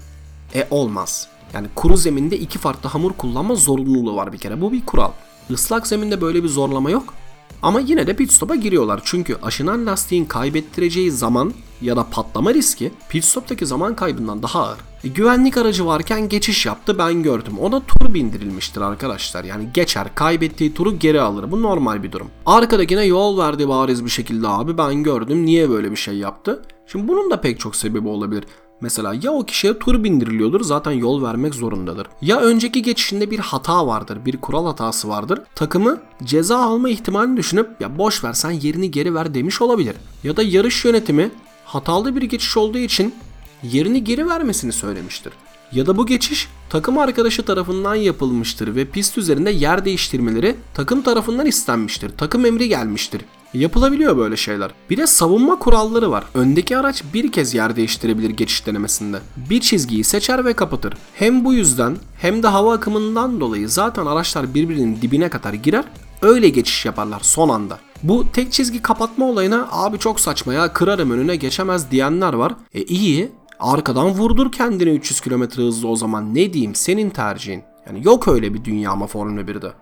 E 0.56 0.68
olmaz. 0.72 1.28
Yani 1.54 1.68
kuru 1.76 1.98
zeminde 1.98 2.38
iki 2.38 2.60
farklı 2.60 2.89
hamur 2.89 3.14
kullanma 3.14 3.56
zorunluluğu 3.56 4.16
var 4.16 4.34
bir 4.34 4.38
kere. 4.38 4.62
Bu 4.62 4.72
bir 4.72 4.86
kural. 4.86 5.12
Islak 5.50 5.88
zeminde 5.88 6.22
böyle 6.22 6.43
bir 6.43 6.50
zorlama 6.50 6.89
yok. 6.89 7.14
Ama 7.62 7.80
yine 7.80 8.08
de 8.08 8.16
pit 8.16 8.32
stop'a 8.32 8.56
giriyorlar. 8.56 9.02
Çünkü 9.04 9.38
aşınan 9.43 9.86
lastiğin 9.86 10.26
kaybettireceği 10.26 11.12
zaman 11.12 11.54
ya 11.82 11.98
da 11.98 12.08
patlama 12.12 12.54
riski 12.54 12.91
pit 13.10 13.26
stop'taki 13.26 13.66
zaman 13.66 13.95
kaybından 13.95 14.43
daha 14.43 14.64
ağır. 14.64 14.78
E, 15.04 15.08
güvenlik 15.08 15.58
aracı 15.58 15.86
varken 15.86 16.30
geçiş 16.30 16.66
yaptı 16.66 16.98
ben 16.98 17.24
gördüm. 17.24 17.60
Ona 17.60 17.80
tur 17.80 18.14
bindirilmiştir 18.14 18.82
arkadaşlar. 18.82 19.43
Yani 19.43 19.70
geçer 19.74 20.08
kaybettiği 20.16 20.74
turu 20.74 21.00
geri 21.00 21.22
alır. 21.22 21.52
Bu 21.52 21.62
normal 21.62 22.04
bir 22.04 22.12
durum. 22.12 22.28
Arkadakine 22.45 23.06
yol 23.06 23.38
verdi 23.38 23.70
bariz 23.70 24.06
bir 24.06 24.10
şekilde 24.10 24.48
abi 24.48 24.78
ben 24.78 25.04
gördüm. 25.04 25.45
Niye 25.45 25.70
böyle 25.70 25.91
bir 25.91 25.95
şey 25.95 26.18
yaptı? 26.18 26.62
Şimdi 26.88 27.08
bunun 27.08 27.32
da 27.32 27.41
pek 27.41 27.60
çok 27.60 27.76
sebebi 27.76 28.08
olabilir. 28.08 28.43
Mesela 28.82 29.13
ya 29.21 29.32
o 29.32 29.45
kişiye 29.45 29.80
tur 29.80 30.03
bindiriliyordur 30.03 30.61
zaten 30.61 30.91
yol 30.91 31.23
vermek 31.23 31.55
zorundadır. 31.55 32.07
Ya 32.21 32.39
önceki 32.39 32.82
geçişinde 32.82 33.32
bir 33.32 33.39
hata 33.39 33.88
vardır, 33.88 34.25
bir 34.25 34.38
kural 34.38 34.65
hatası 34.65 35.09
vardır. 35.09 35.41
Takımı 35.55 36.01
ceza 36.23 36.57
alma 36.57 36.89
ihtimalini 36.89 37.38
düşünüp 37.38 37.69
ya 37.80 37.97
boş 37.97 38.23
ver 38.23 38.34
sen 38.34 38.51
yerini 38.51 38.91
geri 38.91 39.15
ver 39.15 39.34
demiş 39.34 39.61
olabilir. 39.61 39.95
Ya 40.23 40.38
da 40.38 40.43
yarış 40.43 40.86
yönetimi 40.86 41.32
hatalı 41.65 42.15
bir 42.15 42.21
geçiş 42.21 42.57
olduğu 42.57 42.78
için 42.78 43.15
yerini 43.63 44.03
geri 44.03 44.28
vermesini 44.28 44.71
söylemiştir. 44.71 45.34
Ya 45.71 45.86
da 45.86 45.97
bu 45.97 46.05
geçiş 46.05 46.47
takım 46.69 46.97
arkadaşı 46.97 47.43
tarafından 47.43 47.95
yapılmıştır 47.95 48.75
ve 48.75 48.86
pist 48.86 49.17
üzerinde 49.17 49.51
yer 49.51 49.86
değiştirmeleri 49.86 50.55
takım 50.73 51.01
tarafından 51.01 51.45
istenmiştir. 51.45 52.11
Takım 52.17 52.45
emri 52.45 52.67
gelmiştir. 52.67 53.21
Yapılabiliyor 53.54 54.18
böyle 54.18 54.38
şeyler. 54.38 54.72
Bir 54.89 54.98
de 54.98 55.08
savunma 55.08 55.60
kuralları 55.60 56.12
var. 56.12 56.24
Öndeki 56.34 56.78
araç 56.78 57.04
bir 57.14 57.32
kez 57.32 57.54
yer 57.54 57.76
değiştirebilir 57.76 58.30
geçiş 58.30 58.66
denemesinde. 58.66 59.20
Bir 59.50 59.62
çizgiyi 59.62 60.04
seçer 60.04 60.45
ve 60.45 60.54
kapatır. 60.54 60.93
Hem 61.14 61.45
bu 61.45 61.54
yüzden 61.54 61.98
hem 62.20 62.43
de 62.43 62.48
hava 62.48 62.74
akımından 62.74 63.39
dolayı 63.39 63.70
zaten 63.70 64.06
araçlar 64.06 64.54
birbirinin 64.54 65.02
dibine 65.02 65.30
kadar 65.30 65.54
girer. 65.54 65.86
Öyle 66.22 66.50
geçiş 66.50 66.86
yaparlar 66.86 67.20
son 67.24 67.50
anda. 67.50 67.80
Bu 68.04 68.32
tek 68.32 68.52
çizgi 68.52 68.82
kapatma 68.82 69.26
olayına 69.26 69.68
abi 69.72 70.00
çok 70.00 70.20
saçma 70.20 70.54
ya 70.54 70.74
kırarım 70.74 71.12
önüne 71.12 71.36
geçemez 71.36 71.91
diyenler 71.91 72.34
var. 72.34 72.54
E 72.74 72.82
iyi 72.84 73.32
arkadan 73.60 74.10
vurdur 74.10 74.52
kendini 74.52 74.89
300 74.89 75.22
km 75.22 75.43
hızlı 75.43 75.88
o 75.88 75.95
zaman 75.95 76.36
ne 76.36 76.54
diyeyim 76.54 76.76
senin 76.76 77.10
tercihin. 77.10 77.64
Yani 77.88 78.02
yok 78.06 78.28
öyle 78.28 78.54
bir 78.54 78.64
dünya 78.64 78.91
ama 78.91 79.08
Formula 79.08 79.41
1'de. 79.41 79.74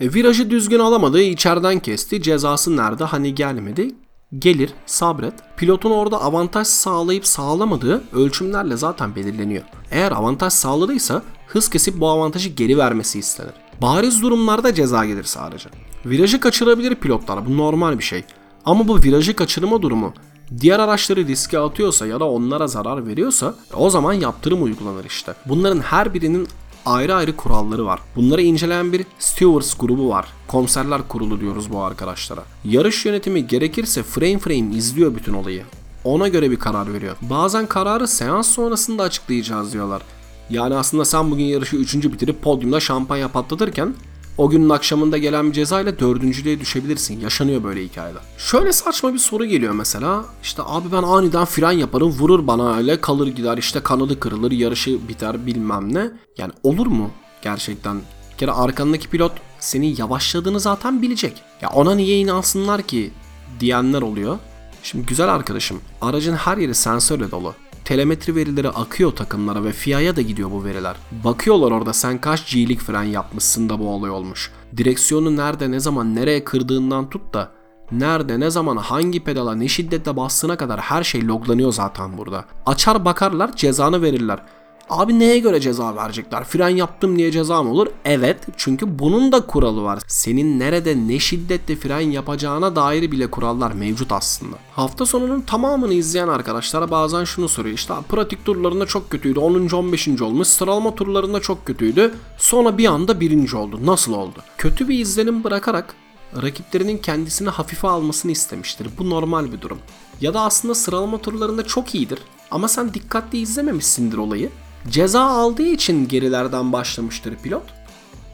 E, 0.00 0.14
virajı 0.14 0.50
düzgün 0.50 0.78
alamadı, 0.78 1.20
içeriden 1.20 1.80
kesti. 1.80 2.22
Cezası 2.22 2.76
nerede? 2.76 3.04
Hani 3.04 3.34
gelmedi. 3.34 3.94
Gelir, 4.38 4.70
sabret. 4.86 5.34
Pilotun 5.56 5.90
orada 5.90 6.22
avantaj 6.22 6.66
sağlayıp 6.66 7.26
sağlamadığı 7.26 8.04
ölçümlerle 8.12 8.76
zaten 8.76 9.16
belirleniyor. 9.16 9.64
Eğer 9.90 10.12
avantaj 10.12 10.52
sağladıysa 10.52 11.22
hız 11.46 11.70
kesip 11.70 12.00
bu 12.00 12.08
avantajı 12.08 12.48
geri 12.48 12.78
vermesi 12.78 13.18
istenir. 13.18 13.52
Bariz 13.82 14.22
durumlarda 14.22 14.74
ceza 14.74 15.04
gelir 15.04 15.24
sadece. 15.24 15.68
Virajı 16.06 16.40
kaçırabilir 16.40 16.94
pilotlar, 16.94 17.46
bu 17.46 17.56
normal 17.56 17.98
bir 17.98 18.04
şey. 18.04 18.24
Ama 18.64 18.88
bu 18.88 19.02
virajı 19.02 19.36
kaçırma 19.36 19.82
durumu 19.82 20.12
diğer 20.60 20.78
araçları 20.78 21.26
riske 21.26 21.58
atıyorsa 21.58 22.06
ya 22.06 22.20
da 22.20 22.24
onlara 22.24 22.66
zarar 22.66 23.06
veriyorsa 23.06 23.54
o 23.74 23.90
zaman 23.90 24.12
yaptırım 24.12 24.62
uygulanır 24.62 25.04
işte. 25.04 25.34
Bunların 25.46 25.80
her 25.80 26.14
birinin 26.14 26.48
ayrı 26.86 27.14
ayrı 27.14 27.36
kuralları 27.36 27.86
var. 27.86 28.00
Bunları 28.16 28.42
inceleyen 28.42 28.92
bir 28.92 29.06
stewards 29.18 29.74
grubu 29.78 30.08
var. 30.08 30.26
Komiserler 30.48 31.08
kurulu 31.08 31.40
diyoruz 31.40 31.72
bu 31.72 31.82
arkadaşlara. 31.82 32.42
Yarış 32.64 33.06
yönetimi 33.06 33.46
gerekirse 33.46 34.02
frame 34.02 34.38
frame 34.38 34.76
izliyor 34.76 35.14
bütün 35.14 35.32
olayı. 35.32 35.62
Ona 36.04 36.28
göre 36.28 36.50
bir 36.50 36.58
karar 36.58 36.92
veriyor. 36.92 37.16
Bazen 37.22 37.66
kararı 37.66 38.08
seans 38.08 38.48
sonrasında 38.48 39.02
açıklayacağız 39.02 39.72
diyorlar. 39.72 40.02
Yani 40.50 40.74
aslında 40.74 41.04
sen 41.04 41.30
bugün 41.30 41.44
yarışı 41.44 41.76
3. 41.76 41.94
bitirip 41.94 42.42
podyumda 42.42 42.80
şampanya 42.80 43.28
patlatırken 43.28 43.94
o 44.38 44.50
günün 44.50 44.70
akşamında 44.70 45.18
gelen 45.18 45.48
bir 45.48 45.52
cezayla 45.52 45.98
dördüncülüğe 45.98 46.60
düşebilirsin. 46.60 47.20
Yaşanıyor 47.20 47.64
böyle 47.64 47.84
hikayeler. 47.84 48.22
Şöyle 48.38 48.72
saçma 48.72 49.14
bir 49.14 49.18
soru 49.18 49.44
geliyor 49.44 49.74
mesela. 49.74 50.24
İşte 50.42 50.62
abi 50.66 50.92
ben 50.92 51.02
aniden 51.02 51.44
fren 51.44 51.72
yaparım 51.72 52.08
vurur 52.08 52.46
bana 52.46 52.76
öyle 52.76 53.00
kalır 53.00 53.26
gider 53.26 53.58
işte 53.58 53.80
kanadı 53.80 54.20
kırılır 54.20 54.52
yarışı 54.52 55.08
biter 55.08 55.46
bilmem 55.46 55.94
ne. 55.94 56.10
Yani 56.38 56.52
olur 56.62 56.86
mu 56.86 57.10
gerçekten? 57.42 57.96
Bir 58.32 58.38
kere 58.38 58.52
arkandaki 58.52 59.08
pilot 59.08 59.32
senin 59.60 59.96
yavaşladığını 59.96 60.60
zaten 60.60 61.02
bilecek. 61.02 61.42
Ya 61.62 61.68
ona 61.68 61.94
niye 61.94 62.18
inansınlar 62.18 62.82
ki 62.82 63.10
diyenler 63.60 64.02
oluyor. 64.02 64.38
Şimdi 64.82 65.06
güzel 65.06 65.28
arkadaşım 65.34 65.80
aracın 66.00 66.34
her 66.34 66.56
yeri 66.56 66.74
sensörle 66.74 67.30
dolu 67.30 67.54
telemetri 67.84 68.36
verileri 68.36 68.68
akıyor 68.68 69.12
takımlara 69.12 69.64
ve 69.64 69.72
FIA'ya 69.72 70.16
da 70.16 70.20
gidiyor 70.20 70.50
bu 70.50 70.64
veriler. 70.64 70.96
Bakıyorlar 71.24 71.70
orada 71.70 71.92
sen 71.92 72.20
kaç 72.20 72.52
G'lik 72.52 72.80
fren 72.80 73.02
yapmışsın 73.02 73.68
da 73.68 73.78
bu 73.78 73.88
olay 73.88 74.10
olmuş. 74.10 74.50
Direksiyonu 74.76 75.36
nerede 75.36 75.70
ne 75.70 75.80
zaman 75.80 76.14
nereye 76.14 76.44
kırdığından 76.44 77.10
tut 77.10 77.34
da 77.34 77.50
nerede 77.92 78.40
ne 78.40 78.50
zaman 78.50 78.76
hangi 78.76 79.24
pedala 79.24 79.54
ne 79.54 79.68
şiddetle 79.68 80.16
bastığına 80.16 80.56
kadar 80.56 80.80
her 80.80 81.04
şey 81.04 81.26
loglanıyor 81.26 81.72
zaten 81.72 82.18
burada. 82.18 82.44
Açar 82.66 83.04
bakarlar 83.04 83.56
cezanı 83.56 84.02
verirler. 84.02 84.42
Abi 84.90 85.18
neye 85.18 85.38
göre 85.38 85.60
ceza 85.60 85.96
verecekler? 85.96 86.44
Fren 86.44 86.68
yaptım 86.68 87.18
diye 87.18 87.30
ceza 87.30 87.62
mı 87.62 87.70
olur? 87.70 87.86
Evet 88.04 88.38
çünkü 88.56 88.98
bunun 88.98 89.32
da 89.32 89.46
kuralı 89.46 89.82
var. 89.82 89.98
Senin 90.06 90.60
nerede 90.60 91.08
ne 91.08 91.18
şiddetle 91.18 91.76
fren 91.76 92.00
yapacağına 92.00 92.76
dair 92.76 93.10
bile 93.12 93.26
kurallar 93.30 93.72
mevcut 93.72 94.12
aslında. 94.12 94.56
Hafta 94.72 95.06
sonunun 95.06 95.40
tamamını 95.40 95.94
izleyen 95.94 96.28
arkadaşlar 96.28 96.90
bazen 96.90 97.24
şunu 97.24 97.48
soruyor. 97.48 97.74
İşte 97.74 97.94
pratik 98.08 98.44
turlarında 98.44 98.86
çok 98.86 99.10
kötüydü. 99.10 99.38
10. 99.38 99.68
15. 99.68 100.08
olmuş. 100.08 100.48
Sıralama 100.48 100.94
turlarında 100.94 101.40
çok 101.40 101.66
kötüydü. 101.66 102.14
Sonra 102.38 102.78
bir 102.78 102.86
anda 102.86 103.20
birinci 103.20 103.56
oldu. 103.56 103.80
Nasıl 103.86 104.12
oldu? 104.12 104.38
Kötü 104.58 104.88
bir 104.88 104.98
izlenim 104.98 105.44
bırakarak 105.44 105.94
rakiplerinin 106.42 106.98
kendisini 106.98 107.48
hafife 107.48 107.88
almasını 107.88 108.32
istemiştir. 108.32 108.88
Bu 108.98 109.10
normal 109.10 109.52
bir 109.52 109.60
durum. 109.60 109.78
Ya 110.20 110.34
da 110.34 110.40
aslında 110.40 110.74
sıralama 110.74 111.18
turlarında 111.18 111.66
çok 111.66 111.94
iyidir. 111.94 112.18
Ama 112.50 112.68
sen 112.68 112.94
dikkatli 112.94 113.38
izlememişsindir 113.38 114.16
olayı. 114.16 114.50
Ceza 114.88 115.22
aldığı 115.22 115.66
için 115.66 116.08
gerilerden 116.08 116.72
başlamıştır 116.72 117.36
pilot 117.36 117.62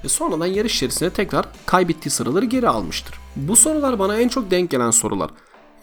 ve 0.05 0.09
sonradan 0.09 0.46
yarış 0.46 0.76
içerisinde 0.76 1.11
tekrar 1.11 1.46
kaybettiği 1.66 2.11
sıraları 2.11 2.44
geri 2.44 2.68
almıştır. 2.68 3.14
Bu 3.36 3.57
sorular 3.57 3.98
bana 3.98 4.20
en 4.20 4.28
çok 4.28 4.51
denk 4.51 4.70
gelen 4.70 4.90
sorular. 4.90 5.30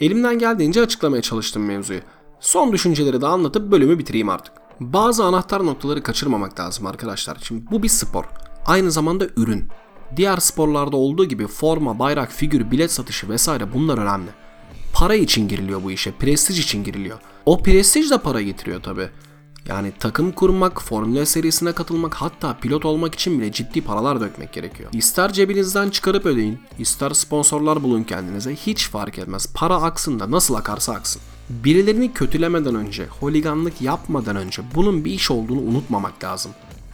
Elimden 0.01 0.39
geldiğince 0.39 0.81
açıklamaya 0.81 1.21
çalıştım 1.21 1.65
mevzuyu. 1.65 1.99
Son 2.39 2.73
düşünceleri 2.73 3.21
de 3.21 3.27
anlatıp 3.27 3.71
bölümü 3.71 3.99
bitireyim 3.99 4.29
artık. 4.29 4.53
Bazı 4.79 5.23
anahtar 5.23 5.65
noktaları 5.65 6.03
kaçırmamak 6.03 6.59
lazım 6.59 6.85
arkadaşlar. 6.85 7.37
Şimdi 7.41 7.71
bu 7.71 7.83
bir 7.83 7.87
spor. 7.87 8.25
Aynı 8.65 8.91
zamanda 8.91 9.25
ürün. 9.37 9.67
Diğer 10.15 10.37
sporlarda 10.37 10.97
olduğu 10.97 11.25
gibi 11.25 11.47
forma, 11.47 11.99
bayrak, 11.99 12.31
figür, 12.31 12.71
bilet 12.71 12.91
satışı 12.91 13.29
vesaire 13.29 13.73
bunlar 13.73 13.97
önemli. 13.97 14.29
Para 14.93 15.15
için 15.15 15.47
giriliyor 15.47 15.83
bu 15.83 15.91
işe, 15.91 16.11
prestij 16.11 16.59
için 16.59 16.83
giriliyor. 16.83 17.19
O 17.45 17.63
prestij 17.63 18.11
de 18.11 18.17
para 18.17 18.41
getiriyor 18.41 18.83
tabi. 18.83 19.09
Yani 19.67 19.91
takım 19.99 20.31
kurmak, 20.31 20.81
Formula 20.81 21.25
serisine 21.25 21.71
katılmak 21.71 22.13
hatta 22.13 22.57
pilot 22.61 22.85
olmak 22.85 23.15
için 23.15 23.39
bile 23.39 23.51
ciddi 23.51 23.81
paralar 23.81 24.21
dökmek 24.21 24.53
gerekiyor. 24.53 24.89
İster 24.93 25.33
cebinizden 25.33 25.89
çıkarıp 25.89 26.25
ödeyin, 26.25 26.59
ister 26.79 27.09
sponsorlar 27.09 27.83
bulun 27.83 28.03
kendinize 28.03 28.55
hiç 28.55 28.89
fark 28.89 29.19
etmez. 29.19 29.53
Para 29.53 29.75
aksın 29.75 30.19
da 30.19 30.31
nasıl 30.31 30.53
akarsa 30.55 30.93
aksın. 30.93 31.21
Birilerini 31.49 32.13
kötülemeden 32.13 32.75
önce, 32.75 33.07
holiganlık 33.19 33.81
yapmadan 33.81 34.35
önce 34.35 34.61
bunun 34.75 35.05
bir 35.05 35.11
iş 35.11 35.31
olduğunu 35.31 35.61
unutmamak 35.61 36.23
lazım. 36.23 36.51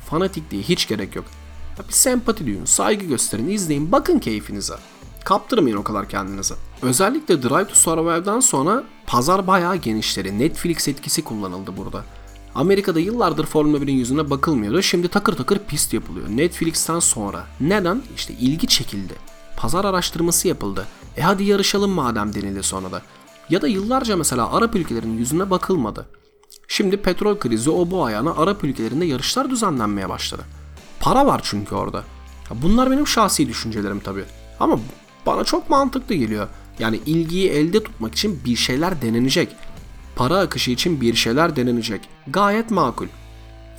Fanatikliğe 0.09 0.63
hiç 0.63 0.87
gerek 0.87 1.15
yok. 1.15 1.25
Bir 1.87 1.93
sempati 1.93 2.45
duyun, 2.45 2.65
saygı 2.65 3.05
gösterin, 3.05 3.49
izleyin, 3.49 3.91
bakın 3.91 4.19
keyfinize. 4.19 4.75
Kaptırmayın 5.25 5.77
o 5.77 5.83
kadar 5.83 6.09
kendinize. 6.09 6.55
Özellikle 6.81 7.43
Drive 7.43 7.67
to 7.67 7.75
Survive'dan 7.75 8.39
sonra 8.39 8.83
pazar 9.07 9.47
bayağı 9.47 9.75
genişleri. 9.75 10.39
Netflix 10.39 10.87
etkisi 10.87 11.23
kullanıldı 11.23 11.77
burada. 11.77 12.03
Amerika'da 12.55 12.99
yıllardır 12.99 13.45
Formula 13.45 13.77
1'in 13.77 13.95
yüzüne 13.95 14.29
bakılmıyordu. 14.29 14.81
Şimdi 14.81 15.07
takır 15.07 15.33
takır 15.33 15.59
pist 15.59 15.93
yapılıyor. 15.93 16.27
Netflix'ten 16.29 16.99
sonra. 16.99 17.47
Neden? 17.59 18.01
İşte 18.15 18.33
ilgi 18.33 18.67
çekildi. 18.67 19.13
Pazar 19.57 19.85
araştırması 19.85 20.47
yapıldı. 20.47 20.87
E 21.17 21.21
hadi 21.21 21.43
yarışalım 21.43 21.91
madem 21.91 22.33
denildi 22.33 22.63
sonra 22.63 22.91
da. 22.91 23.01
Ya 23.49 23.61
da 23.61 23.67
yıllarca 23.67 24.17
mesela 24.17 24.53
Arap 24.53 24.75
ülkelerinin 24.75 25.17
yüzüne 25.17 25.49
bakılmadı. 25.49 26.05
Şimdi 26.67 26.97
petrol 26.97 27.37
krizi 27.39 27.69
o 27.69 27.91
bu 27.91 28.05
ayağına 28.05 28.35
Arap 28.35 28.63
ülkelerinde 28.63 29.05
yarışlar 29.05 29.49
düzenlenmeye 29.49 30.09
başladı. 30.09 30.41
Para 30.99 31.25
var 31.25 31.41
çünkü 31.43 31.75
orada. 31.75 32.03
Bunlar 32.51 32.91
benim 32.91 33.07
şahsi 33.07 33.49
düşüncelerim 33.49 33.99
tabii. 33.99 34.25
Ama 34.59 34.79
bana 35.25 35.43
çok 35.43 35.69
mantıklı 35.69 36.15
geliyor. 36.15 36.47
Yani 36.79 36.99
ilgiyi 37.05 37.49
elde 37.49 37.83
tutmak 37.83 38.13
için 38.13 38.41
bir 38.45 38.55
şeyler 38.55 39.01
denenecek. 39.01 39.55
Para 40.15 40.37
akışı 40.37 40.71
için 40.71 41.01
bir 41.01 41.13
şeyler 41.13 41.55
denenecek. 41.55 42.01
Gayet 42.27 42.71
makul. 42.71 43.07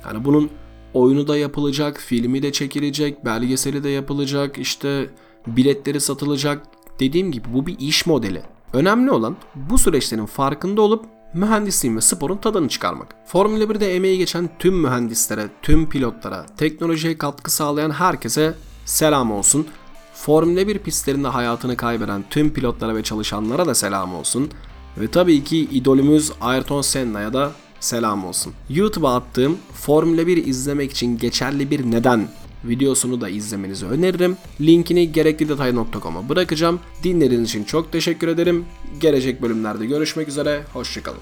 Yani 0.05 0.25
bunun 0.25 0.49
oyunu 0.93 1.27
da 1.27 1.37
yapılacak, 1.37 1.97
filmi 1.97 2.43
de 2.43 2.51
çekilecek, 2.51 3.25
belgeseli 3.25 3.83
de 3.83 3.89
yapılacak, 3.89 4.57
işte 4.57 5.09
biletleri 5.47 6.01
satılacak. 6.01 6.61
Dediğim 6.99 7.31
gibi 7.31 7.53
bu 7.53 7.67
bir 7.67 7.79
iş 7.79 8.05
modeli. 8.05 8.41
Önemli 8.73 9.11
olan 9.11 9.35
bu 9.55 9.77
süreçlerin 9.77 10.25
farkında 10.25 10.81
olup 10.81 11.05
mühendisliğin 11.33 11.95
ve 11.95 12.01
sporun 12.01 12.37
tadını 12.37 12.69
çıkarmak. 12.69 13.15
Formula 13.25 13.63
1'de 13.63 13.95
emeği 13.95 14.17
geçen 14.17 14.49
tüm 14.59 14.81
mühendislere, 14.81 15.47
tüm 15.61 15.89
pilotlara, 15.89 16.45
teknolojiye 16.57 17.17
katkı 17.17 17.51
sağlayan 17.51 17.91
herkese 17.91 18.53
selam 18.85 19.31
olsun. 19.31 19.67
Formula 20.13 20.67
1 20.67 20.79
pistlerinde 20.79 21.27
hayatını 21.27 21.77
kaybeden 21.77 22.23
tüm 22.29 22.53
pilotlara 22.53 22.95
ve 22.95 23.03
çalışanlara 23.03 23.65
da 23.65 23.75
selam 23.75 24.15
olsun. 24.15 24.49
Ve 24.97 25.07
tabii 25.07 25.43
ki 25.43 25.57
idolümüz 25.57 26.31
Ayrton 26.41 26.81
Senna'ya 26.81 27.33
da 27.33 27.51
selam 27.79 28.25
olsun. 28.25 28.53
YouTube'a 28.69 29.15
attığım 29.15 29.57
Formula 29.73 30.27
1 30.27 30.45
izlemek 30.45 30.91
için 30.91 31.17
geçerli 31.17 31.71
bir 31.71 31.91
neden 31.91 32.27
videosunu 32.63 33.21
da 33.21 33.29
izlemenizi 33.29 33.85
öneririm. 33.85 34.37
Linkini 34.61 35.11
gereklidetay.com'a 35.11 36.29
bırakacağım. 36.29 36.79
Dinlediğiniz 37.03 37.49
için 37.49 37.63
çok 37.63 37.91
teşekkür 37.91 38.27
ederim. 38.27 38.65
Gelecek 38.99 39.41
bölümlerde 39.41 39.85
görüşmek 39.85 40.27
üzere. 40.27 40.63
Hoşçakalın. 40.73 41.19